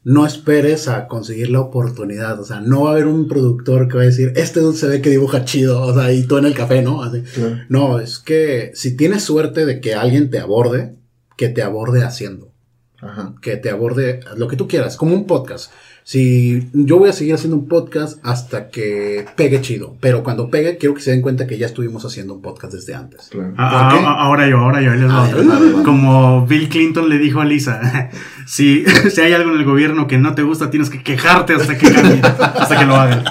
No 0.10 0.26
esperes 0.26 0.88
a 0.88 1.10
conseguir 1.10 1.50
la 1.50 1.60
oportunidad. 1.60 2.40
O 2.40 2.46
sea, 2.46 2.62
no 2.62 2.84
va 2.84 2.92
a 2.92 2.94
haber 2.94 3.08
un 3.08 3.28
productor 3.28 3.90
que 3.90 3.98
va 3.98 4.04
a 4.04 4.06
decir, 4.06 4.32
este 4.38 4.62
dude 4.62 4.78
se 4.78 4.88
ve 4.88 5.02
que 5.02 5.10
dibuja 5.10 5.44
chido. 5.44 5.82
O 5.82 5.94
sea, 5.94 6.14
y 6.14 6.24
tú 6.24 6.38
en 6.38 6.46
el 6.46 6.54
café, 6.54 6.82
¿no? 6.82 7.04
Así. 7.04 7.24
No, 7.68 8.00
es 8.00 8.20
que 8.20 8.72
si 8.74 8.96
tienes 8.96 9.24
suerte 9.24 9.66
de 9.66 9.82
que 9.82 9.96
alguien 9.96 10.30
te 10.30 10.40
aborde, 10.40 10.96
que 11.36 11.50
te 11.50 11.62
aborde 11.62 12.04
haciendo. 12.04 12.54
Ajá. 13.00 13.36
que 13.44 13.58
te 13.58 13.70
aborde 13.70 14.22
lo 14.38 14.48
que 14.48 14.56
tú 14.56 14.68
quieras, 14.68 14.96
como 14.96 15.14
un 15.14 15.28
podcast. 15.28 15.72
Si 16.10 16.70
yo 16.72 17.00
voy 17.00 17.10
a 17.10 17.12
seguir 17.12 17.34
haciendo 17.34 17.58
un 17.58 17.68
podcast 17.68 18.18
hasta 18.26 18.70
que 18.70 19.26
pegue 19.36 19.60
chido, 19.60 19.98
pero 20.00 20.24
cuando 20.24 20.50
pegue 20.50 20.78
quiero 20.78 20.96
que 20.96 21.02
se 21.02 21.12
den 21.12 21.22
cuenta 21.22 21.48
que 21.48 21.58
ya 21.58 21.66
estuvimos 21.66 22.06
haciendo 22.06 22.34
un 22.36 22.42
podcast 22.42 22.72
desde 22.72 22.96
antes. 22.96 23.28
Claro. 23.30 23.54
Ah, 23.58 23.90
¿Por 23.92 24.00
qué? 24.00 24.06
ah, 24.08 24.16
ahora 24.20 24.48
yo, 24.48 24.58
ahora 24.60 24.82
yo. 24.82 24.94
ahí 24.94 25.00
les 25.00 25.10
va 25.10 25.26
Ah. 25.26 25.82
Como 25.84 26.48
Bill 26.48 26.70
Clinton 26.70 27.10
le 27.10 27.18
dijo 27.18 27.42
a 27.42 27.46
Lisa, 27.46 28.10
si, 28.48 28.86
si 29.14 29.20
hay 29.20 29.34
algo 29.34 29.52
en 29.52 29.58
el 29.60 29.66
gobierno 29.66 30.08
que 30.08 30.18
no 30.18 30.34
te 30.34 30.44
gusta, 30.44 30.70
tienes 30.70 30.90
que 30.90 31.04
quejarte 31.04 31.56
hasta 31.56 31.78
que 31.78 31.92
cambie, 31.92 32.22
hasta 32.22 32.80
que 32.80 32.86
lo 32.86 32.96
hagan. 32.96 33.26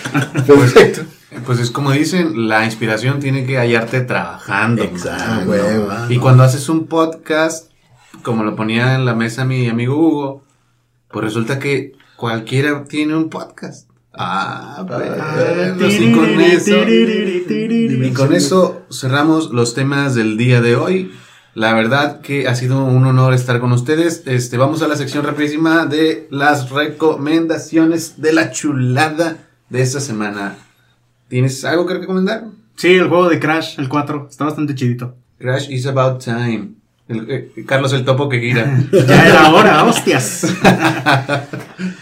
Perfecto. 0.46 1.02
Pues 1.44 1.58
es 1.58 1.70
como 1.70 1.90
dicen, 1.92 2.48
la 2.48 2.64
inspiración 2.64 3.20
tiene 3.20 3.44
que 3.44 3.58
hallarte 3.58 4.00
trabajando. 4.00 4.84
Exacto. 4.84 5.50
huevo. 5.50 5.88
Ah, 5.90 6.06
Y 6.08 6.16
no. 6.16 6.22
cuando 6.22 6.44
haces 6.44 6.66
un 6.70 6.86
podcast, 6.86 7.70
como 8.22 8.42
lo 8.42 8.56
ponía 8.56 8.94
en 8.94 9.04
la 9.04 9.14
mesa 9.14 9.44
mi 9.44 9.68
amigo 9.68 9.98
Hugo, 9.98 10.44
pues 11.10 11.24
resulta 11.26 11.58
que 11.58 11.92
cualquiera 12.22 12.84
tiene 12.84 13.16
un 13.16 13.28
podcast. 13.28 13.90
Ah, 14.14 14.86
bueno, 14.86 15.88
y 15.90 16.12
con 16.12 16.40
eso. 16.40 16.88
Y 16.88 18.12
con 18.12 18.32
eso 18.32 18.82
cerramos 18.92 19.50
los 19.50 19.74
temas 19.74 20.14
del 20.14 20.36
día 20.36 20.60
de 20.60 20.76
hoy. 20.76 21.10
La 21.54 21.74
verdad 21.74 22.20
que 22.20 22.46
ha 22.46 22.54
sido 22.54 22.84
un 22.84 23.04
honor 23.06 23.34
estar 23.34 23.58
con 23.58 23.72
ustedes. 23.72 24.22
Este, 24.26 24.56
vamos 24.56 24.82
a 24.82 24.86
la 24.86 24.94
sección 24.94 25.24
rapidísima 25.24 25.84
de 25.86 26.28
las 26.30 26.70
recomendaciones 26.70 28.22
de 28.22 28.32
la 28.32 28.52
chulada 28.52 29.38
de 29.68 29.82
esta 29.82 29.98
semana. 29.98 30.58
¿Tienes 31.26 31.64
algo 31.64 31.86
que 31.86 31.94
recomendar? 31.94 32.44
Sí, 32.76 32.94
el 32.94 33.08
juego 33.08 33.28
de 33.28 33.40
Crash, 33.40 33.80
el 33.80 33.88
4, 33.88 34.28
está 34.30 34.44
bastante 34.44 34.76
chidito. 34.76 35.16
Crash 35.40 35.68
is 35.72 35.86
about 35.88 36.22
time. 36.22 36.74
El- 37.08 37.28
eh, 37.28 37.52
Carlos 37.66 37.92
el 37.94 38.04
topo 38.04 38.28
que 38.28 38.38
gira. 38.38 38.80
Ya 38.92 39.26
era 39.26 39.52
hora, 39.52 39.82
hostias. 39.82 40.46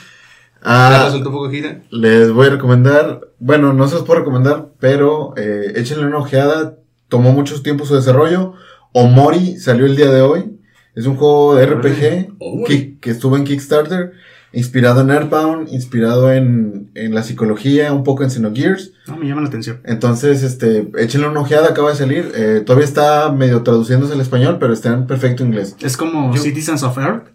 Ah, 0.62 1.10
gira. 1.50 1.82
Les 1.90 2.30
voy 2.32 2.46
a 2.46 2.50
recomendar, 2.50 3.20
bueno, 3.38 3.72
no 3.72 3.88
se 3.88 3.94
los 3.94 4.04
puedo 4.04 4.20
recomendar, 4.20 4.68
pero 4.78 5.34
eh, 5.36 5.72
échenle 5.76 6.06
una 6.06 6.18
ojeada. 6.18 6.76
Tomó 7.08 7.32
mucho 7.32 7.60
tiempo 7.62 7.84
su 7.86 7.94
desarrollo. 7.94 8.54
Omori 8.92 9.56
salió 9.58 9.86
el 9.86 9.96
día 9.96 10.10
de 10.10 10.20
hoy. 10.22 10.56
Es 10.94 11.06
un 11.06 11.16
juego 11.16 11.54
de 11.56 11.66
RPG 11.66 12.36
que, 12.66 12.98
que 12.98 13.10
estuvo 13.10 13.36
en 13.36 13.44
Kickstarter, 13.44 14.12
inspirado 14.52 15.00
en 15.00 15.10
Earthbound, 15.10 15.68
inspirado 15.72 16.32
en, 16.32 16.90
en 16.94 17.14
la 17.14 17.22
psicología, 17.22 17.92
un 17.92 18.02
poco 18.04 18.22
en 18.24 18.30
Xenogears. 18.30 18.92
No, 19.06 19.16
me 19.16 19.26
llama 19.26 19.40
la 19.42 19.48
atención. 19.48 19.80
Entonces, 19.84 20.42
este, 20.42 20.90
échenle 20.98 21.28
una 21.28 21.40
ojeada, 21.40 21.68
acaba 21.70 21.90
de 21.90 21.96
salir. 21.96 22.32
Eh, 22.34 22.62
todavía 22.66 22.84
está 22.86 23.30
medio 23.32 23.62
traduciéndose 23.62 24.12
al 24.14 24.20
español, 24.20 24.58
pero 24.60 24.72
está 24.72 24.92
en 24.92 25.06
perfecto 25.06 25.44
inglés. 25.44 25.76
Es 25.80 25.96
como 25.96 26.34
Yo- 26.34 26.42
Citizens 26.42 26.82
of 26.82 26.98
Earth. 26.98 27.28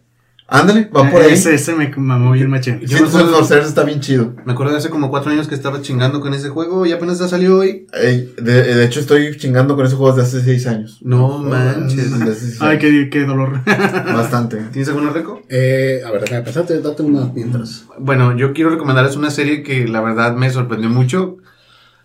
Ándale, 0.48 0.92
va 0.96 1.10
por 1.10 1.24
ahí. 1.24 1.34
Ese, 1.34 1.56
ese 1.56 1.74
me 1.74 1.92
mamó 1.98 2.32
bien 2.34 2.52
machín. 2.52 2.76
Yo 2.82 3.00
me 3.00 3.08
Citizens 3.08 3.16
acuerdo- 3.16 3.56
Earth 3.56 3.68
está 3.68 3.84
bien 3.84 4.00
chido. 4.00 4.36
Me 4.46 4.54
acuerdo 4.54 4.74
de 4.74 4.78
hace 4.78 4.92
como 4.92 5.10
cuatro 5.10 5.32
años 5.32 5.48
que 5.48 5.56
estaba 5.56 5.82
chingando 5.82 6.22
con 6.22 6.36
ese 6.36 6.50
juego 6.50 6.86
y 6.86 6.92
apenas 6.92 7.18
ya 7.18 7.28
salió 7.28 7.58
hoy. 7.58 7.88
Ey, 7.94 8.32
de, 8.38 8.76
de 8.76 8.86
hecho, 8.86 9.00
estoy 9.00 9.36
chingando 9.38 9.76
con 9.76 9.88
ese 9.88 9.96
juego 9.96 10.16
desde 10.16 10.28
hace 10.38 10.46
seis 10.46 10.68
años. 10.68 11.00
No 11.02 11.40
manches. 11.40 12.12
Desde 12.12 12.32
hace 12.32 12.40
seis 12.48 12.62
Ay, 12.62 12.78
qué, 12.78 13.10
qué 13.12 13.24
dolor. 13.24 13.62
Bastante. 13.66 14.58
¿Tienes 14.72 14.88
alguna 14.90 15.10
reco? 15.12 15.42
Eh, 15.50 16.02
a 16.06 16.12
ver, 16.12 16.22
déjame 16.22 16.44
pensar, 16.44 16.66
te- 16.68 16.80
date 16.80 17.02
una 17.02 17.26
mientras. 17.34 17.86
Bueno, 17.98 18.38
yo 18.38 18.54
quiero 18.54 18.70
recomendarles 18.70 19.16
una 19.16 19.32
serie 19.32 19.64
que 19.64 19.88
la 19.88 20.02
verdad 20.02 20.36
me 20.36 20.52
sorprendió 20.52 20.90
mucho. 20.92 21.38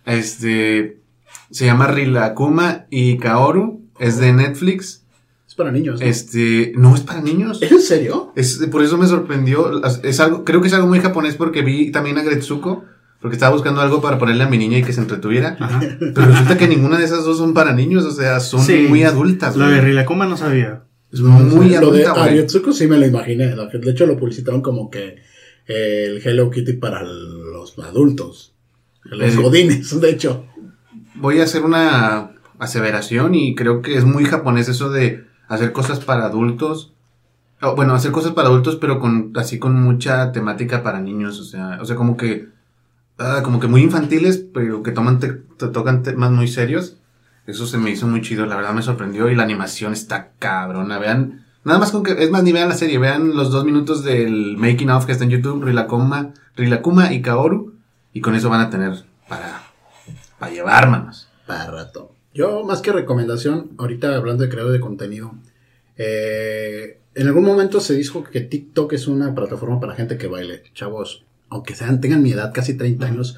Este 0.05 0.97
Se 1.51 1.65
llama 1.65 1.87
Rilakuma 1.87 2.85
y 2.89 3.17
Kaoru. 3.17 3.81
Es 3.99 4.17
de 4.17 4.33
Netflix. 4.33 5.00
Para 5.61 5.71
niños. 5.71 5.99
¿no? 5.99 6.05
Este, 6.05 6.73
no 6.75 6.95
es 6.95 7.01
para 7.01 7.21
niños. 7.21 7.61
¿Es 7.61 7.71
en 7.71 7.81
serio? 7.81 8.31
Es, 8.35 8.57
por 8.71 8.83
eso 8.83 8.97
me 8.97 9.07
sorprendió. 9.07 9.81
Es 10.03 10.19
algo, 10.19 10.43
creo 10.43 10.61
que 10.61 10.67
es 10.67 10.73
algo 10.73 10.87
muy 10.87 10.99
japonés 10.99 11.35
porque 11.35 11.61
vi 11.61 11.91
también 11.91 12.17
a 12.17 12.23
Gretsuko. 12.23 12.85
Porque 13.21 13.35
estaba 13.35 13.53
buscando 13.53 13.81
algo 13.81 14.01
para 14.01 14.17
ponerle 14.17 14.43
a 14.45 14.49
mi 14.49 14.57
niña 14.57 14.79
y 14.79 14.83
que 14.83 14.93
se 14.93 14.99
entretuviera. 15.01 15.55
Ajá. 15.59 15.79
Pero 15.99 16.25
resulta 16.25 16.57
que 16.57 16.67
ninguna 16.67 16.97
de 16.97 17.05
esas 17.05 17.23
dos 17.23 17.37
son 17.37 17.53
para 17.53 17.71
niños. 17.73 18.03
O 18.05 18.11
sea, 18.11 18.39
son 18.39 18.61
Sí. 18.61 18.87
muy 18.89 19.03
adultas. 19.03 19.55
Lo 19.55 19.67
de 19.67 19.79
Rilakuma 19.79 20.25
no 20.25 20.37
sabía. 20.37 20.83
Es 21.13 21.19
muy 21.21 21.69
Lo 21.69 21.91
de 21.91 22.05
adulta. 22.07 22.23
Arietsuko 22.23 22.71
sí 22.73 22.87
me 22.87 22.97
lo 22.97 23.05
imaginé. 23.05 23.53
De 23.55 23.91
hecho, 23.91 24.07
lo 24.07 24.17
publicitaron 24.17 24.61
como 24.63 24.89
que 24.89 25.17
eh, 25.67 26.05
el 26.07 26.21
Hello 26.25 26.49
Kitty 26.49 26.73
para 26.73 27.03
los 27.03 27.77
adultos. 27.77 28.55
Los 29.03 29.33
Eh. 29.33 29.37
godines, 29.37 29.99
de 30.01 30.09
hecho. 30.09 30.45
Voy 31.15 31.41
a 31.41 31.43
hacer 31.43 31.61
una 31.63 32.31
aseveración 32.57 33.35
y 33.35 33.53
creo 33.55 33.81
que 33.83 33.97
es 33.97 34.03
muy 34.05 34.25
japonés 34.25 34.67
eso 34.69 34.89
de 34.89 35.25
hacer 35.53 35.71
cosas 35.71 35.99
para 35.99 36.25
adultos. 36.25 36.93
Bueno, 37.75 37.93
hacer 37.93 38.11
cosas 38.11 38.31
para 38.31 38.47
adultos, 38.47 38.77
pero 38.77 38.99
con 38.99 39.33
así 39.35 39.59
con 39.59 39.79
mucha 39.81 40.31
temática 40.31 40.81
para 40.81 40.99
niños. 40.99 41.39
O 41.39 41.43
sea, 41.43 41.77
o 41.81 41.85
sea 41.85 41.95
como 41.95 42.17
que 42.17 42.47
ah, 43.19 43.41
como 43.43 43.59
que 43.59 43.67
muy 43.67 43.81
infantiles, 43.83 44.37
pero 44.53 44.81
que 44.81 44.91
toman 44.91 45.19
te- 45.19 45.33
te 45.57 45.67
tocan 45.67 46.01
temas 46.01 46.31
muy 46.31 46.47
serios. 46.47 46.97
Eso 47.45 47.65
se 47.67 47.77
me 47.77 47.89
hizo 47.91 48.07
muy 48.07 48.21
chido, 48.21 48.45
la 48.45 48.55
verdad 48.55 48.73
me 48.73 48.81
sorprendió 48.81 49.29
y 49.29 49.35
la 49.35 49.43
animación 49.43 49.93
está 49.93 50.29
cabrona. 50.39 50.99
Vean, 50.99 51.45
nada 51.63 51.79
más 51.79 51.91
con 51.91 52.03
que, 52.03 52.13
es 52.23 52.29
más, 52.31 52.43
ni 52.43 52.51
vean 52.51 52.69
la 52.69 52.75
serie, 52.75 52.97
vean 52.99 53.35
los 53.35 53.51
dos 53.51 53.65
minutos 53.65 54.03
del 54.03 54.57
making 54.57 54.89
of 54.91 55.05
que 55.05 55.11
está 55.11 55.23
en 55.23 55.31
YouTube, 55.31 55.63
Rilakuma, 55.63 56.33
Rilakuma 56.55 57.11
y 57.13 57.21
Kaoru, 57.21 57.73
y 58.13 58.21
con 58.21 58.35
eso 58.35 58.49
van 58.49 58.61
a 58.61 58.69
tener 58.69 58.93
para, 59.27 59.63
para 60.39 60.51
llevar, 60.51 60.89
manos. 60.89 61.27
Para 61.47 61.69
rato. 61.71 62.11
Yo, 62.33 62.63
más 62.63 62.81
que 62.81 62.91
recomendación, 62.91 63.71
ahorita 63.77 64.15
hablando 64.15 64.43
de 64.43 64.49
creador 64.49 64.71
de 64.71 64.79
contenido, 64.79 65.33
eh, 65.97 66.99
en 67.13 67.27
algún 67.27 67.43
momento 67.43 67.81
se 67.81 67.93
dijo 67.93 68.23
que 68.23 68.41
TikTok 68.41 68.93
es 68.93 69.07
una 69.07 69.35
plataforma 69.35 69.79
para 69.79 69.95
gente 69.95 70.17
que 70.17 70.27
baile. 70.27 70.63
Chavos, 70.73 71.25
aunque 71.49 71.75
sean, 71.75 71.99
tengan 71.99 72.23
mi 72.23 72.31
edad, 72.31 72.53
casi 72.53 72.77
30 72.77 73.05
años, 73.05 73.37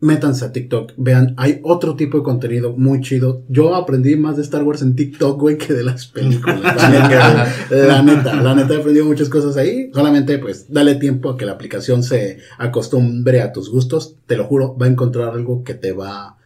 métanse 0.00 0.44
a 0.44 0.52
TikTok. 0.52 0.94
Vean, 0.96 1.34
hay 1.36 1.60
otro 1.62 1.94
tipo 1.94 2.18
de 2.18 2.24
contenido 2.24 2.72
muy 2.72 3.00
chido. 3.00 3.42
Yo 3.48 3.76
aprendí 3.76 4.16
más 4.16 4.36
de 4.36 4.42
Star 4.42 4.64
Wars 4.64 4.82
en 4.82 4.96
TikTok, 4.96 5.40
güey, 5.40 5.56
que 5.56 5.72
de 5.72 5.84
las 5.84 6.06
películas. 6.06 6.60
La 6.76 6.90
neta, 6.90 7.54
la 7.70 8.02
neta, 8.02 8.42
la 8.42 8.54
neta 8.56 8.74
he 8.74 8.78
aprendido 8.78 9.06
muchas 9.06 9.28
cosas 9.28 9.56
ahí. 9.56 9.90
Solamente, 9.94 10.38
pues, 10.38 10.72
dale 10.72 10.96
tiempo 10.96 11.30
a 11.30 11.36
que 11.36 11.46
la 11.46 11.52
aplicación 11.52 12.02
se 12.02 12.38
acostumbre 12.58 13.40
a 13.40 13.52
tus 13.52 13.70
gustos. 13.70 14.16
Te 14.26 14.36
lo 14.36 14.44
juro, 14.44 14.76
va 14.76 14.86
a 14.86 14.88
encontrar 14.88 15.28
algo 15.28 15.62
que 15.62 15.74
te 15.74 15.92
va 15.92 16.36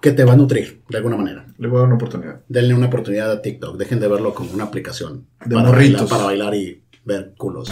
que 0.00 0.12
te 0.12 0.24
va 0.24 0.32
a 0.34 0.36
nutrir 0.36 0.82
de 0.88 0.96
alguna 0.98 1.16
manera. 1.16 1.46
Le 1.58 1.68
voy 1.68 1.76
a 1.78 1.80
dar 1.80 1.86
una 1.88 1.96
oportunidad. 1.96 2.40
Denle 2.48 2.74
una 2.74 2.86
oportunidad 2.86 3.30
a 3.30 3.42
TikTok. 3.42 3.76
Dejen 3.76 4.00
de 4.00 4.08
verlo 4.08 4.34
como 4.34 4.52
una 4.52 4.64
aplicación 4.64 5.26
De 5.44 5.54
para, 5.56 5.68
morritos. 5.68 6.02
bailar, 6.02 6.08
para 6.08 6.24
bailar 6.24 6.54
y 6.54 6.82
ver 7.04 7.34
culos. 7.36 7.68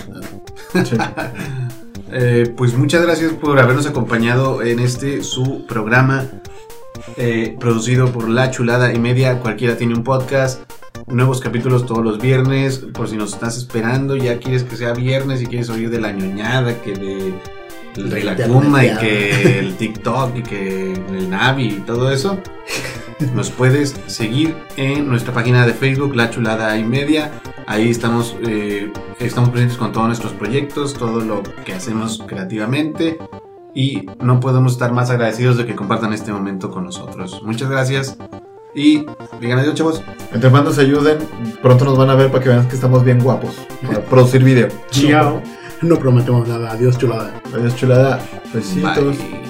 Sí. 0.85 0.97
Eh, 2.13 2.55
pues 2.57 2.75
muchas 2.75 3.03
gracias 3.03 3.33
por 3.33 3.59
habernos 3.59 3.85
acompañado 3.85 4.63
en 4.63 4.79
este 4.79 5.25
su 5.25 5.67
programa 5.67 6.25
eh, 7.17 7.57
producido 7.59 8.13
por 8.13 8.29
La 8.29 8.53
Chulada 8.53 8.95
y 8.95 8.99
Media. 9.01 9.41
Cualquiera 9.41 9.77
tiene 9.77 9.95
un 9.95 10.05
podcast. 10.05 10.71
Nuevos 11.09 11.41
capítulos 11.41 11.85
todos 11.85 12.05
los 12.05 12.21
viernes. 12.21 12.79
Por 12.79 13.09
si 13.09 13.17
nos 13.17 13.33
estás 13.35 13.57
esperando, 13.57 14.17
ya 14.17 14.39
quieres 14.39 14.63
que 14.63 14.77
sea 14.77 14.93
viernes 14.93 15.43
y 15.43 15.47
quieres 15.47 15.69
oír 15.69 15.91
de 15.91 16.01
la 16.01 16.13
ñoñada, 16.13 16.81
que 16.81 16.93
de 16.93 17.35
De 17.97 18.23
la 18.23 18.37
Kuma 18.37 18.85
y 18.85 18.97
que 18.97 19.59
el 19.59 19.77
TikTok 19.77 20.37
y 20.37 20.43
que 20.43 20.93
el 20.93 21.31
Navi 21.31 21.67
y 21.67 21.81
todo 21.81 22.11
eso. 22.11 22.39
Nos 23.35 23.51
puedes 23.51 23.95
seguir 24.07 24.55
en 24.77 25.09
nuestra 25.09 25.33
página 25.33 25.67
de 25.67 25.73
Facebook, 25.73 26.15
La 26.15 26.31
Chulada 26.31 26.77
y 26.77 26.85
Media. 26.85 27.41
Ahí 27.67 27.91
estamos, 27.91 28.37
eh, 28.47 28.93
estamos 29.19 29.51
presentes 29.51 29.79
con 29.79 29.93
todos 29.93 30.07
nuestros 30.07 30.33
proyectos, 30.33 30.95
todo 30.95 31.21
lo 31.21 31.43
que 31.65 31.73
hacemos 31.73 32.23
creativamente. 32.27 33.19
Y 33.75 34.07
no 34.21 34.41
podemos 34.41 34.73
estar 34.73 34.93
más 34.93 35.11
agradecidos 35.11 35.57
de 35.57 35.67
que 35.67 35.75
compartan 35.75 36.13
este 36.13 36.33
momento 36.33 36.71
con 36.71 36.85
nosotros. 36.85 37.43
Muchas 37.45 37.71
gracias. 37.71 38.17
Y 38.75 39.07
digan 39.41 39.59
adiós, 39.59 39.75
chavos. 39.75 40.03
Entre 40.33 40.51
cuando 40.51 40.71
se 40.73 40.83
ayuden, 40.83 41.19
pronto 41.63 41.87
nos 41.87 41.97
van 41.97 42.11
a 42.11 42.15
ver 42.15 42.31
para 42.31 42.45
que 42.45 42.51
vean 42.51 42.69
que 42.69 42.75
estamos 42.75 43.03
bien 43.05 43.21
guapos 43.21 43.57
para 43.87 44.01
producir 44.01 44.45
video. 44.45 44.69
Chao. 44.91 45.43
No 45.83 45.99
prometemos 45.99 46.49
nada. 46.49 46.73
Adiós, 46.73 46.97
chulada. 46.99 47.33
Adiós, 47.53 47.75
chulada. 47.77 48.21
Besitos. 48.53 49.19
Bye. 49.19 49.46